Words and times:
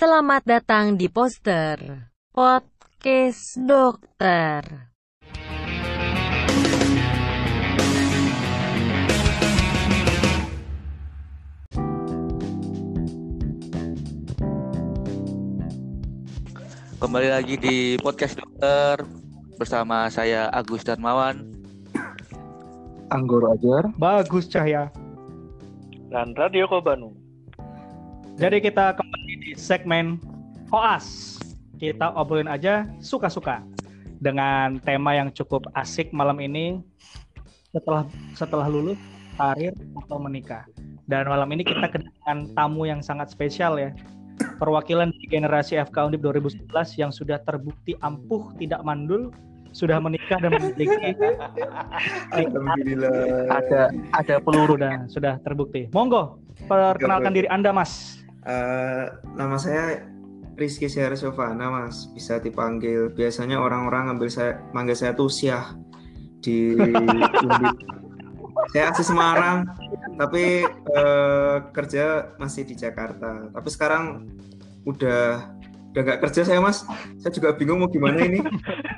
Selamat 0.00 0.40
datang 0.48 0.96
di 0.96 1.12
poster 1.12 1.76
podcast 2.32 3.60
dokter. 3.60 4.64
Kembali 16.96 17.28
lagi 17.28 17.60
di 17.60 18.00
podcast 18.00 18.40
dokter 18.40 19.04
bersama 19.60 20.08
saya 20.08 20.48
Agus 20.48 20.80
Darmawan. 20.80 21.44
Anggur 23.12 23.52
Ajar. 23.52 23.92
Bagus 24.00 24.48
Cahya. 24.48 24.88
dan 26.08 26.32
Radio 26.40 26.64
Kobanu. 26.72 27.12
Jadi 28.40 28.64
kita 28.64 28.96
kembali 28.96 29.19
segmen 29.60 30.16
Koas. 30.72 31.36
Kita 31.76 32.16
obrolin 32.16 32.48
aja 32.48 32.88
suka-suka 33.04 33.60
dengan 34.20 34.80
tema 34.80 35.16
yang 35.16 35.28
cukup 35.32 35.68
asik 35.76 36.12
malam 36.12 36.40
ini 36.40 36.80
setelah 37.72 38.04
setelah 38.36 38.66
lulus 38.68 38.96
karir 39.36 39.76
atau 40.04 40.16
menikah. 40.20 40.64
Dan 41.08 41.28
malam 41.28 41.48
ini 41.52 41.64
kita 41.64 41.88
kedatangan 41.88 42.52
tamu 42.56 42.88
yang 42.88 43.04
sangat 43.04 43.32
spesial 43.32 43.76
ya. 43.76 43.92
Perwakilan 44.56 45.12
di 45.12 45.28
generasi 45.28 45.76
FK 45.76 46.12
Undip 46.12 46.24
2011 46.24 46.96
yang 46.96 47.12
sudah 47.12 47.40
terbukti 47.44 47.92
ampuh 48.00 48.52
tidak 48.56 48.80
mandul, 48.84 49.32
sudah 49.72 50.00
menikah 50.00 50.40
dan 50.40 50.56
memiliki 50.56 50.96
Alhamdulillah. 52.36 53.48
ada 53.52 53.92
ada 54.16 54.36
peluru 54.40 54.80
dan 54.80 55.08
sudah 55.08 55.36
terbukti. 55.44 55.88
Monggo, 55.92 56.40
perkenalkan 56.68 57.32
diri 57.36 57.48
Anda, 57.48 57.72
Mas. 57.72 58.19
Eh, 58.40 59.04
nama 59.36 59.56
saya 59.60 60.08
Rizky 60.56 60.88
Syahra 60.88 61.16
Sofana, 61.16 61.68
Mas. 61.68 62.08
Bisa 62.16 62.40
dipanggil. 62.40 63.12
Biasanya 63.12 63.60
orang-orang 63.60 64.08
ngambil 64.12 64.28
saya 64.32 64.60
manggil 64.72 64.96
saya 64.96 65.12
tuh 65.12 65.28
Syah 65.28 65.76
di. 66.40 66.76
Saya 68.70 68.94
asli 68.94 69.02
Semarang, 69.02 69.66
tapi 70.14 70.62
eh, 70.68 71.56
kerja 71.74 72.36
masih 72.38 72.64
di 72.64 72.78
Jakarta. 72.78 73.50
Tapi 73.50 73.68
sekarang 73.72 74.30
udah 74.86 75.52
udah 75.90 76.02
nggak 76.06 76.20
kerja 76.22 76.46
saya 76.46 76.62
mas. 76.62 76.86
Saya 77.18 77.32
juga 77.34 77.56
bingung 77.56 77.82
mau 77.82 77.90
gimana 77.90 78.22
ini. 78.22 78.38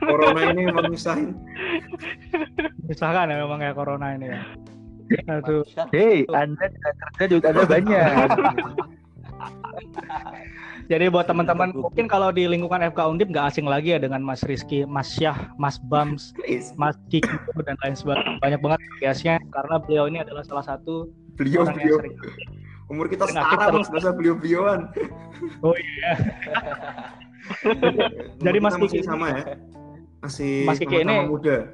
Corona 0.04 0.52
ini 0.52 0.68
memang 0.68 0.92
nyusahin. 0.92 1.32
Misalkan 2.84 3.32
ya 3.32 3.36
memang 3.40 3.64
ya 3.64 3.72
corona 3.72 4.12
ini 4.12 4.28
ya. 4.28 4.40
Aduh. 5.40 5.64
Hei, 5.88 6.28
Anda 6.28 6.68
tidak 6.68 6.92
kerja 7.00 7.24
juga 7.32 7.46
ada 7.56 7.64
banyak. 7.64 8.28
Jadi 10.92 11.08
buat 11.08 11.24
teman-teman 11.24 11.72
mungkin 11.72 12.04
kalau 12.04 12.28
di 12.28 12.44
lingkungan 12.44 12.84
FK 12.86 13.00
Undip 13.08 13.32
nggak 13.32 13.48
asing 13.48 13.64
lagi 13.64 13.96
ya 13.96 13.98
dengan 13.98 14.20
Mas 14.20 14.44
Rizky, 14.44 14.84
Mas 14.84 15.08
Syah, 15.08 15.48
Mas 15.56 15.80
Bams. 15.80 16.36
Mas 16.76 17.00
Kiki 17.08 17.32
dan 17.64 17.80
lain 17.80 17.96
sebagainya. 17.96 18.36
Banyak 18.38 18.60
banget 18.60 18.80
biasanya 19.00 19.40
karena 19.48 19.80
beliau 19.80 20.04
ini 20.04 20.20
adalah 20.20 20.44
salah 20.44 20.60
satu 20.62 21.08
Beliau 21.32 21.64
orang 21.64 21.80
yang 21.80 21.96
beliau. 21.96 21.98
sering. 21.98 22.14
Umur 22.92 23.06
kita 23.08 23.24
Sering 23.24 23.40
setara 23.40 23.72
mas, 23.72 23.88
nggak 23.88 24.02
usah 24.04 24.12
beliau 24.12 24.34
beliauan. 24.36 24.80
Oh 25.64 25.74
iya. 25.74 26.12
Jadi 28.38 28.58
Mas 28.60 28.76
Kiki 28.76 29.00
sama 29.02 29.26
ya. 29.32 29.42
Masih 30.20 30.62
Mas 30.62 30.78
Kiki 30.78 31.02
ini- 31.02 31.24
muda. 31.24 31.72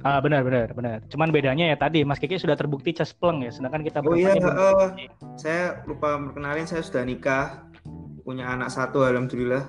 Ah, 0.00 0.18
benar 0.18 0.42
benar 0.42 0.68
benar. 0.72 0.98
Cuman 1.06 1.30
bedanya 1.30 1.64
ya 1.66 1.76
tadi 1.76 2.02
Mas 2.02 2.18
Kiki 2.18 2.34
sudah 2.34 2.54
terbukti 2.54 2.90
cespleng 2.90 3.40
ya, 3.40 3.50
sedangkan 3.50 3.80
kita 3.80 3.98
Oh 4.00 4.12
iya, 4.12 4.32
terbukti. 4.32 5.06
saya 5.36 5.80
lupa 5.84 6.18
perkenalin 6.20 6.64
saya 6.64 6.80
sudah 6.80 7.04
nikah, 7.04 7.64
punya 8.30 8.46
anak 8.46 8.70
satu, 8.70 9.02
alhamdulillah. 9.02 9.66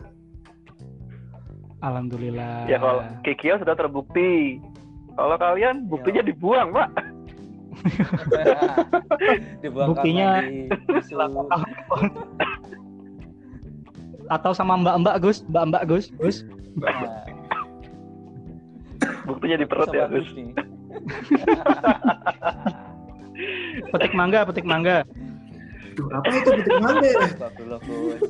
Alhamdulillah. 1.82 2.70
Ya 2.70 2.78
kalau 2.78 3.02
Kikio 3.26 3.58
sudah 3.58 3.74
terbukti. 3.74 4.62
Kalau 5.18 5.34
kalian 5.42 5.90
buktinya 5.90 6.22
dibuang, 6.22 6.70
Pak. 6.70 6.94
Dibuang 9.66 9.98
Buktinya- 9.98 10.46
atau 14.30 14.54
sama 14.54 14.78
Mbak-mbak 14.78 15.18
Gus, 15.26 15.42
Mbak-mbak 15.50 15.84
Gus, 15.90 16.06
Gus. 16.22 16.46
Buktinya 19.28 19.58
di 19.58 19.66
perut 19.66 19.90
ya, 19.90 20.06
Gus. 20.06 20.30
Petik 23.90 24.14
mangga, 24.14 24.46
petik 24.46 24.70
mangga. 24.70 25.02
Apa 26.10 26.30
itu 26.34 26.50
betul 26.58 26.78
mangga? 26.82 27.12
Astagfirullah, 27.30 27.80
Gus. 27.86 28.22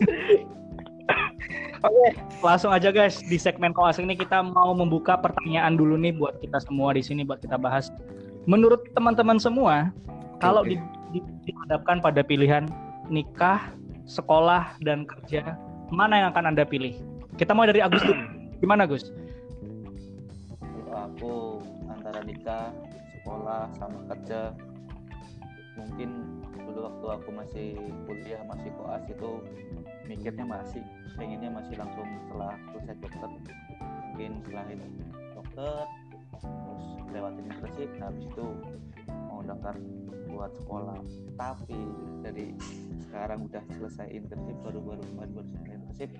Langsung 2.42 2.70
aja 2.70 2.94
guys 2.94 3.22
di 3.26 3.38
segmen 3.42 3.74
koas 3.74 3.98
ini 3.98 4.14
kita 4.14 4.46
mau 4.46 4.74
membuka 4.74 5.18
pertanyaan 5.18 5.78
dulu 5.78 5.98
nih 5.98 6.14
buat 6.14 6.38
kita 6.38 6.62
semua 6.62 6.94
di 6.94 7.02
sini 7.02 7.26
buat 7.26 7.42
kita 7.42 7.58
bahas. 7.58 7.90
Menurut 8.46 8.86
teman-teman 8.98 9.38
semua, 9.38 9.90
kalau 10.42 10.66
oke. 10.66 10.74
di, 10.74 10.76
di- 11.14 11.26
dihadapkan 11.50 12.02
pada 12.02 12.22
pilihan 12.26 12.66
nikah, 13.10 13.74
sekolah 14.06 14.78
dan 14.82 15.06
kerja, 15.06 15.58
mana 15.94 16.26
yang 16.26 16.30
akan 16.34 16.54
anda 16.54 16.66
pilih? 16.66 16.98
Kita 17.38 17.54
mau 17.54 17.66
dari 17.70 17.82
Agus 17.82 18.02
dulu. 18.02 18.24
Gimana 18.62 18.86
Gus? 18.86 19.10
Kalau 20.62 21.10
aku 21.10 21.34
antara 21.90 22.22
nikah, 22.26 22.74
sekolah, 23.22 23.70
sama 23.78 24.00
kerja, 24.10 24.54
mungkin 25.78 26.31
dulu 26.72 26.88
waktu 26.88 27.06
aku 27.20 27.30
masih 27.36 27.68
kuliah, 28.08 28.42
masih 28.48 28.72
koas 28.80 29.04
itu 29.12 29.30
mikirnya 30.08 30.48
masih, 30.48 30.84
pengennya 31.20 31.52
masih 31.52 31.76
langsung 31.76 32.08
setelah 32.26 32.56
selesai 32.72 32.96
dokter, 33.04 33.30
mungkin 34.12 34.32
setelah 34.48 34.66
ini 34.72 34.88
dokter, 35.36 35.84
terus 36.40 36.46
lewatin 37.12 37.44
internship, 37.52 37.90
nah 38.00 38.08
habis 38.08 38.26
itu 38.32 38.46
mau 39.28 39.40
daftar 39.44 39.76
buat 40.32 40.52
sekolah. 40.64 41.00
Tapi 41.36 41.80
dari 42.24 42.56
sekarang 43.08 43.52
udah 43.52 43.64
selesai 43.76 44.08
internship, 44.08 44.56
baru-baru 44.64 45.04
kemarin 45.12 45.32
baru 45.36 45.48
selesai 45.52 45.76
internship, 45.76 46.12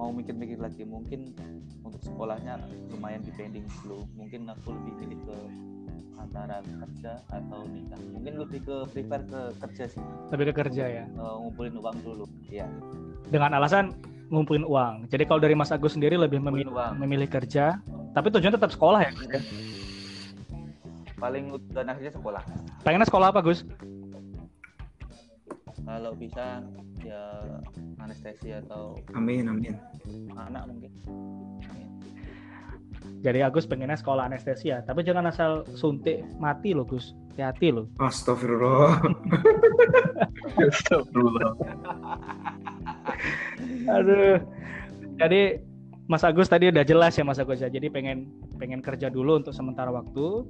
mau 0.00 0.08
mikir-mikir 0.08 0.56
lagi. 0.56 0.82
Mungkin 0.88 1.36
untuk 1.84 2.00
sekolahnya 2.00 2.58
lumayan 2.96 3.20
depending 3.20 3.68
dulu. 3.84 4.08
Mungkin 4.16 4.48
aku 4.48 4.72
lebih 4.72 4.92
pilih 5.04 5.18
ke 5.28 5.36
antara 6.16 6.62
kerja 6.62 7.18
atau 7.28 7.66
nikah 7.66 7.98
mungkin 8.14 8.32
lebih 8.38 8.60
ke 8.62 8.76
prepare 8.94 9.24
ke 9.26 9.40
kerja 9.58 9.84
sih 9.90 10.02
Lebih 10.30 10.44
ke 10.50 10.54
kerja 10.64 10.84
ya. 10.86 11.04
Eh, 11.04 11.34
ngumpulin 11.42 11.74
uang 11.76 11.96
dulu 12.06 12.24
ya 12.46 12.66
Dengan 13.28 13.56
alasan 13.58 13.90
ngumpulin 14.32 14.64
uang. 14.64 15.12
Jadi 15.12 15.28
kalau 15.28 15.44
dari 15.44 15.52
Mas 15.52 15.68
Agus 15.68 15.92
sendiri 15.92 16.16
lebih 16.16 16.40
memilih, 16.40 16.72
uang 16.72 16.96
memilih 16.96 17.28
kerja, 17.28 17.76
tapi 18.16 18.32
tujuan 18.32 18.56
tetap 18.56 18.72
sekolah 18.72 19.04
ya. 19.04 19.12
Gus, 19.28 19.44
paling 21.20 21.52
udah 21.52 21.84
akhirnya 21.84 22.12
sekolah 22.16 22.42
Pengennya 22.80 23.06
sekolah 23.06 23.28
apa 23.28 23.44
Gus? 23.44 23.62
kalau 25.82 26.14
bisa 26.14 26.62
ya 27.02 27.42
anestesi 27.98 28.54
atau 28.54 28.94
Amin, 29.18 29.50
amin. 29.50 29.74
anak 30.38 30.70
mungkin 30.70 30.90
Amin. 31.68 31.88
Jadi 33.22 33.38
Agus 33.38 33.70
pengennya 33.70 33.94
sekolah 33.94 34.26
anestesia, 34.26 34.82
tapi 34.82 35.06
jangan 35.06 35.30
asal 35.30 35.62
suntik 35.78 36.26
mati 36.42 36.74
loh 36.74 36.82
Gus. 36.82 37.14
Hati-hati 37.32 37.70
loh. 37.70 37.86
Astagfirullah. 38.02 38.98
Astagfirullah. 40.58 41.50
Aduh. 43.88 44.36
Jadi 45.22 45.62
Mas 46.10 46.26
Agus 46.26 46.50
tadi 46.50 46.68
udah 46.68 46.82
jelas 46.82 47.14
ya 47.14 47.22
Mas 47.22 47.38
Agus 47.38 47.62
ya. 47.62 47.70
Jadi 47.70 47.86
pengen 47.88 48.26
pengen 48.58 48.82
kerja 48.82 49.06
dulu 49.06 49.38
untuk 49.38 49.54
sementara 49.54 49.94
waktu, 49.94 50.42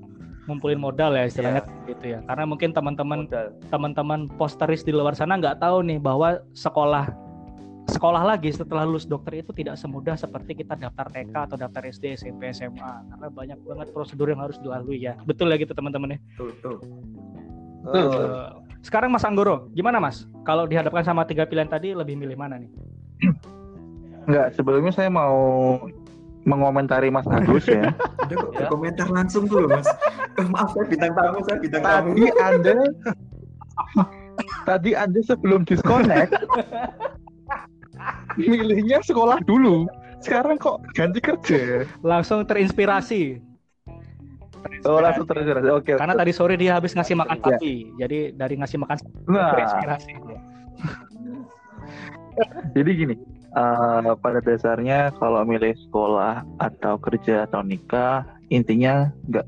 ngumpulin 0.48 0.80
modal 0.80 1.14
ya 1.14 1.28
istilahnya 1.28 1.62
gitu 1.86 2.18
ya. 2.18 2.24
Karena 2.24 2.44
mungkin 2.48 2.72
teman-teman 2.72 3.28
teman-teman 3.68 4.26
posteris 4.40 4.82
di 4.82 4.90
luar 4.96 5.12
sana 5.14 5.38
nggak 5.38 5.60
tahu 5.60 5.84
nih 5.86 6.00
bahwa 6.00 6.40
sekolah 6.56 7.06
sekolah 7.84 8.22
lagi 8.24 8.50
setelah 8.50 8.82
lulus 8.82 9.04
dokter 9.04 9.40
itu 9.40 9.50
tidak 9.52 9.74
semudah 9.74 10.14
seperti 10.14 10.54
kita 10.54 10.74
daftar 10.76 11.06
TK 11.08 11.34
atau 11.34 11.56
daftar 11.56 11.82
SD, 11.84 12.14
SMP, 12.16 12.50
SMA 12.50 12.78
karena 13.08 13.26
banyak 13.28 13.58
banget 13.60 13.88
prosedur 13.90 14.26
yang 14.26 14.38
harus 14.38 14.56
dilalui 14.58 14.98
ya. 14.98 15.18
Betul 15.22 15.50
ya 15.50 15.56
gitu 15.56 15.72
teman-teman 15.72 16.14
ya. 16.14 16.18
Tuh, 16.34 16.50
tuh. 16.60 16.78
Eh, 17.84 18.46
sekarang 18.80 19.10
Mas 19.10 19.22
Anggoro, 19.22 19.66
gimana 19.72 19.98
Mas? 19.98 20.24
Kalau 20.42 20.64
dihadapkan 20.64 21.02
sama 21.02 21.22
tiga 21.22 21.42
pilihan 21.42 21.66
tadi, 21.66 21.90
lebih 21.92 22.14
milih 22.14 22.38
mana 22.38 22.58
nih? 22.58 22.70
Enggak, 24.26 24.54
sebelumnya 24.54 24.94
saya 24.94 25.10
mau 25.10 25.34
mengomentari 26.42 27.10
Mas 27.10 27.26
Agus 27.26 27.66
ya. 27.66 27.90
Ada 28.22 28.34
kok 28.36 28.50
Ya. 28.54 28.66
komentar 28.66 29.08
langsung 29.10 29.46
dulu, 29.46 29.66
Mas. 29.68 29.86
Eh, 30.32 30.48
Maaf, 30.48 30.72
saya 30.72 30.88
bintang 30.88 31.12
tamu, 31.12 31.44
saya 31.44 31.60
bintang 31.60 31.82
tamu. 31.84 32.08
tadi 32.08 32.24
Anda 32.40 32.76
tadi 34.68 34.90
Anda 34.96 35.20
sebelum 35.20 35.60
disconnect 35.62 36.32
milihnya 38.38 39.02
sekolah 39.04 39.40
dulu. 39.44 39.86
Sekarang 40.22 40.54
kok 40.54 40.78
ganti 40.94 41.18
kerja? 41.18 41.82
Langsung 42.06 42.46
terinspirasi. 42.46 43.42
Oh, 44.86 45.02
langsung 45.02 45.26
terinspirasi. 45.26 45.68
Oke. 45.74 45.92
Karena 45.98 46.14
tadi 46.14 46.30
sore 46.30 46.54
dia 46.54 46.78
habis 46.78 46.94
ngasih 46.94 47.18
makan 47.18 47.38
Ya. 47.42 47.44
sapi, 47.58 47.74
jadi 47.98 48.18
dari 48.30 48.54
ngasih 48.58 48.78
makan 48.78 48.96
sapi 49.02 49.16
Nah, 49.26 49.50
terinspirasi. 49.50 50.12
Jadi 52.72 52.90
gini, 52.96 53.14
eh, 53.52 54.12
pada 54.22 54.40
dasarnya 54.40 55.12
kalau 55.20 55.44
milih 55.44 55.76
sekolah 55.88 56.46
atau 56.62 56.96
kerja 57.02 57.44
atau 57.44 57.60
nikah, 57.60 58.24
intinya 58.48 59.12
nggak 59.28 59.44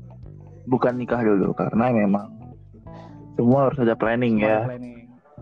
bukan 0.69 0.93
nikah 0.99 1.21
dulu 1.23 1.55
karena 1.57 1.89
memang 1.93 2.29
semua 3.35 3.69
harus 3.71 3.79
ada 3.81 3.95
planning 3.97 4.43
ya. 4.43 4.69
Planning. 4.69 4.94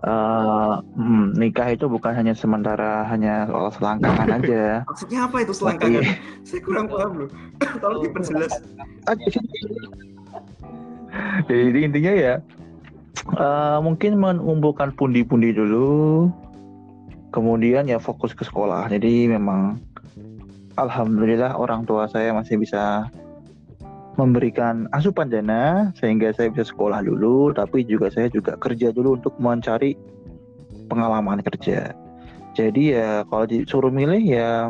Eh, 0.03 0.73
hmm, 0.99 1.39
nikah 1.39 1.71
itu 1.71 1.87
bukan 1.87 2.11
hanya 2.11 2.35
sementara 2.35 3.07
hanya 3.07 3.47
soal 3.47 3.71
selangkangan 3.71 4.29
aja. 4.43 4.83
Maksudnya 4.83 5.19
apa 5.23 5.47
itu 5.47 5.53
selangkangan? 5.55 6.03
Saya 6.43 6.59
kurang 6.59 6.91
paham 6.91 7.11
loh. 7.23 7.29
Tolong 7.79 8.11
diperjelas. 8.11 8.51
Aja 9.07 9.27
sih. 9.31 9.39
Jadi 11.47 11.79
intinya 11.87 12.11
ya 12.11 12.35
eh, 13.31 13.77
mungkin 13.79 14.19
mengumpulkan 14.19 14.91
pundi-pundi 14.99 15.55
dulu, 15.55 16.27
kemudian 17.31 17.87
ya 17.87 17.95
fokus 17.95 18.35
ke 18.35 18.43
sekolah. 18.43 18.91
Jadi 18.91 19.31
memang 19.31 19.79
alhamdulillah 20.75 21.55
orang 21.55 21.87
tua 21.87 22.11
saya 22.11 22.35
masih 22.35 22.59
bisa 22.59 23.07
memberikan 24.15 24.85
asupan 24.93 25.33
dana 25.33 25.89
sehingga 25.97 26.29
saya 26.37 26.53
bisa 26.53 26.69
sekolah 26.69 27.01
dulu, 27.01 27.49
tapi 27.53 27.81
juga 27.85 28.13
saya 28.13 28.29
juga 28.29 28.53
kerja 28.61 28.93
dulu 28.93 29.17
untuk 29.17 29.33
mencari 29.41 29.97
pengalaman 30.85 31.41
kerja. 31.41 31.97
Jadi 32.53 32.93
ya 32.93 33.25
kalau 33.25 33.49
disuruh 33.49 33.89
milih 33.89 34.21
ya 34.21 34.69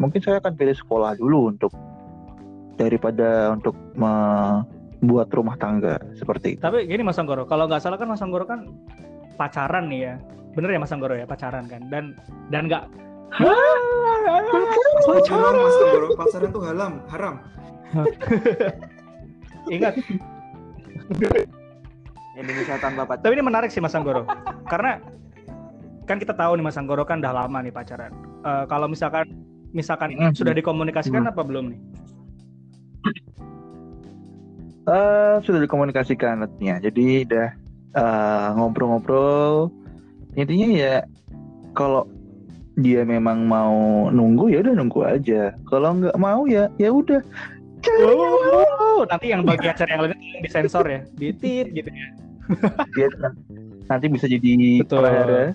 mungkin 0.00 0.24
saya 0.24 0.40
akan 0.40 0.56
pilih 0.56 0.72
sekolah 0.72 1.20
dulu 1.20 1.52
untuk 1.52 1.72
daripada 2.80 3.52
untuk 3.52 3.76
membuat 3.98 5.28
rumah 5.36 5.58
tangga 5.60 6.00
seperti 6.16 6.56
itu. 6.56 6.62
Tapi 6.64 6.88
gini 6.88 7.04
Mas 7.04 7.20
Anggoro, 7.20 7.44
kalau 7.44 7.68
nggak 7.68 7.84
salah 7.84 8.00
kan 8.00 8.08
Mas 8.08 8.24
Anggoro 8.24 8.48
kan 8.48 8.72
pacaran 9.36 9.92
nih 9.92 10.00
ya. 10.00 10.14
Bener 10.56 10.72
ya 10.72 10.80
Mas 10.80 10.94
Anggoro 10.94 11.12
ya 11.12 11.28
pacaran 11.28 11.68
kan 11.68 11.84
dan 11.92 12.16
dan 12.48 12.64
nggak 12.70 12.88
Jangan 15.28 15.52
mas 15.52 15.76
Tenggoro, 15.76 16.16
pacaran 16.16 16.48
tuh 16.48 16.62
haram, 16.64 16.92
haram. 17.12 17.34
ingat. 19.74 19.94
Indonesia 22.34 22.76
tanpa 22.78 23.02
pacar. 23.04 23.22
Tapi 23.24 23.34
ini 23.34 23.44
menarik 23.44 23.70
sih 23.72 23.82
Mas 23.82 23.94
Anggoro 23.94 24.22
karena 24.68 25.02
kan 26.04 26.16
kita 26.16 26.32
tahu 26.32 26.56
nih 26.56 26.64
Mas 26.64 26.78
Anggoro 26.78 27.02
kan 27.02 27.18
udah 27.18 27.34
lama 27.34 27.58
nih 27.60 27.74
pacaran. 27.74 28.12
Eh, 28.44 28.64
kalau 28.66 28.86
misalkan 28.86 29.26
misalkan 29.74 30.14
Hmm. 30.14 30.32
sudah 30.32 30.54
dikomunikasikan 30.54 31.26
Hmm. 31.26 31.32
apa 31.32 31.42
belum 31.44 31.74
nih? 31.74 31.80
Eh, 34.88 35.34
sudah 35.44 35.60
dikomunikasikan 35.60 36.44
artinya. 36.44 36.80
Jadi 36.80 37.28
udah 37.28 37.48
eh, 37.88 38.48
ngobrol-ngobrol. 38.54 39.72
Intinya 40.32 40.68
ya 40.70 40.94
kalau 41.74 42.06
dia 42.78 43.02
memang 43.02 43.42
mau 43.42 44.06
nunggu 44.08 44.54
ya 44.54 44.62
udah 44.62 44.74
nunggu 44.78 45.00
aja. 45.02 45.52
Kalau 45.66 45.98
nggak 45.98 46.14
mau 46.16 46.46
ya 46.46 46.70
ya 46.78 46.94
udah. 46.94 47.18
Oh, 47.86 49.06
nanti 49.06 49.30
yang 49.30 49.46
bagian 49.46 49.74
acara 49.74 49.90
yang 49.94 50.02
lain 50.10 50.42
disensor 50.42 50.84
ya, 50.86 51.00
ditit 51.14 51.70
gitu 51.70 51.90
ya. 51.90 52.08
Dia 52.96 53.08
nan- 53.22 53.38
nanti 53.86 54.06
bisa 54.10 54.26
jadi 54.26 54.82
Betul. 54.82 55.04
perahara. 55.04 55.54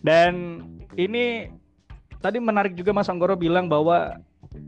Dan 0.00 0.64
ini 0.96 1.52
tadi 2.18 2.40
menarik 2.40 2.74
juga 2.74 2.96
Mas 2.96 3.12
Anggoro 3.12 3.36
bilang 3.36 3.68
bahwa 3.68 4.18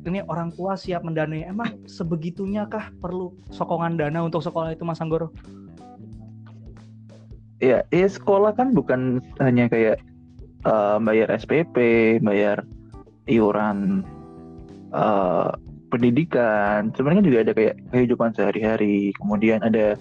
ini 0.07 0.23
orang 0.29 0.53
tua 0.55 0.77
siap 0.79 1.03
mendanai. 1.03 1.49
Emang 1.49 1.75
sebegitunya 1.89 2.69
kah 2.69 2.93
perlu 3.01 3.35
sokongan 3.51 3.99
dana 3.99 4.23
untuk 4.23 4.45
sekolah 4.45 4.77
itu 4.77 4.85
Mas 4.85 5.01
Anggoro? 5.01 5.33
Ya, 7.63 7.87
ya 7.95 8.09
sekolah 8.11 8.59
kan 8.59 8.75
bukan 8.75 9.23
hanya 9.39 9.71
kayak 9.71 10.03
eh, 10.67 10.99
bayar 10.99 11.31
SPP, 11.31 11.77
bayar 12.21 12.67
iuran 13.31 14.03
eh, 14.93 15.51
pendidikan. 15.93 16.89
Sebenarnya 16.97 17.23
juga 17.29 17.39
ada 17.45 17.53
kayak 17.53 17.77
kehidupan 17.93 18.33
sehari-hari. 18.33 19.13
Kemudian 19.21 19.61
ada 19.61 20.01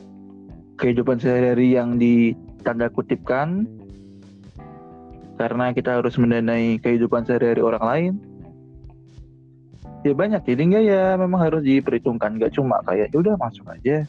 kehidupan 0.80 1.20
sehari-hari 1.20 1.76
yang 1.76 2.00
ditanda 2.00 2.88
kutipkan 2.88 3.68
karena 5.36 5.76
kita 5.76 6.00
harus 6.00 6.16
mendanai 6.16 6.80
kehidupan 6.80 7.28
sehari-hari 7.28 7.60
orang 7.60 7.84
lain. 7.84 8.14
Ya 10.02 10.18
banyak, 10.18 10.42
jadi 10.48 10.62
enggak 10.66 10.84
ya 10.88 11.04
memang 11.20 11.44
harus 11.44 11.62
diperhitungkan. 11.62 12.40
Nggak 12.40 12.56
cuma 12.56 12.80
kayak 12.88 13.12
ya 13.12 13.18
udah 13.20 13.36
masuk 13.38 13.68
aja 13.70 14.08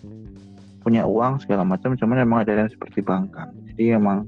punya 0.83 1.07
uang 1.07 1.39
segala 1.39 1.63
macam 1.63 1.95
cuman 1.95 2.27
memang 2.27 2.43
ada 2.43 2.67
yang 2.67 2.71
seperti 2.71 3.01
bangkang 3.01 3.55
jadi 3.73 4.03
emang 4.03 4.27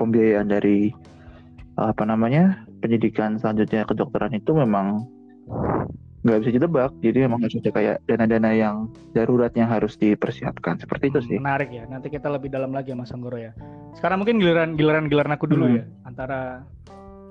pembiayaan 0.00 0.48
dari 0.48 0.90
apa 1.76 2.02
namanya 2.08 2.64
pendidikan 2.80 3.36
selanjutnya 3.36 3.84
kedokteran 3.84 4.32
itu 4.34 4.50
memang 4.56 5.04
nggak 6.18 6.38
bisa 6.42 6.50
ditebak 6.52 6.90
jadi 6.98 7.24
memang 7.24 7.40
harus 7.40 7.56
ada 7.56 7.70
kayak 7.70 7.96
dana-dana 8.04 8.50
yang 8.50 8.76
darurat 9.12 9.54
yang 9.54 9.70
harus 9.70 9.94
dipersiapkan 9.94 10.76
seperti 10.76 11.08
itu 11.08 11.20
sih 11.24 11.38
Menarik 11.38 11.70
ya. 11.70 11.86
Nanti 11.86 12.10
kita 12.10 12.26
lebih 12.26 12.50
dalam 12.50 12.70
lagi 12.70 12.90
ya 12.90 12.98
Mas 12.98 13.10
Anggoro 13.10 13.38
ya. 13.38 13.54
Sekarang 13.94 14.20
mungkin 14.20 14.36
giliran 14.36 14.74
giliran 14.74 15.06
giliran 15.06 15.32
aku 15.32 15.46
dulu 15.46 15.64
Hmm. 15.64 15.76
ya 15.76 15.84
antara 16.04 16.40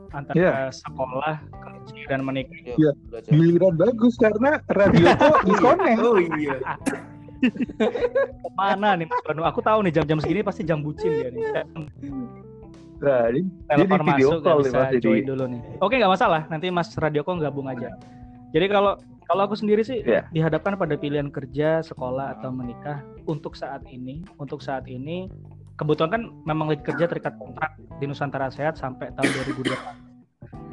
antara 0.08 0.36
Iya. 0.36 0.52
sekolah, 0.72 1.36
kerja 1.52 2.04
dan 2.08 2.24
menikah. 2.24 2.56
Yuk, 2.64 2.78
Iya. 2.80 2.92
belajar. 3.06 3.30
giliran 3.30 3.74
bagus 3.76 4.14
karena 4.16 4.52
radio 4.72 5.06
kok 5.12 5.36
disconnect 5.52 6.00
Oh 6.00 6.18
iya. 6.18 6.56
Mana 8.58 8.96
nih 8.96 9.06
Mas 9.06 9.22
Banu? 9.22 9.44
Aku 9.44 9.60
tahu 9.60 9.84
nih 9.84 9.94
jam-jam 9.94 10.18
segini 10.18 10.42
pasti 10.42 10.64
jam 10.64 10.80
bucin 10.80 11.12
dia 11.12 11.30
nih. 11.30 11.44
nah, 13.02 13.30
ini 13.30 13.42
Telepon 13.70 14.00
Jadi 14.02 14.10
masuk 14.10 14.40
call 14.42 14.60
bisa 14.66 14.78
Mas, 14.78 14.92
join 15.02 15.24
dulu 15.26 15.44
nih. 15.50 15.62
Oke 15.82 15.94
nggak 15.98 16.14
masalah. 16.14 16.42
Nanti 16.50 16.68
Mas 16.74 16.90
Radioko 16.98 17.38
gabung 17.38 17.68
aja. 17.70 17.94
Jadi 18.52 18.66
kalau 18.72 18.98
kalau 19.28 19.44
aku 19.44 19.60
sendiri 19.60 19.84
sih 19.84 20.00
Iya. 20.08 20.24
dihadapkan 20.32 20.80
pada 20.80 20.96
pilihan 20.96 21.28
kerja, 21.28 21.84
sekolah 21.84 22.40
atau 22.40 22.48
menikah 22.50 23.04
untuk 23.28 23.60
saat 23.60 23.84
ini, 23.92 24.24
untuk 24.40 24.64
saat 24.64 24.88
ini 24.88 25.28
kebetulan 25.76 26.10
kan 26.10 26.24
memang 26.48 26.72
lagi 26.72 26.82
kerja 26.82 27.06
terikat 27.06 27.36
kontrak 27.36 27.76
di 28.00 28.08
Nusantara 28.08 28.48
Sehat 28.48 28.80
sampai 28.80 29.12
tahun 29.14 29.30
2024. 29.46 30.08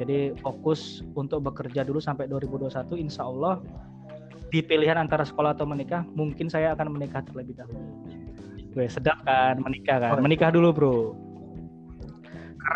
Jadi 0.01 0.35
fokus 0.39 1.03
untuk 1.15 1.43
bekerja 1.43 1.83
dulu 1.87 2.03
sampai 2.03 2.27
2021 2.27 2.99
insya 2.99 3.27
Allah 3.27 3.63
di 4.51 4.59
pilihan 4.63 4.95
antara 4.99 5.23
sekolah 5.23 5.55
atau 5.55 5.67
menikah 5.67 6.03
mungkin 6.15 6.47
saya 6.47 6.75
akan 6.75 6.95
menikah 6.95 7.23
terlebih 7.23 7.59
dahulu. 7.59 7.79
Gue 8.75 8.87
sedap 8.91 9.23
kan 9.23 9.59
menikah 9.59 9.99
kan. 10.03 10.19
Oh. 10.19 10.23
Menikah 10.23 10.51
dulu 10.51 10.69
bro. 10.75 10.95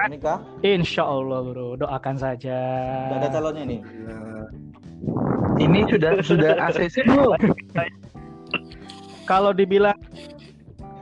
Nikah? 0.09 0.37
Insya 0.61 1.03
Allah 1.05 1.39
bro, 1.41 1.75
doakan 1.77 2.15
saja. 2.17 2.57
Udah 3.09 3.17
ada 3.19 3.29
calonnya 3.29 3.63
nih. 3.65 3.81
ini 5.59 5.83
sudah 5.91 6.23
sudah 6.23 6.55
ACC 6.71 7.03
belum 7.03 7.35
Kalau 9.27 9.51
dibilang, 9.51 9.95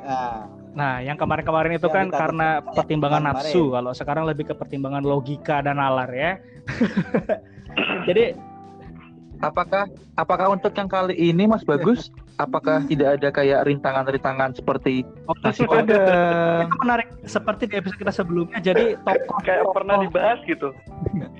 Nah, 0.08 0.48
nah 0.72 0.94
yang 1.03 1.20
kemarin-kemarin 1.20 1.75
itu 1.75 1.91
Yang 1.91 1.96
kan 2.00 2.06
kita 2.08 2.17
karena 2.17 2.48
diskusikan 2.48 2.75
pertimbangan 2.79 3.24
nafsu. 3.27 3.63
Kalau 3.75 3.91
sekarang 3.91 4.24
lebih 4.24 4.46
ke 4.48 4.56
pertimbangan 4.56 5.03
logika 5.03 5.60
dan 5.60 5.84
nalar 5.84 6.10
ya. 6.15 6.32
Jadi 8.08 8.34
apakah 9.39 9.86
apakah 10.15 10.48
untuk 10.50 10.74
yang 10.74 10.89
kali 10.89 11.13
ini 11.13 11.46
Mas 11.46 11.62
Bagus 11.62 12.10
apakah 12.38 12.86
tidak 12.86 13.17
ada 13.22 13.29
kayak 13.34 13.65
rintangan-rintangan 13.65 14.53
seperti 14.53 15.01
waktu 15.25 15.44
nasi 15.46 15.62
itu 15.65 15.70
padang 15.70 16.65
itu 16.65 16.77
menarik 16.82 17.08
seperti 17.25 17.63
di 17.70 17.75
episode 17.77 18.00
kita 18.01 18.13
sebelumnya. 18.13 18.58
Jadi 18.62 18.98
tokoh 19.06 19.39
Kayak 19.41 19.63
pernah 19.74 19.96
dibahas 20.01 20.39
gitu. 20.46 20.70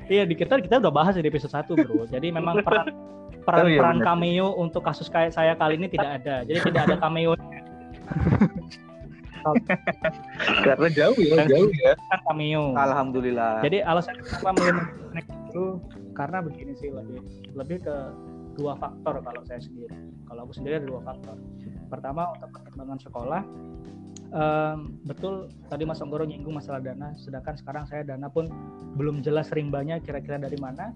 Iya 0.08 0.24
di 0.24 0.39
kita 0.39 0.63
kita 0.63 0.80
udah 0.80 0.94
bahas 0.94 1.20
di 1.20 1.27
episode 1.27 1.51
1 1.51 1.68
bro. 1.84 2.08
Jadi 2.08 2.32
memang 2.32 2.63
peran 2.63 2.88
peran, 3.48 3.63
Oh, 3.63 3.68
iya, 3.68 3.80
peran 3.80 4.00
cameo 4.00 4.56
untuk 4.56 4.84
kasus 4.84 5.12
kayak 5.12 5.36
saya 5.36 5.51
kali 5.56 5.75
ini 5.75 5.92
tidak 5.92 6.24
ada. 6.24 6.48
Jadi 6.48 6.60
tidak 6.63 6.82
ada 6.88 6.96
cameo 7.00 7.36
karena 10.63 10.88
jauh 10.92 11.16
ya 11.16 11.36
Dan- 11.39 11.50
jauh 11.51 11.72
ya 11.72 11.92
kan 12.12 12.20
cameo. 12.27 12.75
alhamdulillah. 12.75 13.63
Jadi 13.63 13.80
alasan 13.84 14.16
kenapa 14.20 14.63
naik 15.16 15.27
itu 15.27 15.63
karena 16.17 16.41
begini 16.41 16.74
sih 16.74 16.89
lebih 16.89 17.21
lebih 17.53 17.77
ke 17.86 17.95
dua 18.57 18.74
faktor 18.74 19.21
kalau 19.21 19.41
saya 19.45 19.62
sendiri. 19.62 19.93
Kalau 20.25 20.50
aku 20.50 20.53
sendiri 20.57 20.81
ada 20.81 20.88
dua 20.89 21.01
faktor. 21.05 21.38
Pertama 21.93 22.33
untuk 22.33 22.50
pertimbangan 22.57 23.00
sekolah, 23.05 23.41
em, 24.33 24.97
betul 25.05 25.53
tadi 25.69 25.86
Mas 25.86 26.01
Onggoro 26.01 26.25
nyinggung 26.25 26.57
masalah 26.57 26.81
dana, 26.81 27.13
sedangkan 27.21 27.53
sekarang 27.53 27.86
saya 27.86 28.01
dana 28.01 28.27
pun 28.27 28.50
belum 28.97 29.21
jelas 29.21 29.53
rimbanya 29.53 30.01
kira-kira 30.01 30.41
dari 30.41 30.57
mana. 30.57 30.91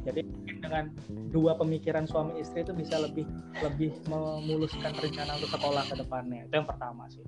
Jadi 0.00 0.24
dengan 0.64 0.90
dua 1.28 1.54
pemikiran 1.60 2.08
suami 2.08 2.40
istri 2.40 2.64
itu 2.64 2.72
bisa 2.72 2.98
lebih 2.98 3.28
lebih 3.60 3.92
memuluskan 4.08 4.96
rencana 4.96 5.36
untuk 5.38 5.52
sekolah 5.54 5.84
ke 5.86 5.94
depannya. 5.94 6.48
Itu 6.48 6.54
yang 6.58 6.68
pertama 6.68 7.04
sih. 7.12 7.24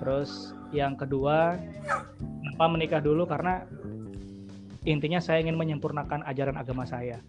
Terus 0.00 0.52
yang 0.72 0.96
kedua, 0.96 1.56
kenapa 2.44 2.66
menikah 2.72 3.00
dulu 3.00 3.24
karena 3.24 3.64
intinya 4.88 5.20
saya 5.20 5.44
ingin 5.44 5.56
menyempurnakan 5.60 6.24
ajaran 6.24 6.56
agama 6.56 6.88
saya. 6.88 7.20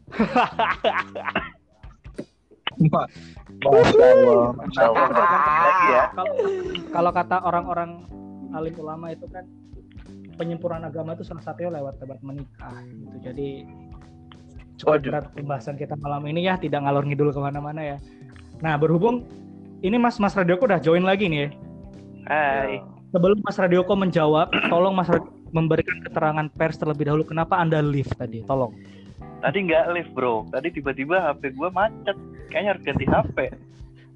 Ya. 5.91 6.08
Kalau 6.15 6.34
kalau 6.96 7.12
kata 7.12 7.43
orang-orang 7.43 8.08
alim 8.55 8.75
ulama 8.79 9.12
itu 9.12 9.27
kan 9.27 9.43
penyempurnaan 10.39 10.88
agama 10.88 11.13
itu 11.13 11.27
salah 11.27 11.43
satunya 11.43 11.70
lewat 11.77 12.00
lewat 12.00 12.20
menikah 12.24 12.79
gitu. 12.88 13.15
Jadi 13.22 13.67
cukup 14.79 15.03
berat 15.03 15.25
pembahasan 15.36 15.75
kita 15.77 15.93
malam 16.00 16.25
ini 16.25 16.48
ya, 16.48 16.58
tidak 16.58 16.81
ngalor 16.81 17.03
ngidul 17.05 17.29
ke 17.36 17.39
mana-mana 17.43 17.81
ya. 17.84 17.98
Nah 18.63 18.79
berhubung 18.79 19.27
ini 19.84 20.00
Mas 20.00 20.17
Mas 20.17 20.34
Radioko 20.34 20.65
udah 20.65 20.79
join 20.79 21.03
lagi 21.03 21.27
nih 21.27 21.39
ya. 21.46 21.50
Hai. 22.31 22.79
Sebelum 23.12 23.43
Mas 23.43 23.60
Radioko 23.60 23.93
menjawab, 24.00 24.48
tolong 24.72 24.96
Mas 24.96 25.12
Radioko 25.12 25.40
memberikan 25.51 26.00
keterangan 26.03 26.48
pers 26.55 26.79
terlebih 26.79 27.08
dahulu 27.12 27.24
kenapa 27.27 27.60
Anda 27.60 27.79
live 27.84 28.10
tadi, 28.15 28.43
tolong. 28.43 28.75
Tadi 29.41 29.58
nggak 29.67 29.86
live 29.96 30.12
bro. 30.15 30.46
Tadi 30.50 30.67
tiba-tiba 30.70 31.31
HP 31.31 31.55
gua 31.58 31.70
macet. 31.74 32.15
Kayaknya 32.51 32.70
harus 32.75 32.84
ganti 32.84 33.05
HP. 33.08 33.38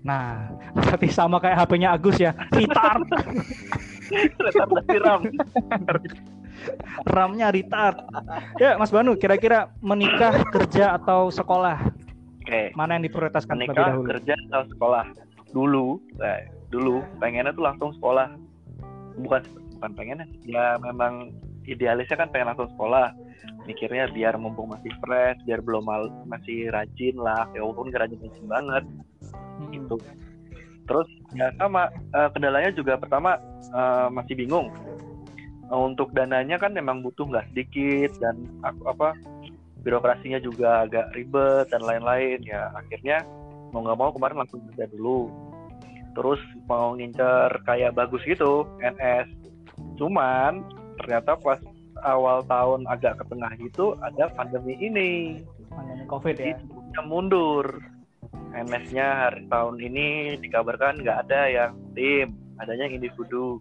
Nah, 0.06 0.54
berarti 0.78 1.10
sama 1.10 1.42
kayak 1.42 1.66
HP-nya 1.66 1.90
Agus 1.98 2.22
ya, 2.22 2.38
retard, 2.54 3.10
Retardasi 4.46 4.98
RAM. 5.02 5.22
RAM-nya 7.10 7.50
retard. 7.50 7.98
Ya, 8.62 8.78
Mas 8.78 8.94
Banu, 8.94 9.18
kira-kira 9.18 9.74
menikah, 9.82 10.46
kerja 10.54 10.94
atau 11.02 11.34
sekolah, 11.34 11.90
Oke. 12.46 12.70
mana 12.78 13.02
yang 13.02 13.10
diprioritaskan 13.10 13.58
terlebih 13.58 13.66
Menikah, 13.66 13.98
dahulu? 13.98 14.06
kerja 14.14 14.34
atau 14.54 14.62
sekolah. 14.70 15.06
Dulu, 15.58 15.86
eh, 16.22 16.54
dulu 16.70 17.02
pengennya 17.18 17.58
tuh 17.58 17.66
langsung 17.66 17.90
sekolah. 17.98 18.30
Bukan 19.26 19.42
bukan 19.86 20.02
pengennya. 20.02 20.28
Ya 20.50 20.82
memang 20.82 21.30
idealisnya 21.70 22.18
kan 22.18 22.34
pengen 22.34 22.50
langsung 22.50 22.74
sekolah. 22.74 23.14
Mikirnya 23.70 24.10
biar 24.10 24.34
mumpung 24.42 24.74
masih 24.74 24.90
fresh, 24.98 25.38
biar 25.46 25.62
belum 25.62 25.86
mal, 25.86 26.10
masih 26.26 26.74
rajin 26.74 27.14
lah. 27.22 27.46
Ya 27.54 27.62
walaupun 27.62 27.94
nggak 27.94 28.10
rajin-rajin 28.10 28.46
banget. 28.50 28.84
Hmm. 29.62 29.70
gitu. 29.70 29.96
Terus 30.90 31.10
ya 31.38 31.54
sama 31.62 31.94
eh, 31.94 32.30
kendalanya 32.34 32.74
juga 32.74 32.98
pertama 32.98 33.38
eh, 33.70 34.08
masih 34.10 34.34
bingung. 34.34 34.74
Eh, 35.70 35.78
untuk 35.78 36.10
dananya 36.18 36.58
kan 36.58 36.74
memang 36.74 37.06
butuh 37.06 37.30
nggak 37.30 37.54
sedikit 37.54 38.10
dan 38.18 38.42
aku 38.66 38.90
apa 38.90 39.14
birokrasinya 39.86 40.42
juga 40.42 40.90
agak 40.90 41.14
ribet 41.14 41.70
dan 41.70 41.86
lain-lain 41.86 42.42
ya 42.42 42.74
akhirnya 42.74 43.22
mau 43.70 43.86
nggak 43.86 44.00
mau 44.02 44.10
kemarin 44.10 44.42
langsung 44.42 44.66
kerja 44.74 44.90
dulu. 44.90 45.30
Terus 46.16 46.42
mau 46.66 46.98
ngincer 46.98 47.54
kayak 47.70 47.94
bagus 47.94 48.26
gitu 48.26 48.66
NS. 48.82 49.45
Cuman 49.96 50.64
ternyata 51.00 51.36
pas 51.40 51.60
awal 52.04 52.44
tahun 52.46 52.84
agak 52.92 53.20
ke 53.20 53.24
tengah 53.32 53.52
gitu 53.60 53.96
ada 54.04 54.28
pandemi 54.36 54.76
ini 54.80 55.42
Pandemi 55.72 56.04
COVID 56.08 56.36
ya. 56.40 56.56
kita 56.56 57.02
mundur. 57.04 57.66
MS-nya 58.56 59.28
hari 59.28 59.44
tahun 59.52 59.76
ini 59.84 60.40
dikabarkan 60.40 61.04
nggak 61.04 61.28
ada 61.28 61.42
yang 61.52 61.72
tim, 61.92 62.40
adanya 62.56 62.88
individu. 62.88 63.60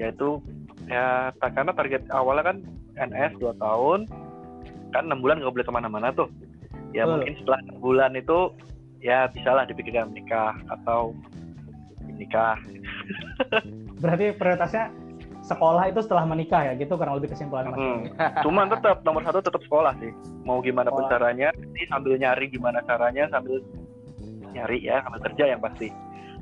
Yaitu 0.00 0.40
ya 0.88 1.28
tak 1.36 1.52
karena 1.52 1.76
target 1.76 2.02
awalnya 2.08 2.56
kan 2.56 2.56
NS 2.96 3.36
2 3.36 3.60
tahun, 3.60 4.08
kan 4.96 5.02
enam 5.04 5.20
bulan 5.20 5.44
nggak 5.44 5.52
boleh 5.52 5.66
ke 5.68 5.74
mana-mana 5.76 6.08
tuh. 6.16 6.32
Ya 6.96 7.04
Betul. 7.04 7.12
mungkin 7.20 7.34
setelah 7.36 7.60
6 7.68 7.84
bulan 7.84 8.10
itu 8.16 8.38
ya 9.04 9.28
bisalah 9.28 9.68
dipikirkan 9.68 10.08
menikah 10.08 10.56
atau 10.72 11.12
menikah. 12.00 12.56
Berarti 14.00 14.32
prioritasnya 14.40 14.88
sekolah 15.46 15.94
itu 15.94 16.02
setelah 16.02 16.26
menikah 16.26 16.66
ya, 16.66 16.72
gitu 16.74 16.98
kurang 16.98 17.22
lebih 17.22 17.30
kesimpulan 17.30 17.70
Mas. 17.70 17.78
Hmm. 17.78 18.00
Cuman 18.42 18.66
tetap 18.66 19.06
nomor 19.06 19.22
satu 19.22 19.38
tetap 19.38 19.62
sekolah 19.62 19.94
sih. 20.02 20.10
Mau 20.42 20.58
gimana 20.58 20.90
pun 20.90 21.06
Sekolah. 21.06 21.12
caranya, 21.14 21.48
ini 21.54 21.86
sambil 21.86 22.18
nyari 22.18 22.50
gimana 22.50 22.82
caranya 22.82 23.30
sambil 23.30 23.62
nyari 24.50 24.82
ya 24.82 25.06
sambil 25.06 25.20
kerja 25.30 25.44
yang 25.54 25.60
pasti. 25.62 25.88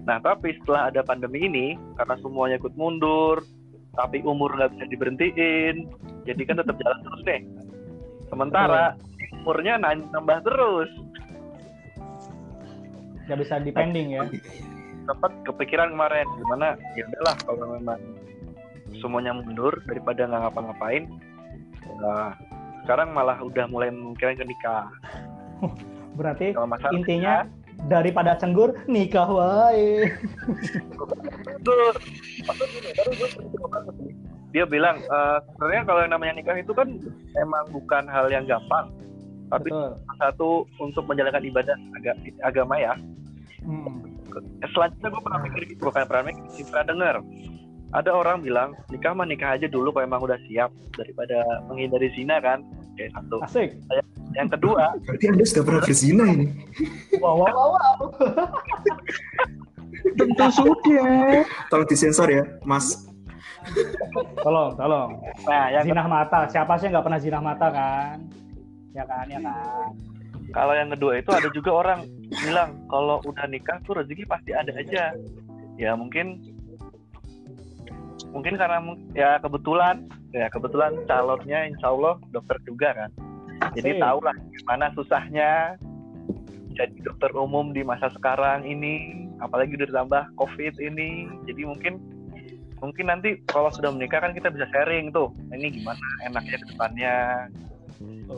Nah 0.08 0.16
tapi 0.24 0.56
setelah 0.56 0.88
ada 0.88 1.04
pandemi 1.04 1.44
ini, 1.44 1.66
karena 2.00 2.16
semuanya 2.24 2.56
ikut 2.56 2.72
mundur, 2.80 3.44
tapi 3.92 4.24
umur 4.24 4.56
nggak 4.56 4.72
bisa 4.72 4.84
diberhentiin, 4.88 5.74
jadi 6.24 6.42
kan 6.48 6.56
tetap 6.64 6.76
jalan 6.80 7.00
terus 7.04 7.20
deh. 7.28 7.40
Sementara 8.32 8.96
umurnya 9.44 9.76
nan- 9.76 10.08
nambah 10.16 10.40
terus. 10.48 10.88
Nggak 13.28 13.38
bisa 13.40 13.54
depending 13.60 14.16
ya. 14.16 14.24
Sempat 15.04 15.32
kepikiran 15.44 15.92
kemarin 15.92 16.24
gimana 16.40 16.80
ya 16.96 17.04
udahlah 17.04 17.36
kalau 17.44 17.76
memang 17.76 18.00
semuanya 19.04 19.36
mundur 19.36 19.76
daripada 19.84 20.24
nggak 20.24 20.40
ngapa-ngapain. 20.48 21.04
Nah, 22.00 22.32
sekarang 22.88 23.12
malah 23.12 23.36
udah 23.44 23.68
mulai 23.68 23.92
memikirkan 23.92 24.40
ke 24.40 24.44
nikah. 24.48 24.88
Berarti 26.16 26.56
Kalau 26.56 26.68
masalah 26.72 26.96
intinya 26.96 27.44
daripada 27.84 28.32
cenggur 28.40 28.72
nikah 28.88 29.28
wae. 29.28 30.08
Dia 34.54 34.64
bilang 34.64 35.02
"Eh, 35.02 35.38
sebenarnya 35.52 35.82
kalau 35.84 36.00
yang 36.06 36.12
namanya 36.16 36.32
nikah 36.40 36.56
itu 36.56 36.72
kan 36.72 36.88
emang 37.36 37.64
bukan 37.74 38.08
hal 38.08 38.32
yang 38.32 38.48
gampang. 38.48 38.88
Tapi 39.52 39.68
Betul. 39.68 39.90
satu 40.16 40.48
untuk 40.80 41.04
menjalankan 41.04 41.44
ibadah 41.44 41.76
aga- 42.00 42.20
agama 42.40 42.80
ya. 42.80 42.96
Hmm. 43.60 44.08
Selanjutnya 44.72 45.08
gue 45.14 45.22
pernah 45.22 45.40
mikir 45.46 45.62
gitu, 45.68 45.82
bukan 45.84 46.04
pernah 46.08 46.24
mikir, 46.32 46.64
pernah 46.72 46.86
dengar. 46.88 47.14
Ada 47.94 48.10
orang 48.10 48.42
bilang 48.42 48.74
nikah 48.90 49.14
mah 49.14 49.22
nikah 49.22 49.54
aja 49.54 49.70
dulu 49.70 49.94
kalau 49.94 50.04
emang 50.10 50.22
udah 50.26 50.38
siap 50.50 50.74
daripada 50.98 51.46
menghindari 51.70 52.10
zina 52.18 52.42
kan. 52.42 52.66
Oke 52.90 53.06
satu. 53.14 53.38
Asik. 53.46 53.70
Yang 54.34 54.58
kedua, 54.58 54.90
Berarti 55.06 55.26
Anda 55.30 55.44
sudah 55.46 55.62
pernah 55.62 55.82
berzina 55.86 56.24
ini. 56.26 56.46
Wow, 57.22 57.46
wow, 57.46 57.54
wow, 57.54 57.68
wow. 57.78 57.96
Tentu 60.18 60.46
sudah. 60.50 61.46
Tolong 61.70 61.88
disensor 61.88 62.28
ya, 62.28 62.42
Mas. 62.66 63.06
Tolong, 64.42 64.76
tolong. 64.76 65.16
nah 65.48 65.72
yang 65.72 65.86
Zinah 65.86 66.06
mata. 66.10 66.50
Siapa 66.50 66.76
sih 66.76 66.90
yang 66.90 66.98
nggak 66.98 67.06
pernah 67.06 67.20
zinah 67.22 67.42
mata 67.42 67.66
kan? 67.72 68.16
Ya 68.92 69.06
kan, 69.08 69.24
ya 69.30 69.40
kan. 69.40 69.88
Kalau 70.52 70.74
yang 70.76 70.90
kedua 70.92 71.18
itu 71.18 71.30
ada 71.34 71.48
juga 71.50 71.70
orang 71.72 72.00
bilang 72.30 72.78
kalau 72.86 73.18
udah 73.24 73.46
nikah 73.48 73.80
tuh 73.82 74.02
rezeki 74.02 74.28
pasti 74.28 74.50
ada 74.52 74.70
aja. 74.76 75.16
Ya 75.74 75.98
mungkin 75.98 76.53
mungkin 78.34 78.58
karena 78.58 78.82
ya 79.14 79.38
kebetulan 79.38 80.10
ya 80.34 80.50
kebetulan 80.50 80.92
calonnya 81.06 81.70
insya 81.70 81.94
Allah 81.94 82.18
dokter 82.34 82.58
juga 82.66 82.90
kan. 82.92 83.10
Jadi 83.78 84.02
tahu 84.02 84.18
lah 84.20 84.36
gimana 84.60 84.90
susahnya 84.98 85.78
jadi 86.74 86.96
dokter 87.06 87.30
umum 87.38 87.70
di 87.70 87.86
masa 87.86 88.10
sekarang 88.18 88.66
ini, 88.66 89.30
apalagi 89.38 89.78
udah 89.78 89.86
ditambah 89.86 90.22
COVID 90.34 90.74
ini. 90.82 91.30
Jadi 91.46 91.62
mungkin 91.62 92.02
mungkin 92.82 93.06
nanti 93.06 93.38
kalau 93.48 93.70
sudah 93.70 93.94
menikah 93.94 94.20
kan 94.20 94.34
kita 94.34 94.50
bisa 94.50 94.66
sharing 94.74 95.14
tuh, 95.14 95.30
ini 95.54 95.70
gimana 95.70 96.04
enaknya 96.26 96.58
ke 96.58 96.66
depannya, 96.74 97.16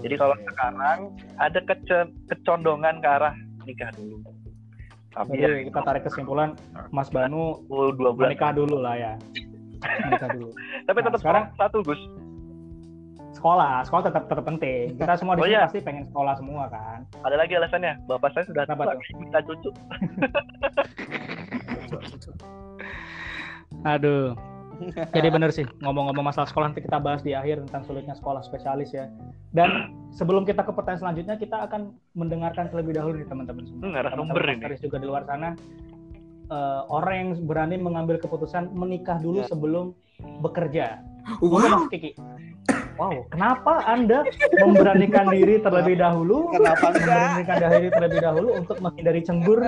jadi 0.05 0.15
kalau 0.21 0.37
sekarang 0.45 0.99
ada 1.41 1.61
kece- 1.65 2.12
kecondongan 2.31 3.00
ke 3.00 3.09
arah 3.09 3.35
nikah 3.65 3.91
dulu. 3.97 4.21
Tapi 5.17 5.41
ya 5.41 5.49
Jadi 5.49 5.73
kita 5.73 5.81
tarik 5.81 6.03
kesimpulan 6.05 6.50
Mas 6.93 7.09
Banu 7.09 7.65
dua 7.67 8.12
menikah 8.12 8.53
dulu 8.53 8.76
lah 8.85 8.95
ya. 9.00 9.12
Menikah 9.78 10.28
dulu. 10.30 10.49
Tapi 10.83 10.97
Nah, 10.97 11.04
tetap 11.04 11.21
sekarang- 11.21 11.47
satu 11.54 11.78
Gus. 11.83 12.00
Sekolah, 13.33 13.85
sekolah 13.85 14.02
tetap 14.02 14.23
tetap 14.26 14.45
penting. 14.45 14.97
Kita 14.97 15.12
semua 15.14 15.37
di 15.37 15.40
Oh, 15.40 15.45
sini 15.45 15.52
iya. 15.52 15.68
pasti 15.68 15.80
pengen 15.80 16.04
sekolah 16.04 16.35
semua 16.35 16.64
kan. 16.66 17.04
Ada 17.21 17.37
lagi 17.37 17.52
alasannya. 17.52 17.92
Bapak 18.06 18.33
saya 18.33 18.45
sudah 18.49 18.64
Kenapa 18.64 18.85
tua, 18.88 18.97
minta 19.14 19.38
cucu. 19.45 19.71
Aduh. 23.87 24.33
Jadi 25.09 25.28
bener 25.33 25.49
sih 25.49 25.64
ngomong-ngomong 25.80 26.21
masalah 26.23 26.45
sekolah 26.45 26.68
nanti 26.68 26.85
kita 26.85 27.00
bahas 27.00 27.25
di 27.25 27.33
akhir 27.33 27.64
tentang 27.64 27.80
sulitnya 27.85 28.12
sekolah 28.12 28.45
spesialis 28.45 28.92
ya. 28.92 29.09
Dan 29.49 29.88
sebelum 30.12 30.45
kita 30.45 30.61
ke 30.61 30.73
pertanyaan 30.73 31.00
selanjutnya 31.00 31.37
kita 31.37 31.64
akan 31.64 31.97
mendengarkan 32.12 32.68
terlebih 32.68 32.92
dahulu 32.92 33.16
nih 33.16 33.25
teman-teman 33.25 33.64
semua. 33.64 33.80
Hmm, 33.83 33.92
narasumber 33.95 34.37
Teman-teman 34.37 34.73
ini. 34.73 34.85
Juga 34.85 34.97
di 35.00 35.06
luar 35.09 35.25
sana 35.25 35.56
eh, 36.47 36.81
orang 36.88 37.15
yang 37.15 37.31
berani 37.45 37.76
mengambil 37.76 38.17
keputusan 38.17 38.71
menikah 38.73 39.19
dulu 39.19 39.43
Ya. 39.43 39.49
sebelum 39.49 39.93
bekerja. 40.41 41.03
Wow, 41.43 41.59
Mas 41.59 41.91
Kiki. 41.91 42.15
Wow, 42.97 43.29
kenapa 43.29 43.85
Anda 43.85 44.25
memberanikan 44.57 45.29
diri 45.29 45.61
terlebih 45.61 46.00
dahulu? 46.00 46.49
Kenapa? 46.49 46.97
Memberanikan 46.97 47.57
diri 47.69 47.88
terlebih 47.93 48.21
dahulu 48.23 48.49
untuk 48.57 48.76
menghindari 48.81 49.21
cembur. 49.21 49.61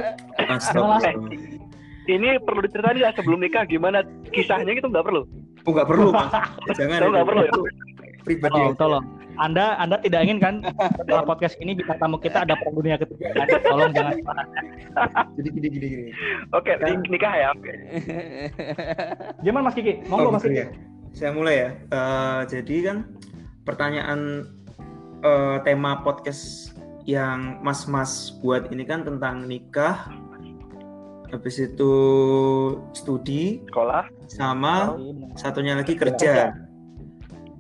Ini 2.09 2.41
perlu 2.41 2.65
diceritain 2.65 2.97
ya 2.97 3.13
sebelum 3.13 3.37
nikah 3.37 3.69
gimana 3.69 4.01
kisahnya 4.33 4.73
gitu 4.73 4.89
nggak 4.89 5.05
perlu. 5.05 5.29
Oh 5.69 5.73
nggak 5.77 5.89
perlu, 5.89 6.09
Mas. 6.09 6.33
Jangan. 6.81 6.99
Nggak 7.05 7.21
itu. 7.21 7.29
perlu 7.29 7.43
ya? 7.45 7.53
Pribadi. 8.29 8.53
Tolong, 8.53 8.75
tolong. 8.77 9.05
Anda 9.39 9.79
Anda 9.79 9.97
tidak 9.99 10.21
ingin 10.23 10.39
kan 10.39 10.55
setelah 10.99 11.23
podcast 11.25 11.55
ini 11.59 11.73
bintang 11.73 11.97
tamu 11.97 12.19
kita 12.19 12.43
ada 12.43 12.53
perang 12.55 12.75
dunia 12.75 12.97
ketiga 12.97 13.31
kan? 13.33 13.47
Tolong 13.63 13.91
jangan 13.93 14.15
Jadi 15.39 15.49
gini 15.49 15.69
gini 15.71 15.87
gini. 15.89 16.05
Oke, 16.51 16.75
Kan- 16.75 17.07
nikah 17.07 17.33
ya. 17.33 17.49
Oke. 17.53 17.73
Gimana 19.45 19.63
Mas 19.65 19.75
Kiki? 19.75 20.03
Monggo 20.07 20.29
Oh, 20.29 20.35
Mas 20.35 20.43
Kiki. 20.43 20.59
ya. 20.59 20.67
Saya 21.11 21.31
mulai 21.33 21.55
ya. 21.57 21.69
Eh, 21.89 22.41
jadi 22.51 22.77
kan 22.85 22.97
pertanyaan 23.63 24.21
eh, 25.21 25.57
tema 25.63 26.03
podcast 26.03 26.75
yang 27.05 27.63
mas-mas 27.63 28.37
buat 28.39 28.69
ini 28.69 28.85
kan 28.85 29.01
tentang 29.01 29.49
nikah, 29.49 30.13
habis 31.29 31.57
itu 31.57 31.93
studi, 32.93 33.65
Sekolah. 33.65 34.05
sama 34.29 34.93
Iya, 34.93 35.13
benar. 35.17 35.29
satunya 35.35 35.73
lagi 35.75 35.95
kerja. 35.95 36.53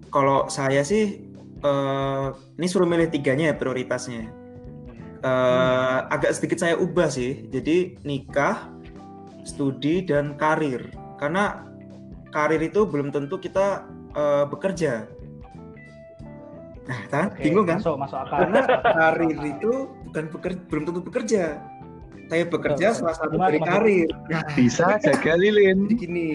Kalau 0.09 0.49
saya 0.49 0.83
sih 0.85 1.21
eh, 1.63 2.27
ini 2.59 2.67
suruh 2.67 2.89
milih 2.89 3.09
tiganya 3.13 3.53
ya 3.53 3.55
prioritasnya. 3.57 4.29
Eh, 5.19 5.99
agak 6.15 6.39
sedikit 6.39 6.63
saya 6.63 6.79
ubah 6.79 7.11
sih. 7.11 7.49
Jadi 7.51 7.99
nikah, 8.07 8.71
studi 9.43 10.07
dan 10.07 10.39
karir. 10.39 10.89
Karena 11.19 11.67
karir 12.31 12.63
itu 12.63 12.87
belum 12.87 13.11
tentu 13.11 13.41
kita 13.41 13.87
eh, 14.15 14.45
bekerja. 14.47 15.09
Nah, 16.89 17.01
kan 17.13 17.29
Oke, 17.37 17.45
bingung 17.45 17.69
kan? 17.69 17.85
Masuk, 17.85 18.01
masuk 18.01 18.19
akal. 18.25 18.39
Karena 18.49 18.63
karir 18.81 19.39
itu 19.45 19.73
bukan 20.09 20.25
bekerja, 20.33 20.61
belum 20.73 20.83
tentu 20.89 21.01
bekerja. 21.05 21.45
Saya 22.29 22.45
bekerja 22.45 22.87
salah 22.93 23.17
satu 23.17 23.37
dari 23.41 23.61
karir. 23.61 24.09
Nah, 24.29 24.45
Bisa 24.53 25.01
jaga 25.01 25.33
lilin. 25.37 25.89
jadi 25.89 25.95
gini. 25.97 26.31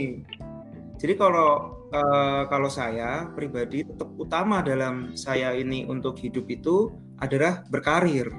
Jadi 0.97 1.13
kalau 1.17 1.82
eh, 1.93 2.43
kalau 2.49 2.69
saya 2.73 3.29
pribadi 3.37 3.85
tetap 3.85 4.09
utama 4.17 4.65
dalam 4.65 5.13
saya 5.13 5.53
ini 5.53 5.85
untuk 5.85 6.17
hidup 6.17 6.49
itu 6.49 6.89
adalah 7.21 7.61
berkarir. 7.69 8.33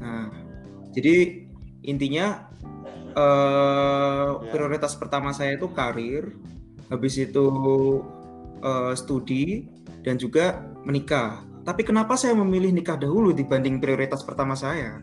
Nah, 0.00 0.32
jadi 0.96 1.44
intinya 1.84 2.48
eh, 3.12 4.30
prioritas 4.48 4.96
pertama 4.96 5.36
saya 5.36 5.60
itu 5.60 5.68
karir, 5.76 6.32
habis 6.88 7.20
itu 7.20 7.46
eh, 8.64 8.92
studi 8.96 9.68
dan 10.00 10.16
juga 10.16 10.64
menikah. 10.88 11.44
Tapi 11.66 11.82
kenapa 11.82 12.14
saya 12.14 12.38
memilih 12.38 12.70
nikah 12.70 12.94
dahulu 12.94 13.34
dibanding 13.34 13.82
prioritas 13.82 14.22
pertama 14.22 14.54
saya? 14.54 15.02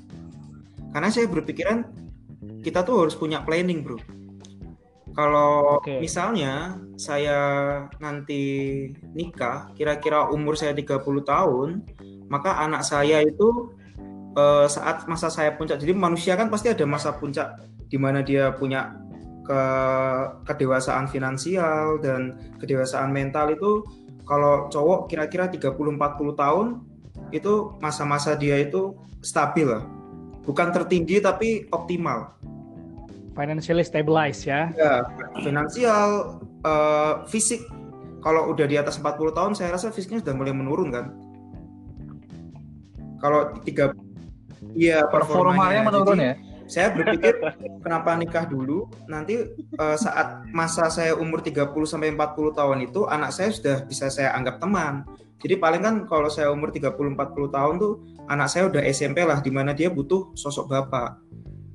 Karena 0.95 1.11
saya 1.11 1.27
berpikiran 1.27 1.83
kita 2.63 2.87
tuh 2.87 3.03
harus 3.03 3.15
punya 3.19 3.43
planning, 3.43 3.83
bro. 3.83 4.22
Kalau 5.13 5.77
Oke. 5.77 6.01
misalnya 6.01 6.81
saya 6.97 7.39
nanti 8.01 8.41
nikah, 9.13 9.69
kira-kira 9.77 10.29
umur 10.33 10.57
saya 10.57 10.73
30 10.73 11.21
tahun, 11.21 11.85
maka 12.33 12.65
anak 12.65 12.81
saya 12.81 13.21
itu 13.21 13.69
eh, 14.33 14.65
saat 14.65 15.05
masa 15.05 15.29
saya 15.29 15.53
puncak. 15.53 15.77
Jadi 15.77 15.93
manusia 15.93 16.33
kan 16.33 16.49
pasti 16.49 16.73
ada 16.73 16.85
masa 16.89 17.13
puncak 17.13 17.61
di 17.85 17.97
mana 18.01 18.25
dia 18.25 18.49
punya 18.57 18.97
ke 19.43 19.61
kedewasaan 20.47 21.05
finansial 21.11 21.99
dan 21.99 22.39
kedewasaan 22.57 23.11
mental 23.11 23.51
itu 23.51 23.83
kalau 24.23 24.71
cowok 24.71 25.11
kira-kira 25.11 25.51
30-40 25.51 25.99
tahun 26.33 26.67
itu 27.35 27.75
masa-masa 27.83 28.39
dia 28.39 28.57
itu 28.63 28.95
stabil 29.19 29.67
lah. 29.67 29.83
Bukan 30.43 30.71
tertinggi 30.71 31.19
tapi 31.19 31.67
optimal. 31.71 32.39
Financially 33.33 33.81
stabilized 33.81 34.45
ya. 34.45 34.69
Ya, 34.77 35.01
finansial, 35.41 36.39
eh, 36.61 37.13
fisik. 37.29 37.65
Kalau 38.21 38.53
udah 38.55 38.65
di 38.69 38.79
atas 38.79 39.01
40 39.01 39.33
tahun, 39.35 39.51
saya 39.57 39.75
rasa 39.75 39.91
fisiknya 39.91 40.23
sudah 40.23 40.37
mulai 40.37 40.53
menurun 40.55 40.89
kan. 40.93 41.05
Kalau 43.19 43.51
tiga, 43.65 43.91
iya 44.77 45.03
Performanya 45.09 45.81
menurun 45.87 46.17
Jadi, 46.19 46.29
ya. 46.29 46.35
Saya 46.63 46.87
berpikir 46.95 47.35
kenapa 47.83 48.15
nikah 48.15 48.47
dulu, 48.47 48.87
nanti 49.11 49.51
eh, 49.59 49.97
saat 49.99 50.47
masa 50.55 50.87
saya 50.87 51.17
umur 51.17 51.43
30 51.43 51.73
sampai 51.83 52.15
40 52.15 52.55
tahun 52.55 52.77
itu 52.87 53.03
anak 53.09 53.35
saya 53.35 53.49
sudah 53.51 53.77
bisa 53.83 54.07
saya 54.07 54.31
anggap 54.37 54.63
teman. 54.63 55.03
Jadi 55.43 55.59
paling 55.59 55.83
kan 55.83 55.95
kalau 56.07 56.31
saya 56.31 56.47
umur 56.55 56.71
30 56.71 56.95
40 56.95 57.51
tahun 57.51 57.73
tuh 57.75 57.99
anak 58.31 58.47
saya 58.47 58.71
udah 58.71 58.79
SMP 58.87 59.27
lah 59.27 59.43
di 59.43 59.51
mana 59.51 59.75
dia 59.75 59.91
butuh 59.91 60.31
sosok 60.39 60.71
bapak. 60.71 61.19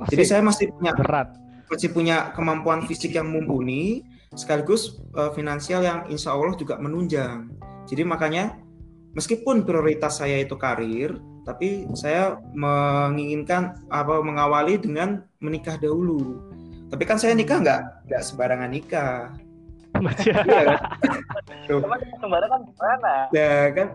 Jadi 0.08 0.24
Asik. 0.24 0.30
saya 0.30 0.42
masih 0.46 0.72
punya 0.72 0.96
berat. 0.96 1.28
Masih 1.68 1.92
punya 1.92 2.32
kemampuan 2.32 2.84
fisik 2.88 3.14
yang 3.16 3.28
mumpuni 3.28 4.04
sekaligus 4.36 5.00
eh, 5.16 5.32
finansial 5.32 5.80
yang 5.84 6.04
insya 6.12 6.32
Allah 6.36 6.56
juga 6.56 6.76
menunjang. 6.76 7.48
Jadi 7.88 8.02
makanya 8.04 8.56
meskipun 9.16 9.64
prioritas 9.64 10.20
saya 10.20 10.44
itu 10.44 10.56
karir, 10.60 11.16
tapi 11.48 11.88
saya 11.96 12.36
menginginkan 12.52 13.80
apa 13.88 14.20
mengawali 14.20 14.76
dengan 14.76 15.24
menikah 15.40 15.80
dahulu. 15.80 16.44
Tapi 16.88 17.04
kan 17.04 17.16
saya 17.16 17.32
nikah 17.36 17.60
nggak 17.60 17.80
nggak 18.08 18.22
sembarangan 18.24 18.70
nikah. 18.72 19.32
Iya 19.98 20.62
kan? 20.62 20.78
Tuh, 21.66 21.82
Emang 21.82 22.00
sembarangan 22.20 22.60
gimana? 22.64 23.12
ya 23.34 23.72
kan 23.74 23.88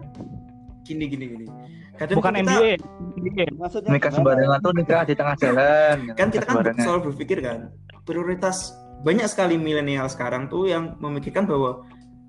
gini 0.84 1.06
gini 1.08 1.26
gini. 1.32 1.48
Kadang 1.94 2.18
Bukan 2.18 2.34
kita- 2.34 2.58
MBA. 2.58 2.74
MBA. 3.22 3.46
Maksudnya 3.54 3.90
Nikah 3.94 4.12
sembarangan 4.12 4.60
tuh 4.60 4.74
nikah 4.74 5.02
di 5.06 5.14
tengah 5.14 5.36
jalan. 5.38 5.98
kan 6.18 6.28
kita 6.34 6.46
kan 6.46 6.76
selalu 6.76 7.00
berpikir 7.14 7.38
kan 7.40 7.70
prioritas 8.04 8.74
banyak 9.04 9.28
sekali 9.28 9.56
milenial 9.56 10.08
sekarang 10.08 10.48
tuh 10.48 10.68
yang 10.68 10.96
memikirkan 10.98 11.44
bahwa 11.44 11.84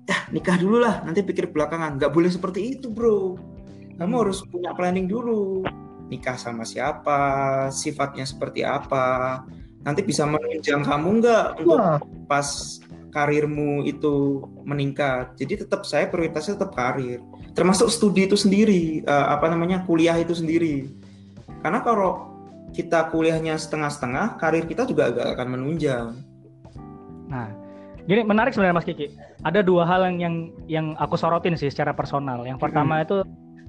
ya 0.05 0.17
nikah 0.29 0.55
dulu 0.55 0.79
lah 0.79 1.01
nanti 1.03 1.23
pikir 1.23 1.49
belakangan 1.49 1.97
nggak 1.97 2.11
boleh 2.11 2.29
seperti 2.29 2.77
itu 2.77 2.91
bro 2.91 3.35
kamu 3.95 4.13
harus 4.21 4.43
punya 4.45 4.75
planning 4.75 5.07
dulu 5.07 5.63
nikah 6.07 6.37
sama 6.37 6.61
siapa 6.61 7.19
sifatnya 7.71 8.23
seperti 8.23 8.61
apa 8.61 9.41
nanti 9.81 10.03
bisa 10.03 10.27
menunjang 10.27 10.83
kamu 10.83 11.23
nggak 11.23 11.45
untuk 11.63 11.79
pas 12.27 12.47
karirmu 13.15 13.87
itu 13.87 14.43
meningkat 14.67 15.39
jadi 15.39 15.63
tetap 15.63 15.87
saya 15.87 16.11
prioritasnya 16.11 16.59
tetap 16.59 16.75
karir 16.75 17.23
termasuk 17.55 17.87
studi 17.87 18.27
itu 18.27 18.35
sendiri 18.35 18.99
eh, 19.01 19.25
apa 19.31 19.47
namanya 19.47 19.87
kuliah 19.87 20.19
itu 20.19 20.35
sendiri 20.35 20.91
karena 21.63 21.79
kalau 21.79 22.35
kita 22.75 23.07
kuliahnya 23.07 23.55
setengah-setengah 23.55 24.35
karir 24.35 24.67
kita 24.67 24.83
juga 24.83 25.07
agak 25.07 25.39
akan 25.39 25.47
menunjang 25.55 26.07
Nah, 27.25 27.49
gini 28.05 28.21
menarik 28.21 28.53
sebenarnya 28.53 28.77
Mas 28.77 28.85
Kiki. 28.85 29.09
Ada 29.41 29.65
dua 29.65 29.81
hal 29.81 30.05
yang 30.05 30.17
yang 30.21 30.35
yang 30.69 30.85
aku 31.01 31.17
sorotin 31.17 31.57
sih 31.57 31.73
secara 31.73 31.89
personal. 31.89 32.45
Yang 32.45 32.61
pertama 32.61 33.01
itu 33.01 33.25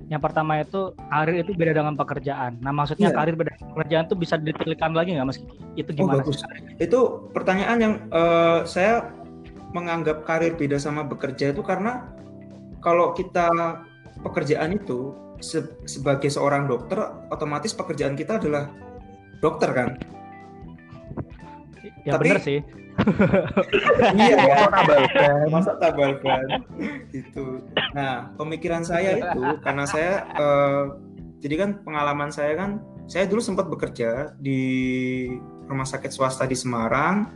yang 0.06 0.20
pertama 0.20 0.61
itu 0.61 0.92
karir 1.09 1.40
itu 1.40 1.56
beda 1.56 1.72
dengan 1.72 1.96
pekerjaan. 1.96 2.61
Nah, 2.61 2.70
maksudnya 2.70 3.11
Iya. 3.11 3.16
karir 3.16 3.35
beda 3.35 3.56
dengan 3.56 3.70
pekerjaan 3.74 4.04
itu 4.06 4.14
bisa 4.14 4.35
didetailkan 4.37 4.92
lagi 4.92 5.16
nggak 5.16 5.24
Mas 5.24 5.38
Kiki? 5.40 5.56
Itu 5.74 5.90
Oh, 5.90 5.96
gimana 5.96 6.20
bagus. 6.20 6.37
sih? 6.37 6.48
itu 6.76 6.98
pertanyaan 7.32 7.78
yang 7.80 7.94
eh, 8.12 8.59
saya 8.68 9.09
menganggap 9.76 10.24
karir 10.24 10.56
beda 10.56 10.80
sama 10.80 11.04
bekerja 11.04 11.52
itu 11.52 11.60
karena 11.60 12.08
kalau 12.80 13.12
kita 13.12 13.52
pekerjaan 14.24 14.72
itu 14.72 15.12
se- 15.38 15.76
sebagai 15.84 16.32
seorang 16.32 16.64
dokter 16.64 16.96
otomatis 17.28 17.76
pekerjaan 17.76 18.16
kita 18.16 18.40
adalah 18.40 18.72
dokter 19.38 19.70
kan 19.70 19.90
Ya 22.02 22.14
Tapi- 22.14 22.30
benar 22.30 22.38
sih. 22.40 22.60
iya 24.16 24.40
Kok 24.56 24.70
tambahkan? 24.72 25.46
masa 25.52 25.76
tabalkan 25.76 26.48
gitu 27.12 27.60
nah 27.92 28.32
pemikiran 28.34 28.80
saya 28.82 29.20
itu 29.20 29.36
karena 29.60 29.84
saya 29.84 30.24
eh, 30.32 30.82
jadi 31.38 31.54
kan 31.60 31.70
pengalaman 31.84 32.32
saya 32.32 32.56
kan 32.56 32.70
saya 33.04 33.28
dulu 33.28 33.44
sempat 33.44 33.68
bekerja 33.68 34.32
di 34.40 34.62
rumah 35.68 35.84
sakit 35.84 36.08
swasta 36.08 36.48
di 36.48 36.56
Semarang 36.56 37.28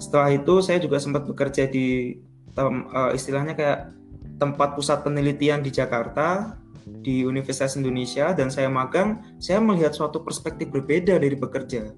setelah 0.00 0.32
itu 0.32 0.64
saya 0.64 0.80
juga 0.80 0.96
sempat 0.96 1.28
bekerja 1.28 1.68
di 1.68 2.16
tem- 2.56 2.88
eh, 2.88 3.12
istilahnya 3.14 3.52
kayak 3.52 3.92
tempat 4.40 4.72
pusat 4.72 5.04
penelitian 5.04 5.60
di 5.60 5.68
Jakarta 5.68 6.56
di 7.04 7.22
Universitas 7.22 7.76
Indonesia 7.76 8.32
dan 8.32 8.48
saya 8.48 8.72
magang 8.72 9.20
saya 9.36 9.60
melihat 9.60 9.92
suatu 9.92 10.24
perspektif 10.24 10.72
berbeda 10.72 11.20
dari 11.20 11.36
bekerja. 11.36 11.92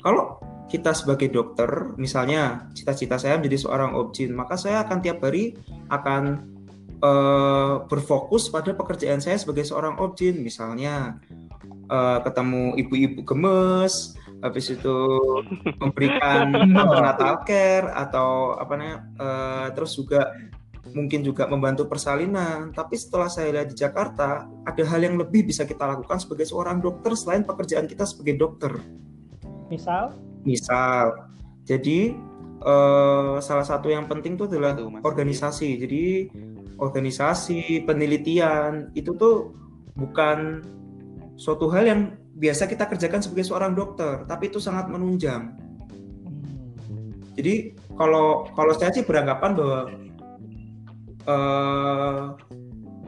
Kalau 0.00 0.40
kita 0.68 0.92
sebagai 0.96 1.28
dokter, 1.32 1.68
misalnya 1.96 2.68
cita-cita 2.72 3.20
saya 3.20 3.36
menjadi 3.40 3.68
seorang 3.68 3.92
objin, 3.96 4.32
maka 4.36 4.56
saya 4.56 4.84
akan 4.84 4.98
tiap 5.04 5.20
hari 5.20 5.56
akan 5.92 6.22
eh, 7.00 7.74
berfokus 7.84 8.48
pada 8.48 8.72
pekerjaan 8.72 9.20
saya 9.20 9.36
sebagai 9.36 9.68
seorang 9.68 10.00
objin, 10.00 10.40
misalnya 10.40 11.20
eh, 11.68 12.18
ketemu 12.24 12.76
ibu-ibu 12.80 13.20
gemes, 13.28 14.16
habis 14.38 14.70
itu 14.70 14.96
memberikan 15.82 16.54
prenatal 16.90 17.34
care 17.42 17.88
atau 17.90 18.54
apa 18.54 18.72
namanya, 18.78 18.98
eh, 19.18 19.66
terus 19.74 19.98
juga 19.98 20.34
mungkin 20.94 21.20
juga 21.26 21.44
membantu 21.50 21.90
persalinan. 21.90 22.70
Tapi 22.72 22.94
setelah 22.96 23.28
saya 23.28 23.52
lihat 23.52 23.68
di 23.72 23.76
Jakarta, 23.76 24.48
ada 24.64 24.82
hal 24.88 25.00
yang 25.02 25.18
lebih 25.20 25.48
bisa 25.48 25.66
kita 25.68 25.84
lakukan 25.84 26.22
sebagai 26.22 26.46
seorang 26.48 26.80
dokter 26.80 27.12
selain 27.18 27.42
pekerjaan 27.44 27.84
kita 27.90 28.06
sebagai 28.06 28.38
dokter. 28.40 28.72
Misal 29.68 30.28
Misal, 30.46 31.28
jadi 31.66 32.14
eh, 32.62 33.36
salah 33.42 33.66
satu 33.66 33.90
yang 33.90 34.06
penting 34.06 34.38
itu 34.38 34.46
adalah 34.46 34.72
Itu, 34.72 34.88
Mas. 34.88 35.02
organisasi. 35.02 35.68
Jadi 35.82 36.04
organisasi 36.78 37.82
penelitian 37.84 38.94
itu 38.94 39.12
tuh 39.18 39.52
bukan 39.98 40.62
suatu 41.34 41.66
hal 41.74 41.84
yang 41.90 42.02
biasa 42.38 42.70
kita 42.70 42.86
kerjakan 42.86 43.20
sebagai 43.20 43.50
seorang 43.50 43.74
dokter, 43.74 44.22
tapi 44.30 44.48
itu 44.48 44.62
sangat 44.62 44.86
menunjang. 44.86 45.58
Jadi 47.34 47.74
kalau 47.98 48.46
kalau 48.54 48.72
saya 48.74 48.94
sih 48.94 49.06
beranggapan 49.06 49.50
bahwa 49.58 49.80
eh, 51.26 52.22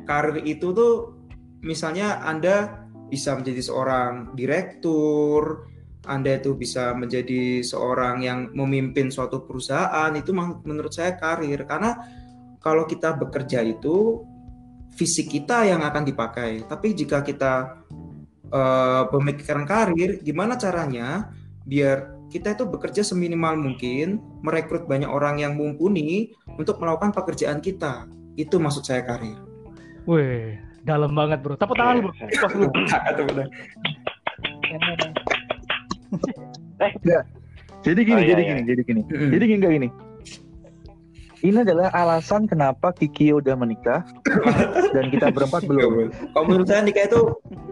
karir 0.06 0.42
itu 0.42 0.74
tuh 0.74 1.14
misalnya 1.62 2.18
Anda 2.26 2.86
bisa 3.10 3.34
menjadi 3.34 3.62
seorang 3.62 4.34
direktur, 4.34 5.66
Anda 6.06 6.38
itu 6.38 6.54
bisa 6.54 6.94
menjadi 6.94 7.62
seorang 7.62 8.22
yang 8.22 8.54
memimpin 8.54 9.10
suatu 9.10 9.46
perusahaan 9.46 10.10
itu 10.14 10.30
menurut 10.66 10.94
saya 10.94 11.18
karir 11.18 11.66
karena 11.66 11.98
kalau 12.62 12.86
kita 12.86 13.18
bekerja 13.18 13.66
itu 13.66 14.26
fisik 14.94 15.32
kita 15.32 15.66
yang 15.66 15.82
akan 15.82 16.06
dipakai. 16.06 16.66
Tapi 16.66 16.94
jika 16.94 17.22
kita 17.26 17.79
uh, 18.50 19.06
pemikiran 19.10 19.64
karir, 19.66 20.20
gimana 20.22 20.54
caranya 20.58 21.30
biar 21.66 22.18
kita 22.30 22.54
itu 22.54 22.62
bekerja 22.66 23.02
seminimal 23.02 23.58
mungkin, 23.58 24.22
merekrut 24.46 24.86
banyak 24.86 25.10
orang 25.10 25.42
yang 25.42 25.58
mumpuni 25.58 26.30
untuk 26.54 26.78
melakukan 26.78 27.10
pekerjaan 27.10 27.58
kita. 27.58 28.06
Itu 28.38 28.62
maksud 28.62 28.86
saya 28.86 29.02
karir. 29.02 29.38
Wih, 30.06 30.56
dalam 30.86 31.12
banget 31.18 31.42
bro. 31.42 31.58
Tepuk 31.58 31.74
tangan 31.74 32.06
bro. 32.06 32.12
Puas 32.38 32.54
lu. 32.54 32.66
eh, 36.80 36.92
enggak. 37.02 37.24
Jadi 37.80 38.00
gini, 38.04 38.20
Oh, 38.20 38.20
iya, 38.20 38.28
jadi 38.36 38.42
iya. 38.42 38.50
gini, 38.52 38.62
jadi 38.68 38.82
gini. 38.84 39.00
Mm-mm. 39.08 39.30
Jadi 39.32 39.44
gini 39.44 39.58
enggak 39.58 39.72
gini. 39.74 39.88
Ini 41.40 41.64
adalah 41.64 41.88
alasan 41.96 42.44
kenapa 42.44 42.92
Kiki 42.92 43.32
udah 43.32 43.56
menikah 43.56 44.04
dan 44.94 45.08
kita 45.08 45.32
berempat 45.32 45.64
belum. 45.64 46.12
Kalau 46.36 46.44
menurut 46.44 46.68
saya 46.68 46.84
nikah 46.84 47.08
itu 47.08 47.20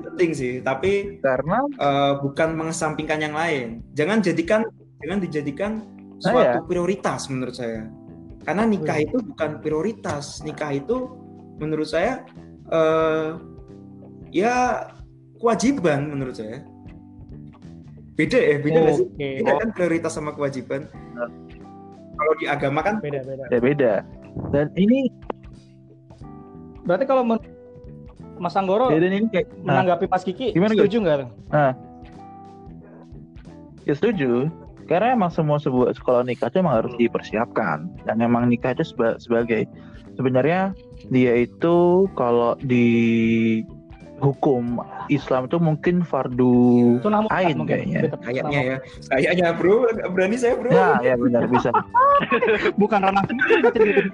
penting 0.08 0.30
sih, 0.32 0.52
tapi 0.64 1.20
Karena 1.20 1.60
eh, 1.76 2.12
bukan 2.24 2.56
mengesampingkan 2.56 3.20
yang 3.20 3.36
lain. 3.36 3.84
Jangan 3.92 4.24
jadikan 4.24 4.64
jangan 5.04 5.18
dijadikan 5.20 5.72
suatu 6.16 6.64
prioritas 6.64 7.28
menurut 7.28 7.54
saya. 7.54 7.92
Karena 8.48 8.64
nikah 8.64 9.04
itu 9.04 9.20
bukan 9.20 9.60
prioritas. 9.60 10.40
Nikah 10.40 10.72
itu 10.72 11.12
menurut 11.60 11.92
saya 11.92 12.24
eh 12.72 13.36
ya 14.32 14.88
kewajiban 15.36 16.08
menurut 16.08 16.40
saya. 16.40 16.64
Beda 18.16 18.34
ya, 18.40 18.56
beda 18.58 18.80
sih? 18.96 19.06
Oke. 19.06 19.28
Beda 19.44 19.52
kan 19.60 19.68
prioritas 19.76 20.12
sama 20.16 20.34
kewajiban. 20.34 20.90
Kalau 22.18 22.32
di 22.34 22.46
agama 22.46 22.80
kan 22.82 22.98
Beda 22.98 23.22
beda. 23.22 23.44
ya 23.48 23.58
beda. 23.58 23.92
Dan 24.50 24.66
ini 24.74 25.06
Berarti 26.82 27.04
kalau 27.04 27.22
men- 27.22 27.44
Mas 28.38 28.54
Anggoro 28.54 28.88
beda 28.88 29.02
ini 29.04 29.26
kayak 29.28 29.50
nah, 29.60 29.82
menanggapi 29.82 30.06
Mas 30.06 30.22
Kiki, 30.22 30.54
Gimana, 30.54 30.72
setuju 30.72 30.96
nggak? 31.00 31.18
ya 33.84 33.92
setuju. 33.92 34.46
Karena 34.86 35.12
emang 35.12 35.28
semua 35.28 35.60
sebuah 35.60 35.92
sekolah 35.92 36.24
nikah 36.24 36.48
itu 36.48 36.64
emang 36.64 36.80
harus 36.80 36.96
dipersiapkan 36.96 37.92
dan 38.08 38.16
emang 38.18 38.48
nikah 38.48 38.72
itu 38.72 38.88
seba- 38.88 39.20
sebagai 39.20 39.68
sebenarnya 40.16 40.72
dia 41.12 41.36
itu 41.36 42.08
kalau 42.16 42.56
di 42.58 43.60
hukum 44.18 44.82
Islam 45.08 45.46
itu 45.46 45.56
mungkin 45.62 46.02
fardu 46.02 46.98
mutlak 47.00 47.30
ain 47.32 47.56
mungkin. 47.56 47.86
kayaknya. 47.86 48.00
Kayaknya 48.20 48.60
ya. 48.60 48.76
Kayaknya 49.08 49.46
bro, 49.56 49.86
berani 50.12 50.36
saya 50.36 50.54
bro. 50.58 50.70
Ya, 50.70 50.88
ya 51.02 51.14
benar 51.16 51.46
bisa. 51.48 51.70
Bukan 52.80 53.00
ranah 53.00 53.24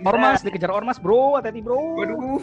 ormas, 0.05 0.45
dikejar 0.45 0.71
ormas 0.71 1.01
bro, 1.01 1.41
hati-hati 1.41 1.61
bro. 1.65 1.99
Waduh. 1.99 2.43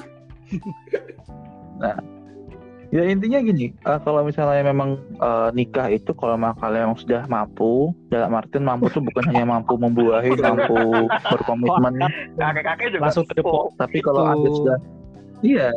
Ya 2.91 3.07
intinya 3.07 3.39
gini, 3.39 3.71
eh, 3.71 3.99
kalau 4.03 4.27
misalnya 4.27 4.67
memang 4.67 4.99
eh, 5.15 5.49
nikah 5.55 5.87
itu 5.87 6.11
kalau 6.11 6.35
memang 6.35 6.59
kalian 6.59 6.91
memang 6.91 6.99
sudah 6.99 7.23
mampu, 7.31 7.95
dalam 8.11 8.35
artian 8.35 8.67
mampu 8.67 8.91
tuh 8.91 8.99
bukan 8.99 9.31
hanya 9.31 9.47
mampu 9.47 9.79
membuahi, 9.79 10.35
mampu 10.43 11.07
berkomitmen, 11.31 12.03
Kakek-kakek 12.35 12.91
juga. 12.91 13.07
Langsung 13.07 13.23
ke 13.23 13.39
tapi 13.79 13.97
kalau 14.03 14.27
Itu. 14.27 14.31
anda 14.35 14.49
sudah, 14.51 14.77
iya, 15.39 15.71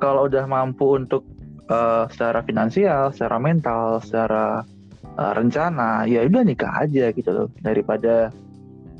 kalau 0.00 0.26
udah 0.26 0.44
mampu 0.46 0.98
untuk 0.98 1.22
eh, 1.70 2.04
secara 2.12 2.40
finansial, 2.44 3.10
secara 3.14 3.36
mental, 3.40 4.00
secara 4.02 4.62
eh, 5.04 5.32
rencana, 5.36 6.04
ya 6.08 6.24
udah 6.26 6.42
nikah 6.44 6.72
aja 6.84 7.10
gitu 7.14 7.30
loh, 7.30 7.48
daripada 7.60 8.30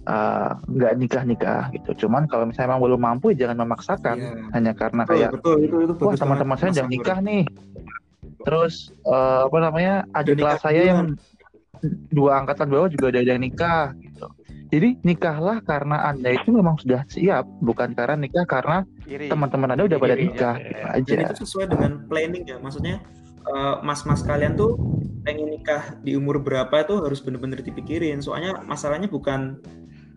eh, 0.04 0.50
nggak 0.68 0.92
nikah 1.00 1.22
nikah 1.24 1.62
gitu. 1.72 2.06
Cuman 2.06 2.28
kalau 2.28 2.48
misalnya 2.48 2.74
memang 2.74 2.82
belum 2.84 3.00
mampu, 3.02 3.32
ya 3.34 3.46
jangan 3.48 3.66
memaksakan. 3.66 4.16
Iya. 4.20 4.32
hanya 4.54 4.72
karena 4.76 5.02
Betul, 5.04 5.14
kayak 5.16 5.30
betul. 5.38 5.56
Itu 5.60 5.76
itu 5.84 5.92
wah 6.04 6.14
teman-teman 6.16 6.56
saya 6.60 6.70
Anggoro. 6.72 6.90
nikah 6.92 7.18
nih. 7.20 7.44
Terus 8.44 8.74
eh, 9.08 9.40
apa 9.48 9.58
namanya 9.60 9.94
adik 10.12 10.36
kelas 10.40 10.60
saya 10.60 10.82
yang 10.84 11.16
dua 12.12 12.40
angkatan 12.40 12.68
bawah 12.72 12.88
juga 12.88 13.12
ada 13.12 13.20
yang 13.20 13.42
nikah 13.44 13.92
gitu 14.00 14.24
jadi 14.74 14.98
nikahlah 15.06 15.62
karena 15.62 16.10
anda 16.10 16.34
itu 16.34 16.50
memang 16.50 16.74
sudah 16.82 17.06
siap 17.06 17.46
bukan 17.62 17.94
karena 17.94 18.18
nikah 18.18 18.42
karena 18.42 18.82
teman-teman 19.06 19.70
anda 19.70 19.86
udah 19.86 19.98
pada 20.02 20.18
nikah 20.18 20.58
ya. 20.58 20.98
dan 20.98 20.98
aja. 20.98 21.30
Itu 21.30 21.46
sesuai 21.46 21.70
dengan 21.70 22.02
planning 22.10 22.42
ya 22.42 22.58
maksudnya 22.58 22.98
eh, 23.46 23.74
mas-mas 23.86 24.26
kalian 24.26 24.58
tuh 24.58 24.74
pengen 25.22 25.54
nikah 25.54 25.94
di 26.02 26.18
umur 26.18 26.42
berapa 26.42 26.74
itu 26.82 27.06
harus 27.06 27.22
bener-bener 27.22 27.62
dipikirin. 27.62 28.18
Soalnya 28.18 28.66
masalahnya 28.66 29.06
bukan 29.06 29.62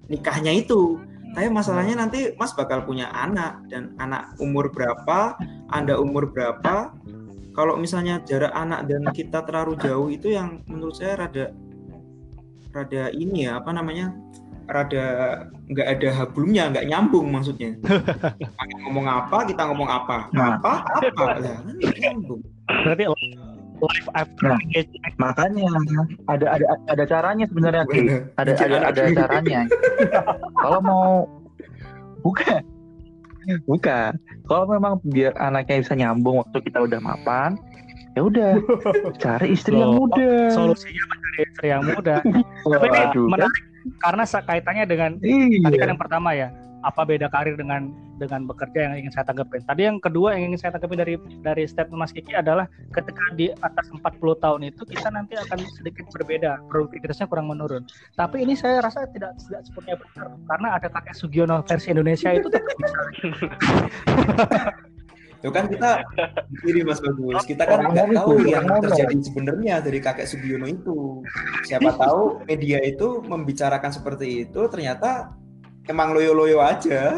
nikahnya 0.10 0.58
itu 0.58 0.98
tapi 1.38 1.54
masalahnya 1.54 2.02
nanti 2.02 2.34
mas 2.34 2.50
bakal 2.58 2.82
punya 2.82 3.14
anak 3.14 3.62
dan 3.70 3.94
anak 4.02 4.34
umur 4.42 4.74
berapa 4.74 5.38
anda 5.70 6.02
umur 6.02 6.34
berapa. 6.34 6.98
Kalau 7.54 7.78
misalnya 7.78 8.26
jarak 8.26 8.54
anak 8.58 8.90
dan 8.90 9.06
kita 9.14 9.46
terlalu 9.46 9.78
jauh 9.82 10.10
itu 10.10 10.34
yang 10.34 10.66
menurut 10.66 10.98
saya 10.98 11.26
rada 11.26 11.54
rada 12.74 13.14
ini 13.14 13.50
ya 13.50 13.62
apa 13.62 13.70
namanya 13.70 14.18
rada 14.68 15.06
nggak 15.68 15.88
ada 15.88 16.10
hablumnya 16.14 16.64
nggak 16.70 16.86
nyambung 16.86 17.28
maksudnya 17.32 17.72
ngomong 18.84 19.08
apa 19.08 19.48
kita 19.48 19.64
ngomong 19.68 19.88
apa 19.88 20.28
Nah. 20.32 20.60
apa 20.60 20.74
apa 20.84 21.24
lah 21.40 21.58
kan 21.64 21.76
nyambung 21.98 22.42
Berarti 22.68 23.04
life 23.78 24.10
after 24.14 24.50
Nah. 24.52 24.60
engagement. 24.60 25.14
makanya 25.16 25.70
ada 26.28 26.46
ada 26.52 26.66
ada 26.90 27.04
caranya 27.06 27.46
sebenarnya 27.48 27.84
Ki. 27.88 27.96
Gimana? 28.04 28.18
ada 28.36 28.52
ada 28.58 28.78
ada 28.92 29.02
caranya 29.14 29.60
kalau 30.58 30.80
mau 30.82 31.08
bukan 32.22 32.60
bukan 33.64 34.12
kalau 34.46 34.68
memang 34.68 35.00
biar 35.08 35.32
anaknya 35.40 35.80
bisa 35.80 35.96
nyambung 35.96 36.44
waktu 36.44 36.58
kita 36.60 36.84
udah 36.84 37.00
mapan 37.00 37.56
ya 38.14 38.26
udah 38.26 38.52
cari 39.24 39.54
istri 39.54 39.78
yang 39.78 39.94
Loh, 39.94 40.10
muda 40.10 40.50
Solusinya 40.52 41.04
mencari 41.06 41.40
istri 41.46 41.68
yang 41.70 41.84
muda. 41.86 42.16
Tapi 42.66 42.88
ini 42.90 43.20
menarik 43.30 43.64
karena 44.02 44.24
kaitannya 44.26 44.86
dengan 44.86 45.12
Iya. 45.22 45.68
tadi 45.68 45.78
kan 45.80 45.88
yang 45.96 46.02
pertama 46.02 46.30
ya 46.34 46.50
apa 46.86 47.02
beda 47.04 47.28
karir 47.34 47.58
dengan 47.58 47.90
dengan 48.18 48.50
bekerja 48.50 48.90
yang 48.90 48.94
ingin 48.98 49.12
saya 49.14 49.30
tanggapin. 49.30 49.62
Tadi 49.66 49.82
yang 49.86 49.98
kedua 50.02 50.34
yang 50.34 50.54
ingin 50.54 50.60
saya 50.62 50.72
tanggapin 50.78 50.98
dari 50.98 51.14
dari 51.42 51.64
statement 51.70 52.00
Mas 52.02 52.14
Kiki 52.14 52.34
adalah 52.34 52.66
ketika 52.94 53.22
di 53.38 53.54
atas 53.62 53.86
40 53.94 54.02
tahun 54.42 54.62
itu 54.74 54.82
kita 54.86 55.10
nanti 55.14 55.38
akan 55.38 55.60
sedikit 55.78 56.06
berbeda, 56.14 56.58
produktivitasnya 56.70 57.30
kurang 57.30 57.50
menurun. 57.50 57.86
Tapi 58.18 58.42
ini 58.42 58.58
saya 58.58 58.82
rasa 58.82 59.06
tidak 59.14 59.38
tidak 59.38 59.62
sepenuhnya 59.70 59.98
benar 60.02 60.28
karena 60.50 60.68
ada 60.80 60.88
kakek 60.90 61.16
Sugiono 61.18 61.62
versi 61.62 61.94
Indonesia 61.94 62.30
itu 62.34 62.48
tetap 62.50 62.74
bisa. 62.78 63.00
Itu 65.48 65.56
kan 65.56 65.72
kita 65.72 66.04
ini 66.68 66.84
Mas 66.84 67.00
Bagus, 67.00 67.40
kita 67.48 67.64
kan 67.64 67.88
nggak 67.88 68.20
tahu 68.20 68.36
itu, 68.36 68.52
yang 68.52 68.68
terjadi 68.68 69.16
sebenarnya 69.24 69.80
dari 69.80 70.04
kakek 70.04 70.28
Sugiono 70.28 70.68
itu. 70.68 71.24
Siapa 71.64 71.96
tahu 71.96 72.44
media 72.44 72.84
itu 72.84 73.24
membicarakan 73.24 73.88
seperti 73.96 74.44
itu, 74.44 74.68
ternyata 74.68 75.32
emang 75.88 76.12
loyo-loyo 76.12 76.60
aja. 76.60 77.16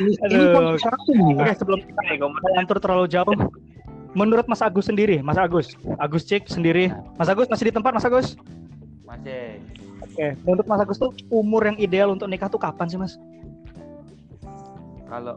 ini 0.00 0.16
Aduh. 0.24 0.48
konspirasi 0.80 1.12
nih. 1.12 1.34
Oke, 1.44 1.52
sebelum 1.60 1.80
kita 1.84 2.00
melantur 2.24 2.80
terlalu 2.80 3.04
jauh, 3.04 3.36
menurut 4.16 4.48
Mas 4.48 4.64
Agus 4.64 4.88
sendiri, 4.88 5.20
Mas 5.20 5.36
Agus, 5.36 5.76
Agus 6.00 6.24
Cik 6.24 6.48
sendiri, 6.48 6.88
Mas 7.20 7.28
Agus 7.28 7.52
masih 7.52 7.68
di 7.68 7.72
tempat, 7.76 7.92
Mas 7.92 8.08
Agus? 8.08 8.32
Masih. 9.04 9.60
Oke, 10.08 10.40
menurut 10.48 10.64
Mas 10.64 10.80
Agus 10.80 10.96
tuh 10.96 11.12
umur 11.28 11.68
yang 11.68 11.76
ideal 11.76 12.08
untuk 12.16 12.32
nikah 12.32 12.48
tuh 12.48 12.56
kapan 12.56 12.88
sih, 12.88 12.96
Mas? 12.96 13.20
Kalau 15.10 15.34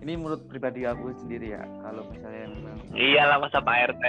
ini 0.00 0.12
menurut 0.16 0.48
pribadi 0.48 0.88
aku 0.88 1.12
sendiri 1.20 1.52
ya, 1.52 1.62
kalau 1.84 2.08
misalnya 2.08 2.48
memang 2.48 2.78
Iyalah 2.96 3.36
masa 3.42 3.58
Pak 3.60 3.76
RT. 3.92 4.04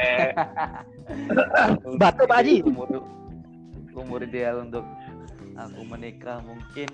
Batu, 2.01 2.23
Pak 2.23 2.37
Haji. 2.39 2.55
Umur, 2.63 3.03
umur 3.91 4.19
ideal 4.23 4.63
untuk 4.63 4.85
aku 5.57 5.81
menikah 5.89 6.39
mungkin 6.45 6.87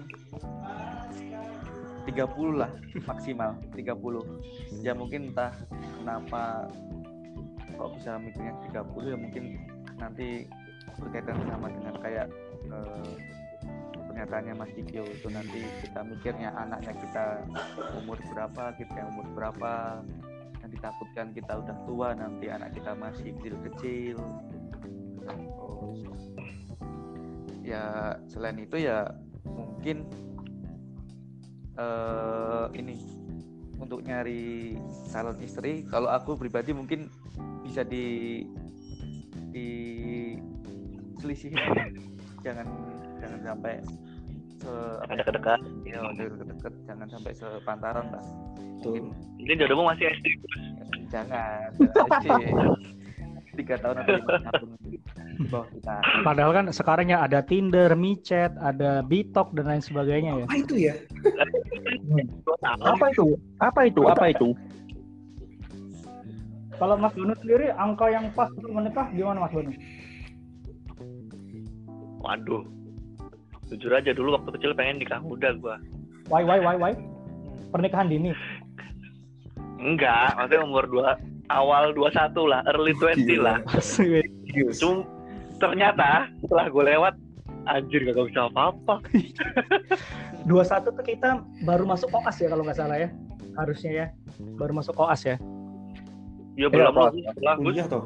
30 2.07 2.59
lah 2.59 2.71
maksimal 3.07 3.59
30 3.75 4.83
ya 4.83 4.95
mungkin 4.95 5.31
entah 5.31 5.51
kenapa 5.99 6.71
kok 7.75 7.89
bisa 7.99 8.19
mikirnya 8.19 8.53
30 8.71 9.11
ya 9.11 9.17
mungkin 9.19 9.43
nanti 9.99 10.47
berkaitan 10.99 11.39
sama 11.47 11.67
dengan 11.71 11.95
kayak 11.99 12.27
eh, 12.71 13.11
pernyataannya 14.13 14.53
Mas 14.53 14.69
Dikio 14.77 15.01
itu 15.09 15.25
nanti 15.33 15.65
kita 15.81 16.05
mikirnya 16.05 16.53
anaknya 16.53 16.93
kita 17.01 17.25
umur 17.97 18.21
berapa 18.29 18.77
kita 18.77 18.93
yang 18.93 19.09
umur 19.17 19.27
berapa. 19.33 20.05
Nanti 20.61 20.77
takutkan 20.77 21.33
kita 21.33 21.57
udah 21.57 21.75
tua 21.89 22.13
nanti 22.13 22.45
anak 22.53 22.77
kita 22.77 22.93
masih 22.93 23.33
kecil-kecil 23.41 24.21
terus 25.23 26.21
ya 27.65 28.13
selain 28.29 28.61
itu 28.61 28.85
ya 28.85 29.09
mungkin 29.49 30.05
eh 31.73 32.65
ini 32.77 32.95
untuk 33.81 34.05
nyari 34.05 34.77
calon 35.09 35.41
istri 35.41 35.89
kalau 35.89 36.13
aku 36.13 36.37
pribadi 36.37 36.69
mungkin 36.69 37.09
bisa 37.65 37.81
di 37.81 38.45
di 39.49 39.67
selisihin. 41.17 41.57
Jangan 42.45 42.67
jangan 43.23 43.39
sampai 43.47 43.73
se 44.59 44.71
apa 44.99 45.11
ya, 45.11 45.17
Dekat-dekat. 45.23 45.59
ya 45.83 45.99
deket-deket 46.13 46.73
jangan 46.83 47.07
sampai 47.07 47.31
sepantaran 47.33 48.05
lah 48.11 48.23
Tuh. 48.79 48.99
mungkin 48.99 49.03
Ini 49.39 49.53
jodohmu 49.59 49.83
masih 49.87 50.05
SD. 50.11 50.27
jangan 51.07 51.67
tiga 53.57 53.75
tahun 53.77 53.95
atau 54.01 54.13
lima 54.17 54.39
tahun 54.49 54.69
di 54.81 54.97
bawah 55.45 55.67
kita 55.69 55.95
Padahal 56.25 56.51
kan 56.53 56.65
sekarang 56.69 57.07
ya 57.09 57.21
ada 57.21 57.39
Tinder, 57.41 57.93
MiChat, 57.93 58.57
ada 58.57 59.01
Bitok 59.01 59.53
dan 59.53 59.65
lain 59.69 59.83
sebagainya 59.83 60.41
ya. 60.41 60.45
Apa 60.45 60.55
itu 60.57 60.75
ya? 60.77 60.93
Apa 62.81 63.05
itu? 63.09 63.25
Apa 63.61 63.81
itu? 63.85 64.01
Apa 64.09 64.25
itu? 64.29 64.47
Kalau 66.73 66.95
Mas 66.97 67.13
Banu 67.13 67.33
sendiri 67.37 67.69
angka 67.73 68.09
yang 68.09 68.33
pas 68.33 68.49
untuk 68.57 68.73
menikah 68.73 69.05
gimana 69.13 69.45
Mas 69.45 69.53
Banu? 69.53 69.71
Waduh. 72.21 72.63
Jujur 73.73 73.89
aja 73.97 74.13
dulu 74.13 74.37
waktu 74.37 74.53
kecil 74.53 74.77
pengen 74.77 75.01
nikah 75.01 75.17
muda 75.17 75.57
gua. 75.57 75.81
Why 76.29 76.45
why 76.45 76.61
why 76.61 76.77
why? 76.77 76.93
Pernikahan 77.73 78.05
dini. 78.05 78.37
Enggak, 79.81 80.37
maksudnya 80.37 80.61
umur 80.61 80.85
dua 80.85 81.17
awal 81.49 81.89
21 81.97 82.37
lah, 82.45 82.61
early 82.69 82.93
20 83.01 83.41
lah. 83.41 83.57
Cuma 84.79 85.09
ternyata 85.57 86.29
setelah 86.45 86.69
gue 86.69 86.83
lewat 86.93 87.13
anjir 87.65 88.05
gak 88.05 88.29
bisa 88.29 88.45
apa-apa. 88.45 89.01
21 90.45 90.85
tuh 90.85 91.05
kita 91.07 91.41
baru 91.65 91.89
masuk 91.89 92.13
koas 92.13 92.37
ya 92.37 92.53
kalau 92.53 92.61
nggak 92.61 92.77
salah 92.77 93.01
ya. 93.01 93.09
Harusnya 93.57 93.91
ya. 93.91 94.05
Baru 94.61 94.77
masuk 94.77 94.93
koas 94.93 95.25
ya. 95.25 95.41
Ya 96.53 96.69
belum 96.69 96.93
apa? 96.93 97.09
lah, 97.09 97.33
setelah 97.33 97.55
gue 97.57 97.65
Kuliah 97.65 97.87
toh? 97.89 98.03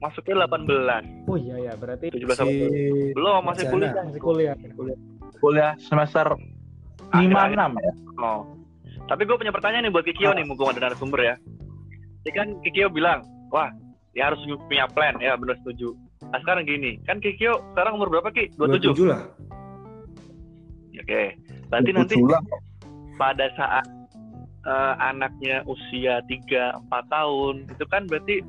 Masuknya 0.00 0.48
18, 0.48 1.28
Oh 1.28 1.36
iya 1.36 1.56
ya, 1.70 1.72
berarti 1.76 2.08
17 2.08 2.32
sama 2.32 2.50
Si 2.50 3.12
belum 3.12 3.40
masih 3.44 3.64
kuliah. 3.68 3.92
masih 3.92 4.22
kuliah. 4.24 4.56
Kuliah 5.40 5.72
semester 5.80 6.26
lima 7.16 7.40
enam 7.52 7.76
ya. 7.76 7.92
Oh. 8.20 8.42
Tapi 9.06 9.26
gue 9.26 9.36
punya 9.36 9.52
pertanyaan 9.52 9.90
nih 9.90 9.92
buat 9.92 10.06
Kikio 10.06 10.30
nih, 10.32 10.46
mumpung 10.46 10.70
ada 10.70 10.78
narasumber 10.78 11.20
ya. 11.20 11.34
Ini 12.24 12.30
kan 12.32 12.48
Kikio 12.62 12.88
bilang, 12.88 13.26
wah 13.50 13.68
ya 14.14 14.30
harus 14.30 14.40
punya 14.68 14.86
plan, 14.90 15.18
ya 15.18 15.34
benar 15.34 15.58
setuju. 15.62 15.92
Nah 16.30 16.38
sekarang 16.40 16.64
gini, 16.64 17.02
kan 17.04 17.18
Kikio 17.18 17.58
sekarang 17.74 17.98
umur 17.98 18.08
berapa 18.08 18.30
Ki? 18.30 18.54
27? 18.54 18.94
27 18.94 19.10
lah. 19.10 19.22
Oke, 21.00 21.22
berarti 21.72 21.90
nanti 21.96 22.14
lah. 22.22 22.42
pada 23.18 23.46
saat 23.56 23.86
eh, 24.68 24.94
anaknya 25.00 25.64
usia 25.66 26.22
3-4 26.28 26.86
tahun, 27.10 27.54
itu 27.66 27.84
kan 27.90 28.04
berarti 28.06 28.44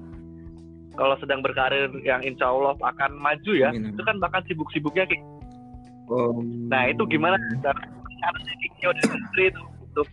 kalau 0.96 1.16
sedang 1.20 1.40
berkarir 1.40 1.88
yang 2.04 2.20
insya 2.22 2.52
Allah 2.52 2.76
akan 2.76 3.16
maju 3.20 3.52
ya, 3.56 3.72
Amin, 3.72 3.92
amin. 3.92 3.94
itu 3.96 4.02
kan 4.04 4.16
bahkan 4.20 4.42
sibuk-sibuknya 4.48 5.08
Ki. 5.08 5.18
Oh, 6.12 6.44
Nah 6.44 6.92
itu 6.92 7.08
gimana 7.08 7.40
cara 7.64 7.80
caranya 8.20 8.54
Kikio 8.60 8.92
dan 8.92 9.08
istri 9.16 9.44
itu 9.48 9.62
untuk 9.80 10.08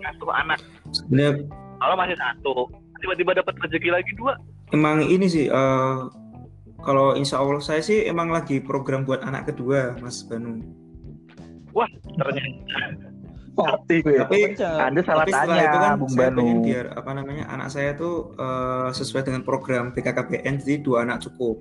ngasuh 0.00 0.30
anak? 0.32 0.58
sebenarnya 0.94 1.44
Kalau 1.80 1.94
masih 1.96 2.16
satu, 2.20 2.54
tiba-tiba 3.00 3.32
dapat 3.40 3.54
rezeki 3.56 3.90
lagi 3.90 4.12
dua, 4.20 4.36
emang 4.70 5.00
ini 5.02 5.26
sih 5.26 5.46
eh, 5.48 5.98
kalau 6.84 7.16
insya 7.16 7.40
Allah 7.40 7.60
saya 7.60 7.80
sih 7.80 8.04
emang 8.04 8.28
lagi 8.28 8.60
program 8.60 9.04
buat 9.04 9.24
anak 9.24 9.52
kedua 9.52 9.96
Mas 10.00 10.22
Banu. 10.24 10.60
ternyata 12.20 13.08
Gue. 13.56 14.16
Tapi 14.16 14.38
Anda 14.62 15.00
salah 15.04 15.24
tapi 15.26 15.32
setelah 15.34 15.56
tanya, 15.58 15.64
itu 15.66 15.78
kan 15.78 15.92
Bung 15.98 16.10
saya 16.12 16.28
Banu. 16.30 16.38
pengen 16.38 16.58
biar 16.64 16.86
apa 16.96 17.10
namanya 17.12 17.44
anak 17.50 17.68
saya 17.68 17.90
tuh 17.98 18.32
eh, 18.38 18.88
sesuai 18.94 19.22
dengan 19.26 19.42
program 19.42 19.92
BKKBN 19.92 20.54
jadi 20.64 20.74
dua 20.80 21.04
anak 21.04 21.26
cukup. 21.26 21.60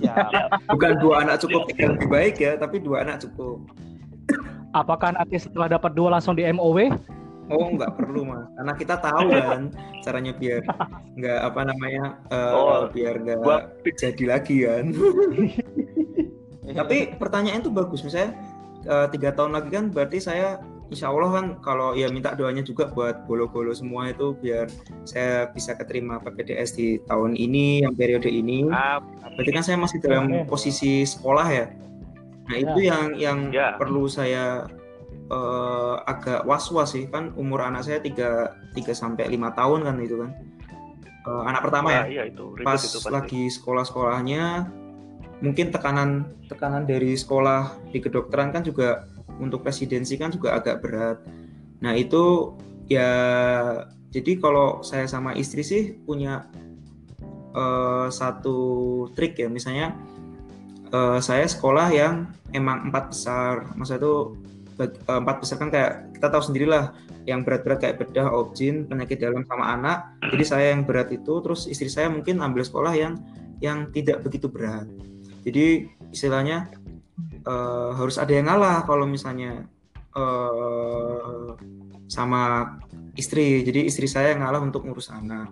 siap 0.00 0.32
Bukan 0.66 0.92
dua 0.98 1.22
anak 1.22 1.44
cukup 1.44 1.70
yang 1.76 1.94
lebih 1.94 2.08
baik 2.08 2.36
ya, 2.40 2.56
tapi 2.58 2.82
dua 2.82 3.04
anak 3.06 3.22
cukup. 3.22 3.62
Apakah 4.74 5.16
nanti 5.16 5.40
setelah 5.40 5.68
dapat 5.78 5.92
dua 5.96 6.18
langsung 6.18 6.34
di 6.36 6.44
MOW? 6.48 6.92
Oh 7.48 7.72
nggak 7.72 7.96
perlu 7.96 8.28
mas, 8.28 8.44
karena 8.60 8.72
kita 8.76 8.94
tahu 9.00 9.32
kan 9.32 9.72
caranya 10.04 10.36
biar 10.36 10.60
nggak 11.16 11.38
apa 11.48 11.60
namanya 11.64 12.04
eh, 12.28 12.52
Oh, 12.52 12.84
biar 12.92 13.24
nggak 13.24 13.88
jadi 13.96 14.24
lagi 14.28 14.68
kan. 14.68 14.84
Tapi 16.84 17.16
pertanyaan 17.16 17.64
itu 17.64 17.72
bagus, 17.72 18.04
misalnya 18.04 18.36
tiga 18.84 19.30
tahun 19.32 19.52
lagi 19.54 19.70
kan 19.70 19.90
berarti 19.90 20.18
saya 20.18 20.58
insya 20.88 21.12
Allah 21.12 21.28
kan 21.36 21.46
kalau 21.60 21.92
ya 21.92 22.08
minta 22.08 22.32
doanya 22.32 22.64
juga 22.64 22.88
buat 22.88 23.28
bolo-bolo 23.28 23.76
semua 23.76 24.08
itu 24.08 24.32
biar 24.40 24.72
saya 25.04 25.52
bisa 25.52 25.76
keterima 25.76 26.16
PPDS 26.18 26.74
di 26.74 26.96
tahun 27.04 27.36
ini 27.36 27.84
yang 27.84 27.92
periode 27.92 28.28
ini. 28.28 28.64
ah, 28.68 28.96
Berarti 29.36 29.50
kan 29.52 29.60
saya 29.62 29.76
masih 29.76 30.00
dalam 30.00 30.48
posisi 30.48 31.04
sekolah 31.04 31.46
ya. 31.52 31.66
Nah 32.48 32.56
itu 32.56 32.80
yang 32.80 33.12
yang 33.14 33.38
Ya. 33.52 33.76
perlu 33.76 34.08
saya 34.08 34.64
eh, 35.28 35.94
agak 36.08 36.48
was-was 36.48 36.96
sih 36.96 37.04
kan 37.04 37.36
umur 37.36 37.60
anak 37.60 37.84
saya 37.84 38.00
3 38.00 38.72
3 38.72 38.96
sampai 38.96 39.28
5 39.28 39.52
tahun 39.52 39.84
kan 39.84 39.94
itu 40.00 40.16
kan. 40.16 40.30
Eh, 41.28 41.42
anak 41.44 41.68
pertama 41.68 41.92
ya 41.92 42.00
ah, 42.00 42.06
iya 42.08 42.22
itu 42.24 42.56
ribet 42.56 42.64
pas 42.64 42.80
itu 42.80 42.96
pasti. 42.96 43.12
lagi 43.12 43.42
sekolah-sekolahnya 43.52 44.42
mungkin 45.38 45.70
tekanan 45.70 46.26
tekanan 46.50 46.82
dari 46.88 47.14
sekolah 47.14 47.90
di 47.94 48.02
kedokteran 48.02 48.50
kan 48.50 48.66
juga 48.66 49.06
untuk 49.38 49.62
presidensi 49.62 50.18
kan 50.18 50.34
juga 50.34 50.58
agak 50.58 50.82
berat. 50.82 51.18
Nah 51.78 51.94
itu 51.94 52.54
ya 52.90 53.10
jadi 54.10 54.40
kalau 54.40 54.80
saya 54.82 55.06
sama 55.06 55.36
istri 55.36 55.62
sih 55.62 55.94
punya 55.94 56.48
eh, 57.54 58.08
satu 58.10 58.58
trik 59.14 59.38
ya 59.38 59.46
misalnya 59.46 59.94
eh, 60.90 61.18
saya 61.22 61.46
sekolah 61.46 61.88
yang 61.94 62.32
emang 62.52 62.88
empat 62.90 63.14
besar, 63.14 63.54
masa 63.76 64.00
itu 64.00 64.34
eh, 64.80 64.90
empat 65.06 65.36
besar 65.44 65.56
kan 65.60 65.70
kayak 65.70 65.92
kita 66.18 66.26
tahu 66.34 66.42
sendirilah 66.50 66.90
yang 67.28 67.44
berat-berat 67.44 67.84
kayak 67.84 67.96
bedah, 68.00 68.32
objin, 68.32 68.88
penyakit 68.88 69.20
dalam 69.20 69.44
sama 69.44 69.76
anak. 69.76 70.16
Jadi 70.32 70.44
saya 70.48 70.66
yang 70.72 70.88
berat 70.88 71.12
itu, 71.12 71.44
terus 71.44 71.68
istri 71.68 71.92
saya 71.92 72.08
mungkin 72.08 72.40
ambil 72.40 72.64
sekolah 72.64 72.96
yang 72.96 73.20
yang 73.60 73.92
tidak 73.92 74.24
begitu 74.24 74.48
berat. 74.48 74.88
Jadi 75.48 75.88
istilahnya 76.12 76.68
eh, 77.48 77.90
harus 77.96 78.20
ada 78.20 78.32
yang 78.32 78.46
ngalah 78.52 78.84
kalau 78.84 79.08
misalnya 79.08 79.64
eh, 80.12 81.48
sama 82.08 82.74
istri. 83.16 83.64
Jadi 83.64 83.88
istri 83.88 84.04
saya 84.04 84.36
yang 84.36 84.44
ngalah 84.44 84.60
untuk 84.60 84.84
ngurus 84.84 85.08
anak. 85.08 85.48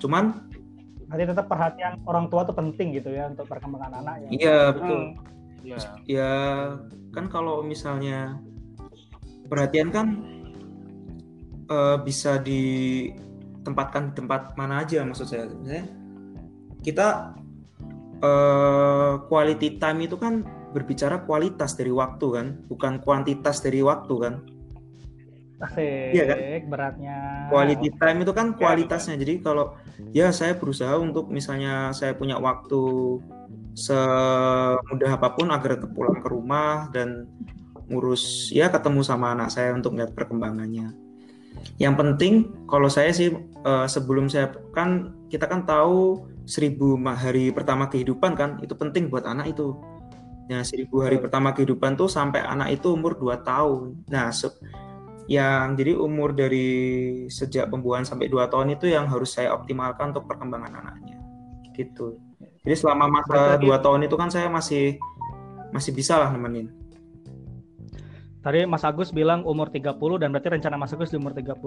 Cuman 0.00 0.50
Berarti 1.10 1.26
tetap 1.26 1.46
perhatian 1.50 1.98
orang 2.06 2.30
tua 2.30 2.46
tuh 2.46 2.54
penting 2.54 2.94
gitu 2.94 3.10
ya 3.10 3.26
untuk 3.26 3.50
perkembangan 3.50 3.98
anak 3.98 4.14
ya. 4.22 4.28
iya 4.30 4.58
betul. 4.70 5.00
ya 5.66 5.78
Ya 6.06 6.32
kan 7.10 7.26
kalau 7.26 7.66
misalnya 7.66 8.38
perhatian 9.50 9.90
kan 9.90 10.22
eh, 11.66 11.98
bisa 12.06 12.38
ditempatkan 12.38 14.14
di 14.14 14.22
tempat 14.22 14.54
mana 14.54 14.86
aja 14.86 15.02
maksud 15.02 15.26
saya. 15.26 15.50
Misalnya 15.50 15.90
kita 16.86 17.34
eh, 18.20 19.12
quality 19.26 19.80
time 19.80 20.06
itu 20.06 20.16
kan 20.20 20.46
berbicara 20.70 21.26
kualitas 21.26 21.74
dari 21.74 21.90
waktu 21.90 22.26
kan, 22.30 22.46
bukan 22.70 23.02
kuantitas 23.02 23.64
dari 23.64 23.82
waktu 23.82 24.14
kan. 24.20 24.34
Asik, 25.60 26.16
Iya 26.16 26.24
kan? 26.24 26.38
beratnya. 26.72 27.16
Quality 27.52 27.88
time 28.00 28.18
itu 28.24 28.32
kan 28.32 28.56
kualitasnya. 28.56 29.20
Jadi 29.20 29.44
kalau 29.44 29.76
ya 30.16 30.32
saya 30.32 30.56
berusaha 30.56 30.96
untuk 30.96 31.28
misalnya 31.28 31.92
saya 31.92 32.16
punya 32.16 32.40
waktu 32.40 32.80
semudah 33.76 35.10
apa 35.20 35.28
pun 35.36 35.52
agar 35.52 35.76
tetap 35.76 35.92
pulang 35.92 36.24
ke 36.24 36.28
rumah 36.32 36.88
dan 36.90 37.28
ngurus 37.92 38.48
ya 38.54 38.72
ketemu 38.72 39.04
sama 39.04 39.36
anak 39.36 39.52
saya 39.52 39.76
untuk 39.76 39.92
melihat 39.92 40.16
perkembangannya. 40.16 40.96
Yang 41.76 41.94
penting 41.98 42.34
kalau 42.64 42.88
saya 42.88 43.12
sih 43.12 43.28
eh, 43.44 43.86
sebelum 43.86 44.32
saya 44.32 44.56
kan 44.72 45.12
kita 45.28 45.44
kan 45.44 45.68
tahu 45.68 46.24
seribu 46.44 46.94
hari 47.04 47.50
pertama 47.50 47.88
kehidupan 47.88 48.32
kan 48.36 48.50
itu 48.60 48.72
penting 48.76 49.08
buat 49.08 49.24
anak 49.24 49.52
itu. 49.52 49.76
Nah 50.50 50.66
seribu 50.66 51.06
hari 51.06 51.22
pertama 51.22 51.54
kehidupan 51.54 51.94
tuh 51.94 52.10
sampai 52.10 52.42
anak 52.42 52.80
itu 52.80 52.92
umur 52.94 53.14
2 53.14 53.42
tahun. 53.46 54.02
Nah 54.10 54.34
yang 55.30 55.78
jadi 55.78 55.94
umur 55.94 56.34
dari 56.34 56.66
sejak 57.30 57.70
pembuahan 57.70 58.02
sampai 58.02 58.26
2 58.26 58.50
tahun 58.50 58.74
itu 58.74 58.90
yang 58.90 59.06
harus 59.06 59.38
saya 59.38 59.54
optimalkan 59.54 60.10
untuk 60.10 60.26
perkembangan 60.26 60.74
anaknya 60.82 61.22
gitu 61.78 62.18
jadi 62.66 62.74
selama 62.74 63.06
masa 63.06 63.54
2 63.62 63.62
tahun 63.78 64.10
itu 64.10 64.18
kan 64.18 64.26
saya 64.26 64.50
masih 64.50 64.98
masih 65.70 65.94
bisa 65.94 66.18
lah 66.18 66.34
nemenin 66.34 66.74
Tadi 68.40 68.64
Mas 68.64 68.88
Agus 68.88 69.12
bilang 69.12 69.44
umur 69.44 69.68
30 69.68 70.00
dan 70.16 70.32
berarti 70.32 70.48
rencana 70.48 70.80
Mas 70.80 70.96
Agus 70.96 71.12
di 71.12 71.20
umur 71.20 71.36
30. 71.36 71.60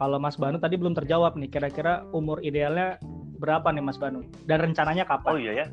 Kalau 0.00 0.16
Mas 0.16 0.40
Banu 0.40 0.56
tadi 0.56 0.80
belum 0.80 0.96
terjawab 0.96 1.36
nih, 1.36 1.52
kira-kira 1.52 2.00
umur 2.16 2.40
idealnya 2.40 2.96
berapa 3.44 3.68
nih 3.68 3.84
Mas 3.84 4.00
Banu? 4.00 4.24
Dan 4.48 4.64
rencananya 4.64 5.04
Oh 5.04 5.10
kapan? 5.12 5.32
iya 5.38 5.52
ya. 5.52 5.66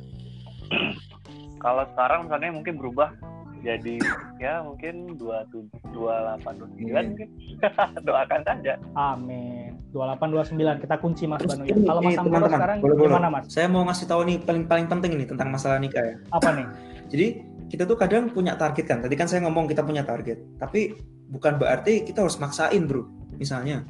Kalau 1.57 1.83
sekarang 1.93 2.27
misalnya 2.27 2.51
mungkin 2.51 2.75
berubah 2.75 3.15
jadi 3.61 4.01
ya 4.41 4.65
mungkin 4.65 5.15
27 5.15 5.93
28 5.93 6.43
29 6.59 6.81
Iya. 6.81 7.01
mungkin. 7.05 7.29
Doakan 8.07 8.41
saja. 8.43 8.73
Amin. 8.97 9.77
28 9.93 10.57
29 10.57 10.83
kita 10.83 10.95
kunci 10.97 11.23
Mas 11.29 11.45
Terus 11.45 11.51
Banu 11.55 11.63
ya. 11.63 11.71
ini, 11.71 11.85
Kalau 11.85 12.01
Mas 12.01 12.11
ini, 12.11 12.17
teman-teman, 12.17 12.49
sekarang 12.51 12.77
boleh, 12.81 12.95
boleh. 12.97 13.07
gimana 13.13 13.27
Mas? 13.29 13.43
Saya 13.47 13.67
mau 13.69 13.83
ngasih 13.85 14.05
tahu 14.09 14.21
nih 14.25 14.37
paling 14.41 14.63
paling 14.65 14.87
penting 14.89 15.11
nih 15.15 15.27
tentang 15.29 15.47
masalah 15.47 15.77
nikah 15.77 16.01
ya. 16.01 16.15
Apa 16.33 16.49
nih? 16.57 16.67
Jadi 17.13 17.25
kita 17.69 17.83
tuh 17.85 17.95
kadang 17.95 18.27
punya 18.27 18.57
target 18.57 18.83
kan. 18.83 18.97
Tadi 18.99 19.15
kan 19.15 19.29
saya 19.29 19.45
ngomong 19.45 19.69
kita 19.69 19.85
punya 19.85 20.01
target, 20.01 20.41
tapi 20.57 20.97
bukan 21.29 21.55
berarti 21.55 22.01
kita 22.03 22.25
harus 22.25 22.35
maksain 22.35 22.83
bro. 22.83 23.05
Misalnya 23.37 23.85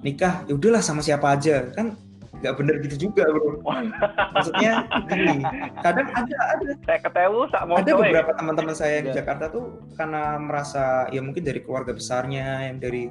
nikah, 0.00 0.44
ya 0.44 0.54
udahlah 0.54 0.84
sama 0.84 1.00
siapa 1.00 1.32
aja 1.32 1.72
kan 1.72 1.96
nggak 2.40 2.54
bener 2.56 2.74
gitu 2.88 2.96
juga 3.08 3.28
bro. 3.28 3.60
Maksudnya 4.32 4.88
gini, 5.08 5.44
kadang 5.84 6.08
ada 6.08 6.36
ada. 6.56 6.66
Saya 6.88 6.98
ketemu 7.04 7.40
ada 7.52 7.92
beberapa 7.92 8.32
teman-teman 8.36 8.74
saya 8.74 9.04
di 9.04 9.08
Ya. 9.10 9.26
Jakarta 9.26 9.50
tuh 9.50 9.82
karena 9.98 10.38
merasa 10.38 11.10
ya 11.10 11.20
mungkin 11.20 11.42
dari 11.42 11.60
keluarga 11.66 11.90
besarnya 11.90 12.70
yang 12.70 12.78
dari 12.78 13.10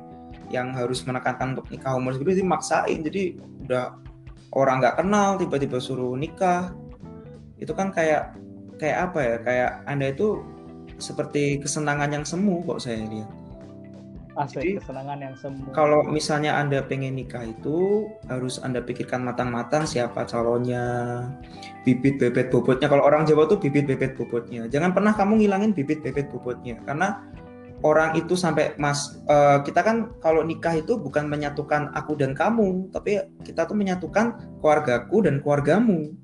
yang 0.50 0.74
harus 0.74 1.04
menekankan 1.06 1.54
untuk 1.58 1.70
nikah 1.70 1.94
umur 1.94 2.18
segitu 2.18 2.42
jadi 2.42 2.48
maksain. 2.48 3.00
Jadi 3.06 3.38
udah 3.68 4.00
orang 4.58 4.82
nggak 4.82 4.98
kenal 5.04 5.38
tiba-tiba 5.38 5.78
suruh 5.78 6.18
nikah. 6.18 6.74
Itu 7.62 7.76
kan 7.78 7.94
kayak 7.94 8.34
kayak 8.82 8.98
apa 9.12 9.20
ya? 9.22 9.36
Kayak 9.46 9.72
anda 9.86 10.08
itu 10.10 10.42
seperti 11.00 11.62
kesenangan 11.64 12.12
yang 12.12 12.26
semu 12.28 12.60
kok 12.68 12.84
saya 12.84 13.04
lihat 13.08 13.39
Asik 14.40 14.56
Jadi, 14.56 14.70
kesenangan 14.80 15.20
yang 15.20 15.36
semu. 15.36 15.68
kalau 15.76 16.00
misalnya 16.08 16.56
anda 16.56 16.80
pengen 16.80 17.20
nikah 17.20 17.44
itu 17.44 18.08
harus 18.32 18.56
anda 18.64 18.80
pikirkan 18.80 19.20
matang-matang 19.20 19.84
siapa 19.84 20.24
calonnya 20.24 21.28
bibit 21.84 22.24
bebet 22.24 22.48
bobotnya. 22.48 22.88
Kalau 22.88 23.04
orang 23.04 23.28
Jawa 23.28 23.52
tuh 23.52 23.60
bibit 23.60 23.84
bebet 23.84 24.16
bobotnya. 24.16 24.72
Jangan 24.72 24.96
pernah 24.96 25.12
kamu 25.12 25.44
ngilangin 25.44 25.76
bibit 25.76 26.00
bebet 26.00 26.32
bobotnya 26.32 26.80
karena 26.88 27.20
orang 27.84 28.16
itu 28.16 28.40
sampai 28.40 28.80
mas 28.80 29.20
eh, 29.28 29.60
kita 29.68 29.84
kan 29.84 30.16
kalau 30.24 30.40
nikah 30.40 30.80
itu 30.80 30.96
bukan 30.96 31.28
menyatukan 31.28 31.92
aku 31.92 32.16
dan 32.16 32.32
kamu 32.32 32.88
tapi 32.96 33.20
kita 33.44 33.68
tuh 33.68 33.76
menyatukan 33.76 34.40
keluargaku 34.64 35.20
dan 35.20 35.44
keluargamu. 35.44 36.16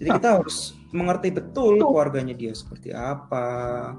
Jadi 0.00 0.08
kita 0.14 0.40
harus 0.40 0.72
mengerti 0.88 1.36
betul. 1.36 1.76
keluarganya 1.76 2.32
dia 2.32 2.56
seperti 2.56 2.96
apa 2.96 3.92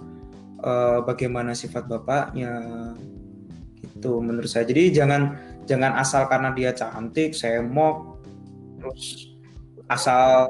eh, 0.63 0.99
bagaimana 1.03 1.51
sifat 1.55 1.87
bapaknya 1.87 2.53
gitu 3.79 4.19
menurut 4.19 4.47
saya 4.47 4.67
jadi 4.67 5.03
jangan 5.03 5.35
jangan 5.67 5.95
asal 5.99 6.27
karena 6.27 6.51
dia 6.55 6.71
cantik 6.71 7.35
semok 7.35 8.19
terus 8.79 9.35
asal 9.89 10.47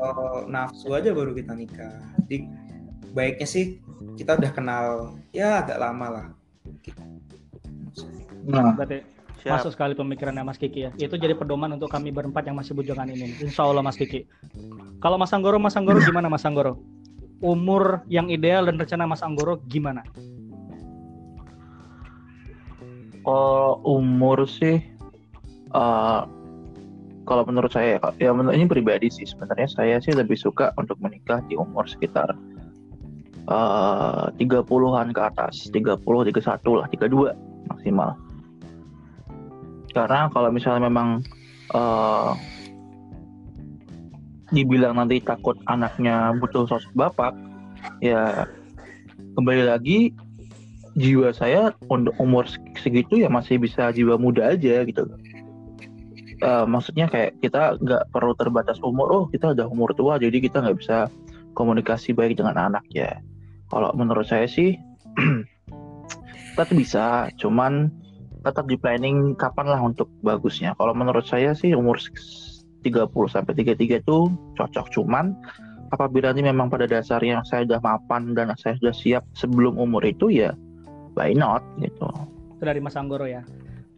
nafsu 0.51 0.91
aja 0.93 1.15
baru 1.15 1.31
kita 1.33 1.55
nikah 1.55 1.97
jadi 2.27 2.45
baiknya 3.15 3.47
sih 3.47 3.81
kita 4.19 4.37
udah 4.37 4.51
kenal 4.51 4.85
ya 5.33 5.63
agak 5.65 5.79
lama 5.79 6.07
lah 6.09 6.27
Nah, 8.49 8.73
Berarti 8.73 9.05
Siap. 9.39 9.61
masuk 9.61 9.71
sekali 9.77 9.93
pemikirannya 9.95 10.43
Mas 10.43 10.57
Kiki 10.59 10.89
ya. 10.89 10.91
Itu 10.97 11.15
jadi 11.15 11.37
pedoman 11.37 11.71
untuk 11.77 11.87
kami 11.87 12.09
berempat 12.11 12.49
yang 12.49 12.57
masih 12.57 12.73
bujangan 12.75 13.07
ini. 13.07 13.37
Insya 13.39 13.63
Allah 13.63 13.85
Mas 13.85 13.95
Kiki. 13.95 14.25
Kalau 14.99 15.15
Mas 15.15 15.31
Anggoro, 15.31 15.61
Mas 15.61 15.77
Anggoro 15.77 16.01
gimana 16.03 16.27
Mas 16.27 16.43
Anggoro? 16.43 16.81
Umur 17.39 18.03
yang 18.11 18.27
ideal 18.27 18.67
dan 18.67 18.75
rencana 18.75 19.07
Mas 19.07 19.23
Anggoro 19.23 19.63
gimana? 19.67 20.03
kalau 23.29 23.77
umur 23.85 24.47
sih, 24.49 24.81
eh, 25.75 26.21
kalau 27.29 27.43
menurut 27.45 27.69
saya, 27.69 28.01
ya 28.17 28.33
menurut 28.33 28.57
ini 28.57 28.65
pribadi 28.65 29.13
sih 29.13 29.27
sebenarnya 29.27 29.69
saya 29.69 29.95
sih 30.01 30.17
lebih 30.17 30.33
suka 30.33 30.73
untuk 30.81 30.97
menikah 30.97 31.43
di 31.45 31.53
umur 31.53 31.85
sekitar 31.85 32.33
eh 33.49 34.25
30-an 34.37 35.09
ke 35.09 35.21
atas, 35.25 35.69
30, 35.73 36.01
31 36.01 36.73
lah, 36.77 36.87
32 36.89 37.33
maksimal. 37.69 38.13
Karena 39.89 40.29
kalau 40.29 40.49
misalnya 40.53 40.85
memang 40.89 41.21
eh 41.73 42.31
dibilang 44.49 44.97
nanti 44.97 45.21
takut 45.21 45.57
anaknya 45.69 46.33
butuh 46.37 46.65
sosok 46.65 46.93
bapak, 46.97 47.33
ya 48.01 48.49
kembali 49.37 49.63
lagi 49.69 50.13
jiwa 50.97 51.31
saya 51.31 51.71
untuk 51.87 52.17
umur 52.19 52.49
segitu 52.81 53.21
ya 53.21 53.29
masih 53.31 53.61
bisa 53.61 53.93
jiwa 53.93 54.17
muda 54.17 54.51
aja 54.51 54.83
gitu. 54.83 55.05
Eh, 56.39 56.65
maksudnya 56.65 57.11
kayak 57.11 57.35
kita 57.43 57.75
nggak 57.83 58.15
perlu 58.15 58.31
terbatas 58.35 58.79
umur, 58.79 59.07
oh 59.11 59.23
kita 59.27 59.51
udah 59.51 59.67
umur 59.67 59.91
tua 59.91 60.15
jadi 60.15 60.39
kita 60.39 60.63
nggak 60.63 60.77
bisa 60.79 61.11
komunikasi 61.51 62.15
baik 62.15 62.39
dengan 62.39 62.55
anak 62.55 62.87
ya. 62.95 63.19
Kalau 63.67 63.91
menurut 63.91 64.23
saya 64.25 64.47
sih 64.47 64.79
tetap 66.55 66.71
bisa, 66.71 67.27
cuman 67.35 67.91
tetap 68.39 68.65
di 68.71 68.79
planning 68.79 69.35
kapan 69.35 69.67
lah 69.67 69.83
untuk 69.83 70.07
bagusnya. 70.23 70.73
Kalau 70.79 70.95
menurut 70.95 71.27
saya 71.27 71.51
sih 71.51 71.75
umur 71.75 71.99
30 72.85 73.11
sampai 73.27 73.53
33 73.57 74.03
itu 74.03 74.17
cocok, 74.55 74.85
cuman 74.95 75.35
apabila 75.89 76.31
ini 76.31 76.49
memang 76.49 76.69
pada 76.69 76.85
dasarnya 76.85 77.41
saya 77.45 77.65
sudah 77.65 77.81
mapan 77.81 78.37
dan 78.37 78.53
saya 78.55 78.77
sudah 78.77 78.93
siap 78.93 79.23
sebelum 79.33 79.75
umur 79.75 80.05
itu 80.05 80.29
ya 80.29 80.53
why 81.17 81.33
not 81.33 81.65
gitu. 81.81 82.07
Itu 82.55 82.63
dari 82.63 82.79
Mas 82.79 82.95
Anggoro 82.95 83.25
ya. 83.25 83.41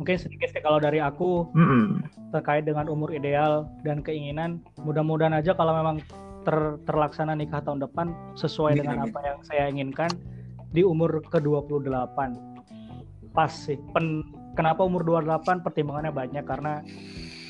Mungkin 0.02 0.18
sedikit 0.18 0.50
sih 0.50 0.66
kalau 0.66 0.82
dari 0.82 0.98
aku 0.98 1.46
Mm-mm. 1.54 2.02
terkait 2.34 2.66
dengan 2.66 2.90
umur 2.90 3.14
ideal 3.14 3.70
dan 3.86 4.02
keinginan, 4.02 4.58
mudah-mudahan 4.82 5.38
aja 5.38 5.54
kalau 5.54 5.78
memang 5.78 6.02
ter- 6.42 6.82
terlaksana 6.90 7.38
nikah 7.38 7.62
tahun 7.62 7.86
depan 7.86 8.10
sesuai 8.34 8.74
Amin, 8.74 8.82
dengan 8.82 8.98
apa 9.06 9.20
yang 9.22 9.38
saya 9.46 9.70
inginkan 9.70 10.10
di 10.74 10.82
umur 10.82 11.22
ke-28. 11.30 12.18
Pas 13.30 13.52
sih. 13.54 13.78
Pen- 13.94 14.26
kenapa 14.58 14.82
umur 14.82 15.06
28? 15.06 15.62
Pertimbangannya 15.62 16.10
banyak 16.10 16.46
karena 16.50 16.82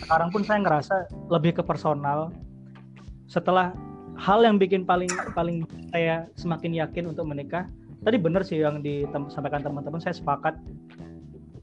sekarang 0.01 0.29
pun 0.33 0.41
saya 0.43 0.59
ngerasa 0.65 0.95
lebih 1.29 1.61
ke 1.61 1.63
personal. 1.63 2.33
Setelah 3.29 3.71
hal 4.19 4.43
yang 4.43 4.59
bikin 4.59 4.83
paling 4.83 5.09
paling 5.31 5.63
saya 5.93 6.27
semakin 6.35 6.75
yakin 6.75 7.09
untuk 7.09 7.25
menikah, 7.29 7.69
tadi 8.03 8.17
benar 8.19 8.43
sih 8.43 8.59
yang 8.59 8.83
disampaikan 8.83 9.63
teman-teman, 9.63 10.01
saya 10.03 10.17
sepakat. 10.17 10.57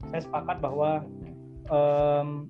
Saya 0.09 0.25
sepakat 0.25 0.57
bahwa 0.65 1.05
em, 1.69 2.49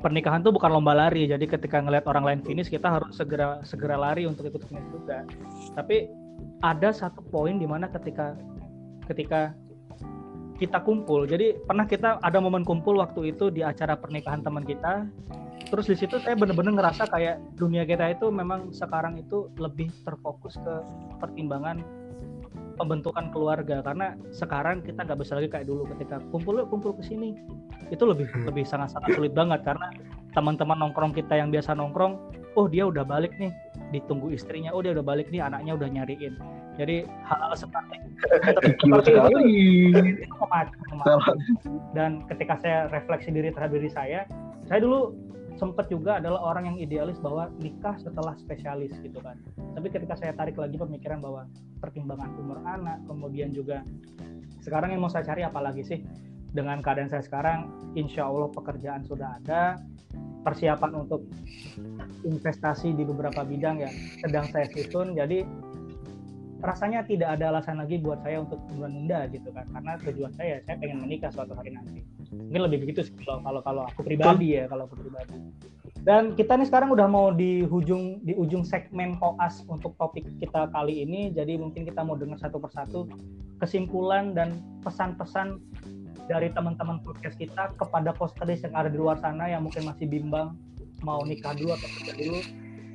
pernikahan 0.00 0.40
tuh 0.40 0.54
bukan 0.54 0.72
lomba 0.72 0.96
lari. 0.96 1.28
Jadi 1.28 1.44
ketika 1.44 1.82
ngelihat 1.82 2.08
orang 2.08 2.24
lain 2.24 2.40
finish 2.46 2.72
kita 2.72 2.88
harus 2.88 3.12
segera 3.18 3.60
segera 3.66 3.98
lari 3.98 4.24
untuk 4.24 4.48
ikut 4.48 4.64
finish 4.64 4.88
juga. 4.94 5.26
Tapi 5.76 6.08
ada 6.64 6.90
satu 6.90 7.22
poin 7.28 7.58
di 7.58 7.66
mana 7.66 7.86
ketika 7.90 8.34
ketika 9.06 9.54
kita 10.58 10.82
kumpul. 10.82 11.24
Jadi 11.24 11.54
pernah 11.62 11.86
kita 11.86 12.18
ada 12.18 12.38
momen 12.42 12.66
kumpul 12.66 12.98
waktu 12.98 13.32
itu 13.32 13.48
di 13.54 13.62
acara 13.62 13.94
pernikahan 13.94 14.42
teman 14.42 14.66
kita. 14.66 15.06
Terus 15.70 15.86
di 15.86 15.96
situ 15.96 16.18
saya 16.18 16.34
bener-bener 16.34 16.74
ngerasa 16.74 17.06
kayak 17.06 17.38
dunia 17.54 17.86
kita 17.86 18.10
itu 18.10 18.26
memang 18.32 18.74
sekarang 18.74 19.20
itu 19.20 19.46
lebih 19.60 19.92
terfokus 20.02 20.58
ke 20.58 20.74
pertimbangan 21.22 21.86
pembentukan 22.74 23.30
keluarga. 23.30 23.78
Karena 23.86 24.18
sekarang 24.34 24.82
kita 24.82 25.06
nggak 25.06 25.18
bisa 25.22 25.38
lagi 25.38 25.48
kayak 25.48 25.70
dulu. 25.70 25.86
Ketika 25.94 26.18
kumpul 26.34 26.58
yuk 26.58 26.68
kumpul 26.74 26.92
ke 26.98 27.06
sini. 27.06 27.38
Itu 27.94 28.04
lebih 28.10 28.26
lebih 28.42 28.66
sangat 28.66 28.98
sangat 28.98 29.14
sulit 29.14 29.30
banget. 29.30 29.62
Karena 29.62 29.94
teman-teman 30.34 30.76
nongkrong 30.82 31.14
kita 31.14 31.38
yang 31.38 31.54
biasa 31.54 31.78
nongkrong 31.78 32.18
oh 32.58 32.66
dia 32.66 32.82
udah 32.90 33.06
balik 33.06 33.30
nih. 33.38 33.54
Ditunggu 33.94 34.34
istrinya 34.34 34.74
oh 34.74 34.82
dia 34.82 34.90
udah 34.90 35.06
balik 35.06 35.30
nih 35.30 35.38
anaknya 35.38 35.78
udah 35.78 35.86
nyariin 35.86 36.57
jadi 36.78 37.04
hal-hal 37.26 37.52
seperti 37.58 37.94
itu. 37.98 38.14
Dan 41.92 42.22
ketika 42.30 42.54
saya 42.62 42.86
refleksi 42.88 43.34
diri 43.34 43.50
terhadap 43.50 43.74
diri 43.74 43.90
saya 43.90 44.24
saya 44.70 44.80
dulu 44.84 45.12
sempat 45.58 45.90
juga 45.90 46.22
adalah 46.22 46.38
orang 46.54 46.70
yang 46.70 46.78
idealis 46.78 47.18
bahwa 47.18 47.50
nikah 47.58 47.98
setelah 47.98 48.38
spesialis 48.38 48.94
gitu 49.02 49.18
kan. 49.18 49.34
Tapi 49.74 49.90
ketika 49.90 50.14
saya 50.14 50.32
tarik 50.38 50.54
lagi 50.54 50.78
pemikiran 50.78 51.18
bahwa 51.18 51.50
pertimbangan 51.82 52.30
umur 52.38 52.62
anak 52.62 53.02
kemudian 53.10 53.50
juga 53.50 53.82
sekarang 54.62 54.94
yang 54.94 55.02
mau 55.02 55.10
saya 55.10 55.26
cari 55.26 55.42
apalagi 55.42 55.82
sih? 55.82 56.00
Dengan 56.48 56.80
keadaan 56.80 57.10
saya 57.10 57.26
sekarang 57.26 57.68
insya 57.98 58.30
Allah 58.30 58.48
pekerjaan 58.54 59.02
sudah 59.04 59.42
ada. 59.42 59.76
Persiapan 60.38 60.94
untuk 60.94 61.26
investasi 62.24 62.94
di 62.94 63.02
beberapa 63.04 63.42
bidang 63.42 63.82
ya 63.82 63.90
sedang 64.22 64.46
saya 64.48 64.70
susun. 64.70 65.18
Jadi 65.18 65.42
rasanya 66.58 67.06
tidak 67.06 67.38
ada 67.38 67.54
alasan 67.54 67.78
lagi 67.78 68.02
buat 68.02 68.18
saya 68.26 68.42
untuk 68.42 68.58
menunda 68.74 69.30
gitu 69.30 69.54
kan. 69.54 69.66
Karena 69.70 69.94
tujuan 70.02 70.32
saya 70.34 70.58
saya 70.66 70.76
pengen 70.78 71.06
menikah 71.06 71.30
suatu 71.30 71.54
hari 71.54 71.74
nanti. 71.74 72.02
Mungkin 72.34 72.62
lebih 72.66 72.78
begitu 72.86 73.06
sih 73.06 73.14
kalau 73.22 73.40
kalau 73.46 73.60
kalau 73.62 73.82
aku 73.86 74.02
pribadi 74.02 74.58
ya 74.58 74.66
kalau 74.66 74.90
aku 74.90 74.98
pribadi. 74.98 75.38
Dan 76.02 76.34
kita 76.34 76.58
nih 76.58 76.66
sekarang 76.66 76.94
udah 76.94 77.06
mau 77.06 77.30
di 77.30 77.62
ujung 77.66 78.22
di 78.26 78.34
ujung 78.34 78.66
segmen 78.66 79.18
koas 79.22 79.62
untuk 79.70 79.94
topik 79.98 80.26
kita 80.42 80.70
kali 80.74 81.06
ini. 81.06 81.30
Jadi 81.30 81.58
mungkin 81.58 81.86
kita 81.86 82.02
mau 82.02 82.18
dengar 82.18 82.42
satu 82.42 82.58
persatu 82.58 83.06
kesimpulan 83.62 84.34
dan 84.34 84.58
pesan-pesan 84.82 85.58
dari 86.30 86.52
teman-teman 86.52 87.00
podcast 87.02 87.40
kita 87.40 87.72
kepada 87.80 88.12
posters 88.14 88.60
yang 88.62 88.74
ada 88.76 88.92
di 88.92 88.98
luar 89.00 89.16
sana 89.18 89.48
yang 89.48 89.64
mungkin 89.64 89.88
masih 89.88 90.04
bimbang 90.06 90.54
mau 91.00 91.22
nikah 91.22 91.54
dulu 91.54 91.74
atau 91.74 91.88
kerja 91.98 92.12
dulu. 92.18 92.40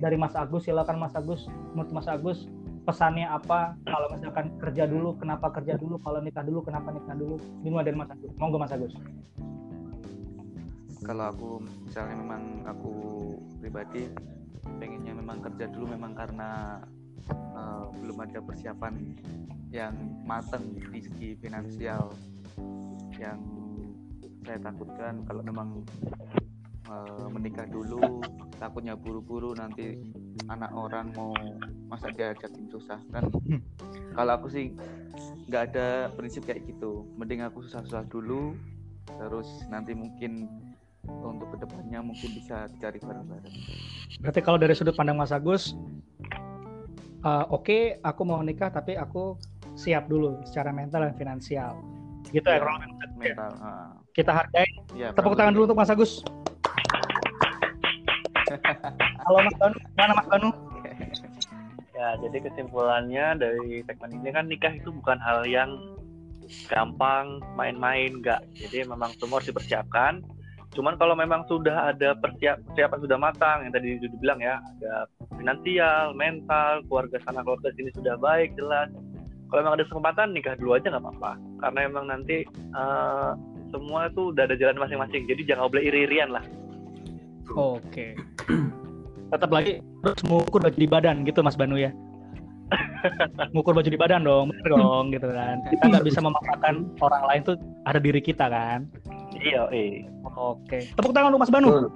Dari 0.03 0.19
Mas 0.19 0.35
Agus 0.35 0.67
silakan 0.67 0.99
Mas 0.99 1.15
Agus 1.15 1.47
menurut 1.71 1.91
Mas 1.95 2.07
Agus 2.11 2.49
pesannya 2.83 3.27
apa? 3.27 3.79
Kalau 3.87 4.07
misalkan 4.11 4.45
kerja 4.59 4.83
dulu 4.83 5.15
kenapa 5.15 5.47
kerja 5.55 5.79
dulu? 5.79 5.95
Kalau 6.03 6.19
nikah 6.19 6.43
dulu 6.43 6.59
kenapa 6.63 6.91
nikah 6.91 7.15
dulu? 7.15 7.35
Dimulai 7.63 7.87
dari 7.87 7.97
Mas 7.97 8.11
Agus 8.11 8.31
monggo 8.35 8.57
Mas 8.59 8.75
Agus. 8.75 8.93
Kalau 11.03 11.25
aku 11.31 11.49
misalnya 11.87 12.15
memang 12.19 12.43
aku 12.63 12.93
pribadi 13.59 14.07
pengennya 14.79 15.15
memang 15.15 15.43
kerja 15.43 15.67
dulu 15.67 15.91
memang 15.91 16.15
karena 16.15 16.79
eh, 17.31 17.83
belum 17.99 18.17
ada 18.23 18.39
persiapan 18.39 18.93
yang 19.73 19.95
matang 20.23 20.63
di 20.75 20.99
segi 21.03 21.35
finansial 21.39 22.11
yang 23.19 23.39
saya 24.43 24.59
takutkan. 24.59 25.23
Kalau 25.27 25.43
memang 25.43 25.83
eh, 26.87 27.27
menikah 27.31 27.67
dulu 27.67 28.23
takutnya 28.59 28.95
buru-buru 28.95 29.55
nanti 29.55 29.99
anak 30.51 30.71
orang 30.75 31.11
mau 31.15 31.31
masa 31.87 32.11
diajakin 32.11 32.67
susah 32.67 32.99
kan 33.11 33.27
kalau 34.17 34.31
aku 34.35 34.47
sih 34.51 34.75
nggak 35.47 35.63
ada 35.73 36.09
prinsip 36.15 36.43
kayak 36.47 36.65
gitu 36.67 37.07
mending 37.15 37.45
aku 37.45 37.63
susah-susah 37.63 38.03
dulu 38.09 38.57
terus 39.05 39.47
nanti 39.67 39.93
mungkin 39.93 40.47
untuk 41.03 41.51
ke 41.51 41.67
depannya 41.67 41.99
mungkin 41.99 42.29
bisa 42.31 42.71
cari 42.79 42.95
bareng-bareng 43.03 43.55
Berarti 44.23 44.39
kalau 44.39 44.55
dari 44.55 44.71
sudut 44.71 44.95
pandang 44.95 45.19
Mas 45.19 45.35
Agus, 45.35 45.75
eh, 47.27 47.45
oke 47.51 47.99
aku 47.99 48.21
mau 48.23 48.39
nikah 48.39 48.71
tapi 48.71 48.95
aku 48.95 49.35
siap 49.75 50.07
dulu 50.07 50.39
secara 50.47 50.71
mental 50.71 51.03
dan 51.03 51.15
finansial. 51.17 51.75
Gitu 52.31 52.45
ya, 52.45 52.61
kurang 52.61 52.79
lebih. 52.87 53.35
mental 53.35 53.51
ah. 53.59 53.91
Kita 54.13 54.31
hargai. 54.31 54.69
ya 54.95 55.11
Tepuk 55.11 55.35
tangan 55.35 55.51
dulu 55.57 55.63
untuk 55.67 55.79
Mas 55.81 55.91
Agus. 55.91 56.23
Halo 59.23 59.39
Mas 59.39 59.55
Banu, 59.55 59.77
mana 59.95 60.13
Mas 60.19 60.27
Banu? 60.27 60.49
Ya, 61.93 62.19
jadi 62.19 62.49
kesimpulannya 62.49 63.39
dari 63.39 63.79
segmen 63.87 64.19
ini 64.19 64.33
kan 64.33 64.49
nikah 64.49 64.73
itu 64.75 64.91
bukan 64.91 65.15
hal 65.23 65.47
yang 65.47 65.77
gampang 66.67 67.39
main-main 67.55 68.19
enggak. 68.19 68.43
Jadi 68.59 68.83
memang 68.83 69.15
semua 69.21 69.39
harus 69.39 69.47
dipersiapkan. 69.47 70.19
Cuman 70.75 70.99
kalau 70.99 71.15
memang 71.15 71.47
sudah 71.47 71.95
ada 71.95 72.17
persiap 72.17 72.59
persiapan 72.67 72.99
sudah 73.07 73.17
matang 73.21 73.63
yang 73.63 73.71
tadi 73.71 74.03
sudah 74.03 74.19
bilang 74.19 74.39
ya, 74.43 74.59
ada 74.59 75.07
finansial, 75.37 76.11
mental, 76.17 76.83
keluarga 76.91 77.23
sana 77.23 77.39
keluarga 77.45 77.71
sini 77.77 77.93
sudah 77.95 78.19
baik 78.19 78.51
jelas. 78.59 78.91
Kalau 79.47 79.59
memang 79.63 79.77
ada 79.79 79.85
kesempatan 79.87 80.27
nikah 80.35 80.59
dulu 80.59 80.75
aja 80.75 80.91
nggak 80.91 81.03
apa-apa. 81.07 81.31
Karena 81.61 81.79
emang 81.87 82.05
nanti 82.09 82.43
eh, 82.51 83.31
semua 83.71 84.11
itu 84.11 84.35
udah 84.35 84.43
ada 84.43 84.59
jalan 84.59 84.81
masing-masing. 84.81 85.23
Jadi 85.29 85.45
jangan 85.45 85.71
boleh 85.71 85.87
iri-irian 85.87 86.35
lah. 86.35 86.43
Oke. 87.53 88.17
Tetap 89.33 89.49
lagi 89.49 89.81
terus 90.05 90.21
mengukur 90.29 90.61
baju 90.61 90.77
di 90.77 90.85
badan 90.85 91.25
gitu 91.25 91.41
Mas 91.41 91.57
Banu 91.57 91.81
ya. 91.81 91.89
Mengukur 93.53 93.73
baju 93.73 93.89
di 93.89 93.97
badan 93.97 94.21
dong, 94.25 94.53
bener 94.53 94.77
dong 94.77 95.05
gitu 95.09 95.27
kan. 95.29 95.57
Kita 95.73 95.83
nggak 95.89 96.05
bisa 96.05 96.19
memaksakan 96.21 96.75
orang 97.01 97.23
lain 97.29 97.41
tuh 97.41 97.55
ada 97.89 97.97
diri 97.97 98.21
kita 98.21 98.45
kan. 98.49 98.85
Iya, 99.33 99.69
eh. 99.73 100.05
Oke. 100.37 100.85
Tepuk 100.93 101.13
tangan 101.13 101.33
untuk 101.33 101.41
Mas 101.45 101.53
Banu. 101.53 101.89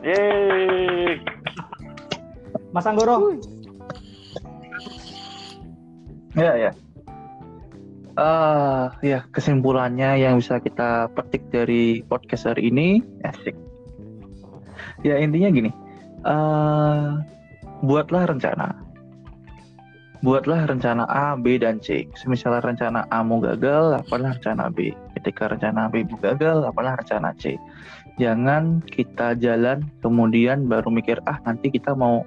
Yeay. 0.00 1.20
Mas 2.72 2.88
Anggoro. 2.88 3.36
Ya, 6.36 6.52
ya. 6.56 6.70
Eh, 8.20 8.84
ya 9.06 9.20
kesimpulannya 9.32 10.20
yang 10.20 10.42
bisa 10.42 10.60
kita 10.60 11.08
petik 11.16 11.46
dari 11.48 12.04
podcast 12.04 12.50
hari 12.52 12.68
ini, 12.68 13.00
asik. 13.24 13.56
Ya 15.00 15.16
intinya 15.16 15.48
gini, 15.48 15.72
eh 16.24 17.08
buatlah 17.80 18.28
rencana, 18.28 18.76
buatlah 20.20 20.68
rencana 20.68 21.08
A, 21.08 21.32
B, 21.36 21.56
dan 21.56 21.80
C. 21.80 22.04
Misalnya 22.28 22.60
rencana 22.60 23.00
A 23.08 23.24
mau 23.24 23.40
gagal, 23.40 23.96
apalah 24.04 24.36
rencana 24.36 24.68
B. 24.68 24.92
Ketika 25.16 25.48
rencana 25.48 25.88
B 25.88 26.04
mau 26.04 26.20
gagal, 26.20 26.68
apalah 26.68 27.00
rencana 27.00 27.32
C. 27.40 27.56
Jangan 28.20 28.84
kita 28.84 29.32
jalan 29.40 29.88
kemudian 30.04 30.68
baru 30.68 30.92
mikir 30.92 31.24
ah 31.24 31.40
nanti 31.48 31.72
kita 31.72 31.96
mau 31.96 32.20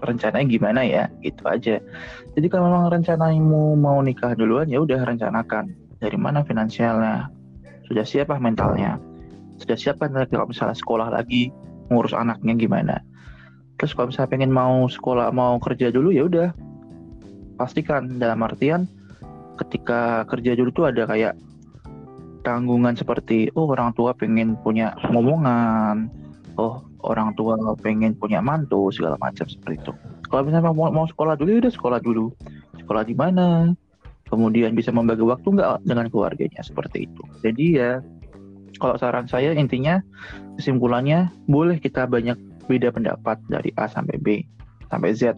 rencananya 0.00 0.46
gimana 0.46 0.80
ya, 0.86 1.10
gitu 1.26 1.42
aja. 1.50 1.82
Jadi 2.38 2.46
kalau 2.46 2.70
memang 2.70 2.88
rencanamu 2.94 3.74
mau 3.74 3.98
nikah 3.98 4.38
duluan 4.38 4.70
ya 4.70 4.78
udah 4.78 5.02
rencanakan 5.02 5.74
dari 5.98 6.14
mana 6.14 6.46
finansialnya, 6.46 7.28
sudah 7.90 8.06
siap 8.06 8.30
ah 8.30 8.38
mentalnya, 8.38 8.96
sudah 9.58 9.74
siap 9.74 9.98
kan 9.98 10.14
nanti 10.14 10.38
kalau 10.38 10.48
misalnya 10.48 10.78
sekolah 10.78 11.10
lagi 11.10 11.50
ngurus 11.90 12.14
anaknya 12.14 12.54
gimana. 12.54 12.96
Terus 13.80 13.96
kalau 13.96 14.12
misalnya 14.12 14.28
pengen 14.28 14.52
mau 14.52 14.84
sekolah 14.84 15.32
mau 15.32 15.56
kerja 15.56 15.88
dulu 15.88 16.12
ya 16.12 16.28
udah 16.28 16.52
pastikan 17.56 18.20
dalam 18.20 18.44
artian 18.44 18.84
ketika 19.56 20.28
kerja 20.28 20.52
dulu 20.52 20.68
tuh 20.72 20.92
ada 20.92 21.08
kayak 21.08 21.32
tanggungan 22.44 22.96
seperti 22.96 23.52
oh 23.56 23.68
orang 23.72 23.92
tua 23.96 24.16
pengen 24.16 24.56
punya 24.60 24.96
ngomongan, 25.12 26.08
oh 26.56 26.84
orang 27.04 27.32
tua 27.36 27.56
pengen 27.80 28.16
punya 28.16 28.40
mantu 28.40 28.92
segala 28.92 29.16
macam 29.20 29.48
seperti 29.48 29.80
itu. 29.80 29.92
Kalau 30.28 30.44
misalnya 30.44 30.72
mau, 30.72 30.92
mau 30.92 31.06
sekolah 31.08 31.36
dulu 31.36 31.48
ya 31.56 31.60
udah 31.64 31.74
sekolah 31.74 32.00
dulu. 32.00 32.32
Sekolah 32.80 33.02
di 33.04 33.16
mana? 33.16 33.72
Kemudian 34.28 34.76
bisa 34.76 34.94
membagi 34.94 35.24
waktu 35.24 35.56
nggak 35.56 35.88
dengan 35.88 36.06
keluarganya 36.08 36.60
seperti 36.62 37.08
itu. 37.08 37.22
Jadi 37.42 37.64
ya 37.76 38.00
kalau 38.78 38.96
saran 38.96 39.28
saya 39.28 39.52
intinya 39.52 40.00
kesimpulannya 40.56 41.28
boleh 41.50 41.76
kita 41.82 42.08
banyak 42.08 42.38
beda 42.70 42.94
pendapat 42.94 43.42
dari 43.50 43.74
A 43.74 43.90
sampai 43.90 44.16
B 44.22 44.46
sampai 44.86 45.10
Z. 45.18 45.34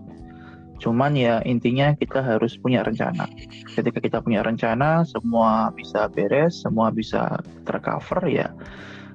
Cuman 0.83 1.15
ya 1.15 1.39
intinya 1.47 1.95
kita 1.95 2.21
harus 2.21 2.59
punya 2.59 2.83
rencana. 2.83 3.31
Ketika 3.73 4.03
kita 4.03 4.19
punya 4.19 4.43
rencana, 4.43 5.07
semua 5.07 5.71
bisa 5.73 6.11
beres, 6.11 6.61
semua 6.61 6.93
bisa 6.93 7.41
tercover 7.65 8.21
ya 8.29 8.53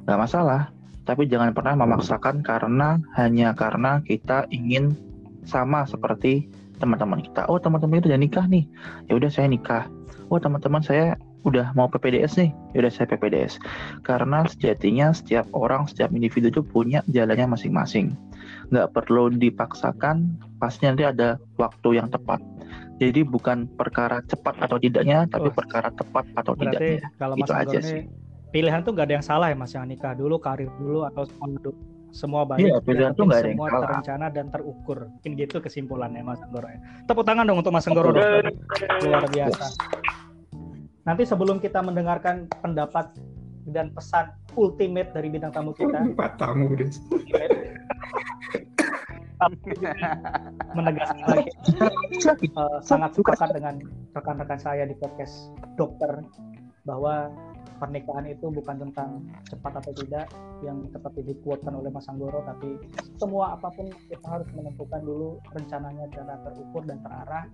nggak 0.07 0.18
masalah. 0.18 0.72
Tapi 1.03 1.28
jangan 1.28 1.51
pernah 1.51 1.76
memaksakan 1.86 2.41
karena 2.41 2.99
hanya 3.20 3.53
karena 3.53 3.99
kita 4.01 4.47
ingin 4.49 4.95
sama 5.43 5.84
seperti 5.88 6.47
teman-teman 6.80 7.20
kita. 7.24 7.47
Oh 7.51 7.59
teman-teman 7.59 7.99
itu 7.99 8.09
udah 8.11 8.22
nikah 8.22 8.45
nih, 8.47 8.63
ya 9.11 9.20
udah 9.20 9.32
saya 9.32 9.47
nikah. 9.51 9.88
Oh 10.32 10.39
teman-teman 10.39 10.84
saya 10.84 11.20
udah 11.48 11.72
mau 11.74 11.88
PPDS 11.88 12.36
nih, 12.36 12.52
ya 12.76 12.84
udah 12.84 12.91
saya 12.91 13.08
PPDS. 13.08 13.56
Karena 14.04 14.43
sejatinya 14.45 15.16
setiap 15.16 15.48
orang, 15.56 15.88
setiap 15.88 16.12
individu 16.12 16.52
itu 16.52 16.62
punya 16.62 17.00
jalannya 17.08 17.56
masing-masing. 17.56 18.12
Nggak 18.70 18.91
perlu 18.91 19.32
dipaksakan, 19.32 20.28
pasti 20.60 20.86
nanti 20.86 21.08
ada 21.08 21.39
waktu 21.56 21.98
yang 21.98 22.12
tepat. 22.12 22.43
Jadi 23.00 23.24
bukan 23.24 23.70
perkara 23.74 24.20
cepat 24.26 24.60
atau 24.60 24.76
tidaknya, 24.76 25.24
tapi 25.30 25.48
perkara 25.50 25.88
tepat 25.89 26.28
atau 26.36 26.52
Berarti 26.52 27.00
tidaknya. 27.00 27.08
kalau 27.16 27.36
Mas 27.38 27.48
Itu 27.48 27.54
aja 27.56 27.80
sih. 27.80 28.04
pilihan 28.48 28.82
tuh 28.82 28.91
nggak 28.91 29.06
ada 29.08 29.16
yang 29.22 29.26
salah 29.26 29.48
ya 29.48 29.56
Mas 29.56 29.72
yang 29.72 29.86
nikah 29.86 30.18
dulu, 30.18 30.36
karir 30.38 30.68
dulu 30.82 31.06
atau 31.06 31.24
sekolah 31.24 31.62
dulu. 31.62 31.78
Semua 32.10 32.48
baik. 32.48 32.64
Iya, 32.64 32.72
Yang 32.74 32.84
pilihan 32.88 33.12
tuh 33.14 33.24
nggak 33.28 33.38
ada 33.38 33.45
yang 33.45 33.54
semua 33.60 33.70
salah. 33.70 33.84
terencana 33.86 34.26
dan 34.34 34.45
terukur. 34.50 34.98
Mungkin 35.14 35.32
gitu 35.38 35.56
kesimpulannya 35.62 36.22
Mas 36.26 36.39
Anggoro 36.41 36.68
ya. 36.68 36.80
Tepuk 37.06 37.24
tangan 37.24 37.45
dong 37.45 37.60
untuk 37.62 37.70
Mas 37.70 37.86
Anggoro. 37.86 38.10
Luar 39.06 39.26
biasa. 39.30 39.66
Nanti 41.08 41.24
sebelum 41.24 41.64
kita 41.64 41.80
mendengarkan 41.80 42.51
pendapat 42.60 43.16
dan 43.72 43.95
pesan 43.95 44.36
ultimate 44.60 45.16
dari 45.16 45.32
bintang 45.32 45.55
tamu 45.55 45.72
kita, 45.72 46.03
Empat 46.03 46.36
tamu 46.36 46.76
deh. 46.76 46.91
menegaskan 50.76 51.24
lagi. 51.30 51.51
Eh, 52.43 52.78
sangat 52.84 53.16
sepakat 53.16 53.53
dengan 53.55 53.80
rekan-rekan 54.12 54.60
saya 54.60 54.84
di 54.84 54.97
podcast 54.97 55.53
dokter 55.78 56.26
bahwa 56.84 57.30
pernikahan 57.78 58.26
itu 58.26 58.49
bukan 58.49 58.82
tentang 58.89 59.22
cepat 59.45 59.80
atau 59.86 59.93
tidak 59.93 60.26
yang 60.66 60.82
seperti 60.89 61.22
dikuatkan 61.22 61.78
oleh 61.78 61.93
Mas 61.93 62.10
Anggoro 62.10 62.41
tapi 62.41 62.82
semua 63.22 63.53
apa 63.53 63.70
pun 63.78 63.93
kita 64.10 64.26
harus 64.26 64.49
menentukan 64.58 65.05
dulu 65.05 65.38
rencananya 65.53 66.10
secara 66.10 66.41
terukur 66.41 66.82
dan 66.89 66.97
terarah 67.05 67.45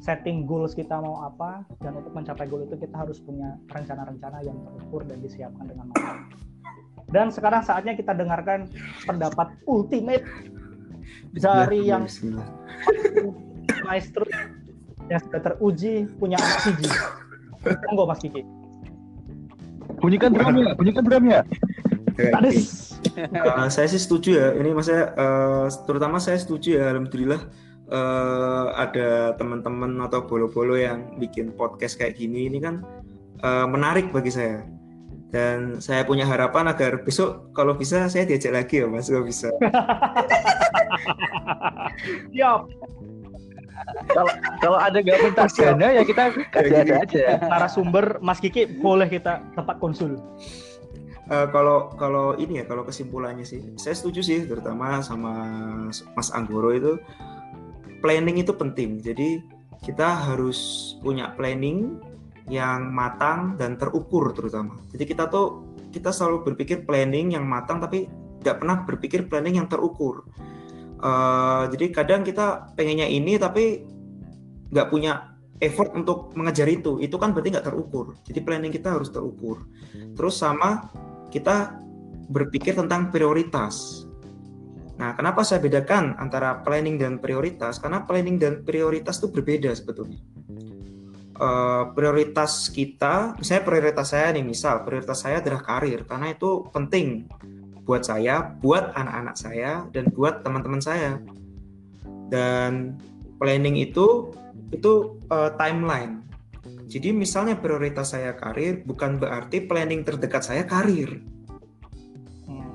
setting 0.00 0.48
goals 0.48 0.72
kita 0.72 0.96
mau 0.98 1.22
apa 1.28 1.62
dan 1.84 2.00
untuk 2.00 2.16
mencapai 2.16 2.48
goal 2.48 2.64
itu 2.64 2.76
kita 2.80 2.96
harus 2.96 3.20
punya 3.20 3.60
rencana-rencana 3.68 4.42
yang 4.42 4.56
terukur 4.64 5.04
dan 5.04 5.20
disiapkan 5.20 5.64
dengan 5.68 5.92
matang 5.92 6.26
dan 7.10 7.28
sekarang 7.34 7.62
saatnya 7.66 7.98
kita 7.98 8.14
dengarkan 8.14 8.70
pendapat 9.02 9.50
ultimate 9.66 10.22
dari 11.34 11.90
yang 11.90 12.06
Bismillah. 12.06 12.46
maestro 13.86 14.24
yang 15.10 15.20
sudah 15.26 15.40
teruji 15.42 16.06
punya 16.22 16.38
anak 16.38 16.58
siji. 16.62 16.88
Monggo 17.90 18.04
Mas 18.06 18.22
Kiki. 18.22 18.42
Bunyikan 20.00 20.32
drumnya, 20.32 20.72
bunyikan 20.78 21.02
drumnya. 21.04 21.40
Tades. 22.14 22.94
Eh, 23.18 23.68
saya 23.68 23.90
sih 23.90 24.00
setuju 24.00 24.38
ya. 24.38 24.48
Ini 24.54 24.70
maksudnya 24.70 25.12
eh, 25.12 25.66
terutama 25.84 26.22
saya 26.22 26.38
setuju 26.38 26.78
ya. 26.78 26.94
Alhamdulillah 26.94 27.42
eh, 27.90 28.66
ada 28.74 29.34
teman-teman 29.36 29.98
atau 30.06 30.24
bolo-bolo 30.24 30.78
yang 30.78 31.18
bikin 31.18 31.52
podcast 31.54 31.98
kayak 31.98 32.16
gini. 32.16 32.46
Ini 32.46 32.58
kan 32.62 32.74
eh, 33.42 33.66
menarik 33.66 34.14
bagi 34.14 34.30
saya. 34.30 34.62
Dan 35.30 35.78
saya 35.78 36.02
punya 36.02 36.26
harapan 36.26 36.74
agar 36.74 37.06
besok 37.06 37.54
kalau 37.54 37.78
bisa 37.78 38.10
saya 38.10 38.26
diajak 38.26 38.50
lagi 38.50 38.82
ya 38.82 38.86
Mas. 38.90 39.06
Kalau 39.06 39.22
bisa. 39.22 39.50
Siap. 42.34 42.60
Kalau 44.10 44.32
kalau 44.58 44.78
ada 44.78 44.98
gak 45.02 45.18
minta 45.22 45.46
dana 45.46 45.86
ya 45.94 46.02
kita 46.02 46.22
kasih 46.50 46.76
ada 46.82 46.94
aja. 47.06 47.22
Narasumber 47.46 48.18
Mas 48.18 48.42
Kiki 48.42 48.66
boleh 48.82 49.06
kita 49.06 49.38
tempat 49.54 49.78
konsul. 49.78 50.18
Eh, 51.30 51.46
kalau 51.54 51.94
kalau 51.94 52.34
ini 52.34 52.58
ya 52.58 52.64
kalau 52.66 52.82
kesimpulannya 52.82 53.46
sih 53.46 53.62
saya 53.78 53.94
setuju 53.94 54.18
sih 54.18 54.50
terutama 54.50 54.98
sama 54.98 55.30
Mas 56.18 56.34
Anggoro 56.34 56.74
itu 56.74 56.98
planning 58.00 58.40
itu 58.40 58.52
penting. 58.56 59.00
Jadi 59.00 59.44
kita 59.80 60.28
harus 60.28 60.92
punya 61.00 61.32
planning 61.36 62.00
yang 62.50 62.90
matang 62.90 63.54
dan 63.56 63.78
terukur 63.78 64.34
terutama. 64.34 64.76
Jadi 64.90 65.04
kita 65.06 65.30
tuh 65.30 65.64
kita 65.94 66.10
selalu 66.10 66.52
berpikir 66.52 66.82
planning 66.84 67.32
yang 67.34 67.46
matang 67.46 67.78
tapi 67.78 68.10
tidak 68.42 68.64
pernah 68.64 68.76
berpikir 68.82 69.20
planning 69.30 69.62
yang 69.62 69.68
terukur. 69.70 70.26
Eh, 71.00 71.64
jadi 71.72 71.86
kadang 71.94 72.22
kita 72.26 72.76
pengennya 72.76 73.08
ini 73.08 73.40
tapi 73.40 73.84
nggak 74.68 74.88
punya 74.92 75.32
effort 75.60 75.94
untuk 75.96 76.34
mengejar 76.36 76.68
itu. 76.68 76.98
Itu 77.00 77.16
kan 77.16 77.32
berarti 77.32 77.56
nggak 77.56 77.66
terukur. 77.70 78.16
Jadi 78.26 78.40
planning 78.44 78.72
kita 78.72 78.96
harus 78.96 79.08
terukur. 79.08 79.64
Terus 80.16 80.34
sama 80.36 80.90
kita 81.32 81.80
berpikir 82.30 82.76
tentang 82.76 83.08
prioritas. 83.08 84.04
Nah, 85.00 85.16
kenapa 85.16 85.40
saya 85.48 85.64
bedakan 85.64 86.12
antara 86.20 86.60
planning 86.60 87.00
dan 87.00 87.16
prioritas? 87.16 87.80
Karena 87.80 88.04
planning 88.04 88.36
dan 88.36 88.60
prioritas 88.68 89.16
itu 89.16 89.32
berbeda 89.32 89.72
sebetulnya. 89.72 90.20
Eh, 91.40 91.84
prioritas 91.96 92.68
kita, 92.68 93.32
misalnya 93.40 93.64
prioritas 93.64 94.12
saya 94.12 94.28
nih, 94.36 94.44
misal 94.44 94.84
prioritas 94.84 95.24
saya 95.24 95.40
adalah 95.40 95.64
karir, 95.64 96.04
karena 96.04 96.36
itu 96.36 96.68
penting 96.68 97.32
buat 97.88 98.04
saya, 98.04 98.44
buat 98.60 98.92
anak-anak 98.92 99.36
saya, 99.40 99.88
dan 99.88 100.12
buat 100.12 100.44
teman-teman 100.44 100.84
saya. 100.84 101.16
Dan 102.28 103.00
planning 103.40 103.80
itu 103.80 104.36
itu 104.68 105.16
eh, 105.32 105.50
timeline. 105.56 106.28
Jadi 106.92 107.08
misalnya 107.16 107.56
prioritas 107.56 108.12
saya 108.12 108.36
karir, 108.36 108.84
bukan 108.84 109.16
berarti 109.16 109.64
planning 109.64 110.04
terdekat 110.04 110.44
saya 110.44 110.68
karir. 110.68 111.24
Hmm. 112.44 112.68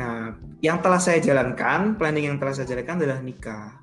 Nah, 0.00 0.32
yang 0.60 0.84
telah 0.84 1.00
saya 1.00 1.20
jalankan, 1.24 1.96
planning 1.96 2.28
yang 2.32 2.36
telah 2.36 2.52
saya 2.52 2.68
jalankan 2.68 3.00
adalah 3.00 3.20
nikah. 3.24 3.80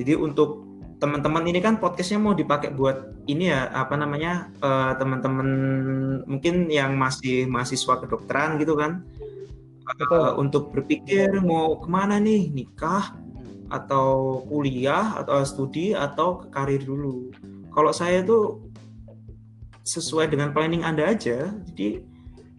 Jadi 0.00 0.16
untuk 0.16 0.64
teman-teman 0.96 1.44
ini 1.44 1.60
kan 1.60 1.76
podcastnya 1.76 2.16
mau 2.16 2.32
dipakai 2.32 2.72
buat 2.72 3.28
ini 3.28 3.52
ya 3.52 3.68
apa 3.68 4.00
namanya 4.00 4.48
eh, 4.64 4.92
teman-teman 4.96 5.48
mungkin 6.24 6.72
yang 6.72 6.96
masih 6.96 7.44
mahasiswa 7.44 8.00
kedokteran 8.00 8.56
gitu 8.56 8.76
kan. 8.76 9.04
Eh, 9.86 10.32
untuk 10.40 10.72
berpikir 10.72 11.30
mau 11.44 11.78
ke 11.78 11.86
mana 11.86 12.18
nih 12.18 12.50
nikah 12.50 13.14
atau 13.68 14.40
kuliah 14.48 15.14
atau 15.20 15.44
studi 15.44 15.92
atau 15.92 16.42
ke 16.42 16.46
karir 16.48 16.82
dulu. 16.82 17.28
Kalau 17.70 17.92
saya 17.92 18.24
tuh 18.24 18.72
sesuai 19.86 20.32
dengan 20.32 20.50
planning 20.50 20.82
Anda 20.82 21.12
aja. 21.12 21.52
Jadi 21.70 22.02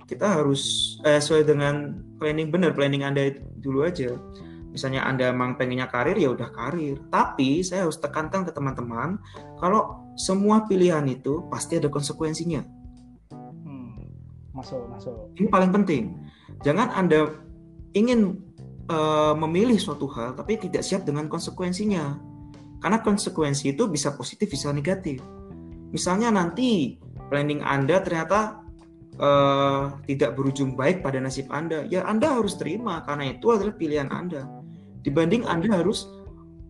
kita 0.07 0.39
harus 0.39 0.95
eh, 1.03 1.19
sesuai 1.19 1.43
dengan 1.43 2.05
planning 2.17 2.49
benar 2.49 2.73
planning 2.73 3.05
Anda 3.05 3.33
dulu 3.61 3.85
aja. 3.85 4.17
Misalnya 4.73 5.09
Anda 5.09 5.33
emang 5.33 5.57
pengennya 5.57 5.89
karir 5.89 6.13
ya 6.13 6.29
udah 6.33 6.53
karir. 6.53 7.01
Tapi 7.09 7.65
saya 7.65 7.87
harus 7.87 7.97
tekankan 7.97 8.45
ke 8.45 8.51
teman-teman 8.53 9.17
kalau 9.57 10.05
semua 10.13 10.65
pilihan 10.69 11.05
itu 11.09 11.45
pasti 11.49 11.81
ada 11.81 11.89
konsekuensinya. 11.89 12.61
Hmm. 13.65 13.97
Masuk, 14.53 14.85
masuk. 14.91 15.33
Ini 15.37 15.47
paling 15.49 15.71
penting. 15.73 16.13
Jangan 16.61 16.93
Anda 16.93 17.33
ingin 17.97 18.37
eh, 18.89 19.33
memilih 19.33 19.81
suatu 19.81 20.05
hal 20.13 20.37
tapi 20.37 20.61
tidak 20.61 20.85
siap 20.85 21.05
dengan 21.05 21.25
konsekuensinya. 21.25 22.17
Karena 22.77 23.01
konsekuensi 23.01 23.73
itu 23.73 23.89
bisa 23.89 24.13
positif 24.13 24.53
bisa 24.53 24.69
negatif. 24.69 25.17
Misalnya 25.89 26.29
nanti 26.29 27.01
planning 27.33 27.65
Anda 27.65 28.03
ternyata 28.05 28.66
eh, 29.17 29.83
tidak 30.09 30.37
berujung 30.37 30.77
baik 30.77 31.01
pada 31.01 31.17
nasib 31.17 31.49
Anda, 31.49 31.85
ya 31.89 32.05
Anda 32.05 32.37
harus 32.37 32.55
terima 32.55 33.01
karena 33.03 33.35
itu 33.35 33.53
adalah 33.53 33.75
pilihan 33.75 34.09
Anda. 34.13 34.45
Dibanding 35.01 35.45
Anda 35.45 35.81
harus 35.81 36.05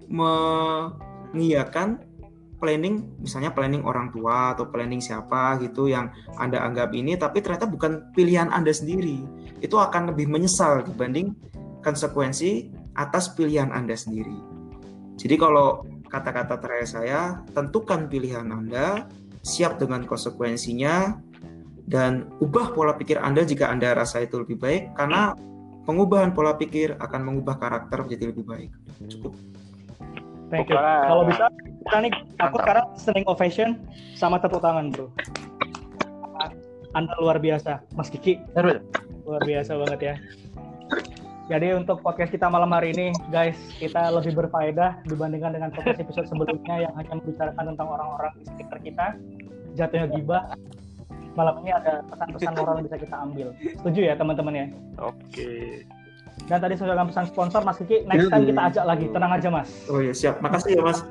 mengiyakan 0.08 2.08
planning, 2.58 3.06
misalnya 3.22 3.54
planning 3.54 3.86
orang 3.86 4.10
tua 4.10 4.58
atau 4.58 4.70
planning 4.70 5.02
siapa 5.02 5.62
gitu 5.62 5.90
yang 5.90 6.10
Anda 6.42 6.62
anggap 6.66 6.94
ini, 6.94 7.16
tapi 7.16 7.42
ternyata 7.42 7.70
bukan 7.70 8.14
pilihan 8.18 8.50
Anda 8.50 8.74
sendiri. 8.74 9.22
Itu 9.62 9.78
akan 9.78 10.14
lebih 10.14 10.30
menyesal 10.30 10.86
dibanding 10.86 11.38
konsekuensi 11.86 12.74
atas 12.98 13.34
pilihan 13.38 13.70
Anda 13.70 13.94
sendiri. 13.94 14.38
Jadi 15.18 15.36
kalau 15.38 15.86
kata-kata 16.10 16.58
terakhir 16.62 16.90
saya, 16.90 17.22
tentukan 17.54 18.10
pilihan 18.10 18.50
Anda, 18.50 19.06
siap 19.46 19.78
dengan 19.78 20.06
konsekuensinya, 20.06 21.18
dan 21.88 22.28
ubah 22.44 22.76
pola 22.76 22.94
pikir 23.00 23.16
Anda 23.18 23.48
jika 23.48 23.72
Anda 23.72 23.96
rasa 23.96 24.28
itu 24.28 24.44
lebih 24.44 24.60
baik, 24.60 24.94
karena 25.00 25.32
pengubahan 25.88 26.36
pola 26.36 26.54
pikir 26.60 27.00
akan 27.00 27.22
mengubah 27.24 27.56
karakter 27.56 28.04
menjadi 28.04 28.36
lebih 28.36 28.44
baik. 28.44 28.70
Cukup. 29.08 29.34
Thank 30.52 30.68
you. 30.72 30.76
Wah. 30.76 31.08
Kalau 31.08 31.24
bisa, 31.28 31.46
kita 31.84 31.98
nih 32.04 32.12
aku 32.12 32.28
Mantap. 32.40 32.60
sekarang 32.60 32.86
standing 33.00 33.28
ovation 33.28 33.70
sama 34.16 34.40
tepuk 34.40 34.60
tangan, 34.60 34.92
bro. 34.92 35.08
Anda 36.96 37.14
luar 37.20 37.40
biasa, 37.40 37.84
Mas 37.96 38.12
Kiki. 38.12 38.40
Luar 39.28 39.44
biasa 39.44 39.76
banget 39.76 40.00
ya. 40.04 40.16
Jadi 41.48 41.72
untuk 41.72 42.04
podcast 42.04 42.36
kita 42.36 42.52
malam 42.52 42.76
hari 42.76 42.92
ini, 42.92 43.16
guys, 43.32 43.56
kita 43.80 44.12
lebih 44.12 44.36
berfaedah 44.36 45.04
dibandingkan 45.08 45.56
dengan 45.56 45.72
podcast 45.72 46.04
episode 46.04 46.28
sebelumnya 46.28 46.84
yang 46.84 46.94
hanya 47.00 47.14
membicarakan 47.16 47.72
tentang 47.72 47.88
orang-orang 47.88 48.32
di 48.36 48.44
sekitar 48.52 48.80
kita, 48.84 49.06
jatuhnya 49.80 50.08
gibah. 50.12 50.44
Malam 51.38 51.62
ini 51.62 51.70
ada 51.70 52.02
pesan-pesan 52.10 52.54
moral 52.58 52.74
yang 52.82 52.86
bisa 52.90 52.98
kita 52.98 53.16
ambil. 53.22 53.48
Setuju 53.62 54.00
ya 54.10 54.14
teman-teman 54.18 54.54
ya? 54.58 54.66
Oke. 54.98 55.86
Dan 56.50 56.58
tadi 56.58 56.74
sudah 56.74 56.98
dalam 56.98 57.14
pesan 57.14 57.30
sponsor, 57.30 57.62
Mas 57.62 57.78
Kiki, 57.78 58.10
next 58.10 58.34
time 58.34 58.50
kita 58.50 58.62
ajak 58.74 58.86
lagi. 58.90 59.06
Tenang 59.14 59.32
aja, 59.38 59.50
Mas. 59.54 59.70
Oh 59.90 60.02
ya 60.02 60.14
siap, 60.18 60.42
makasih 60.42 60.82
ya 60.82 60.82
Mas. 60.82 61.06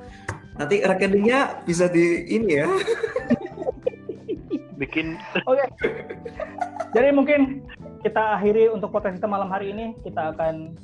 Nanti 0.58 0.82
rekeningnya 0.82 1.62
bisa 1.62 1.86
di 1.86 2.26
ini 2.26 2.58
ya. 2.58 2.66
Bikin 4.82 5.14
Oke. 5.46 5.64
Jadi 6.90 7.08
mungkin 7.14 7.62
kita 8.02 8.40
akhiri 8.40 8.68
untuk 8.74 8.90
podcast 8.90 9.22
kita 9.22 9.30
malam 9.30 9.46
hari 9.46 9.70
ini. 9.70 9.94
Kita 10.02 10.34
akan 10.34 10.74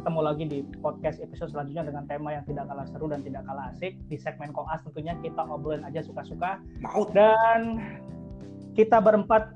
ketemu 0.00 0.20
lagi 0.20 0.44
di 0.48 0.58
podcast 0.80 1.20
episode 1.24 1.52
selanjutnya 1.52 1.88
dengan 1.88 2.04
tema 2.04 2.36
yang 2.36 2.44
tidak 2.48 2.68
kalah 2.68 2.86
seru 2.88 3.08
dan 3.08 3.24
tidak 3.24 3.48
kalah 3.48 3.72
asik. 3.72 3.96
Di 4.12 4.16
segmen 4.20 4.52
Koas 4.52 4.84
tentunya 4.84 5.16
kita 5.24 5.40
obrolin 5.44 5.88
aja 5.88 6.04
suka-suka. 6.04 6.60
Mau. 6.82 7.06
Dan 7.10 7.84
kita 8.74 9.02
berempat 9.02 9.54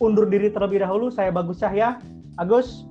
undur 0.00 0.28
diri 0.28 0.52
terlebih 0.52 0.82
dahulu. 0.84 1.08
Saya 1.08 1.32
Bagus 1.32 1.60
Cahya. 1.60 2.00
Agus. 2.36 2.84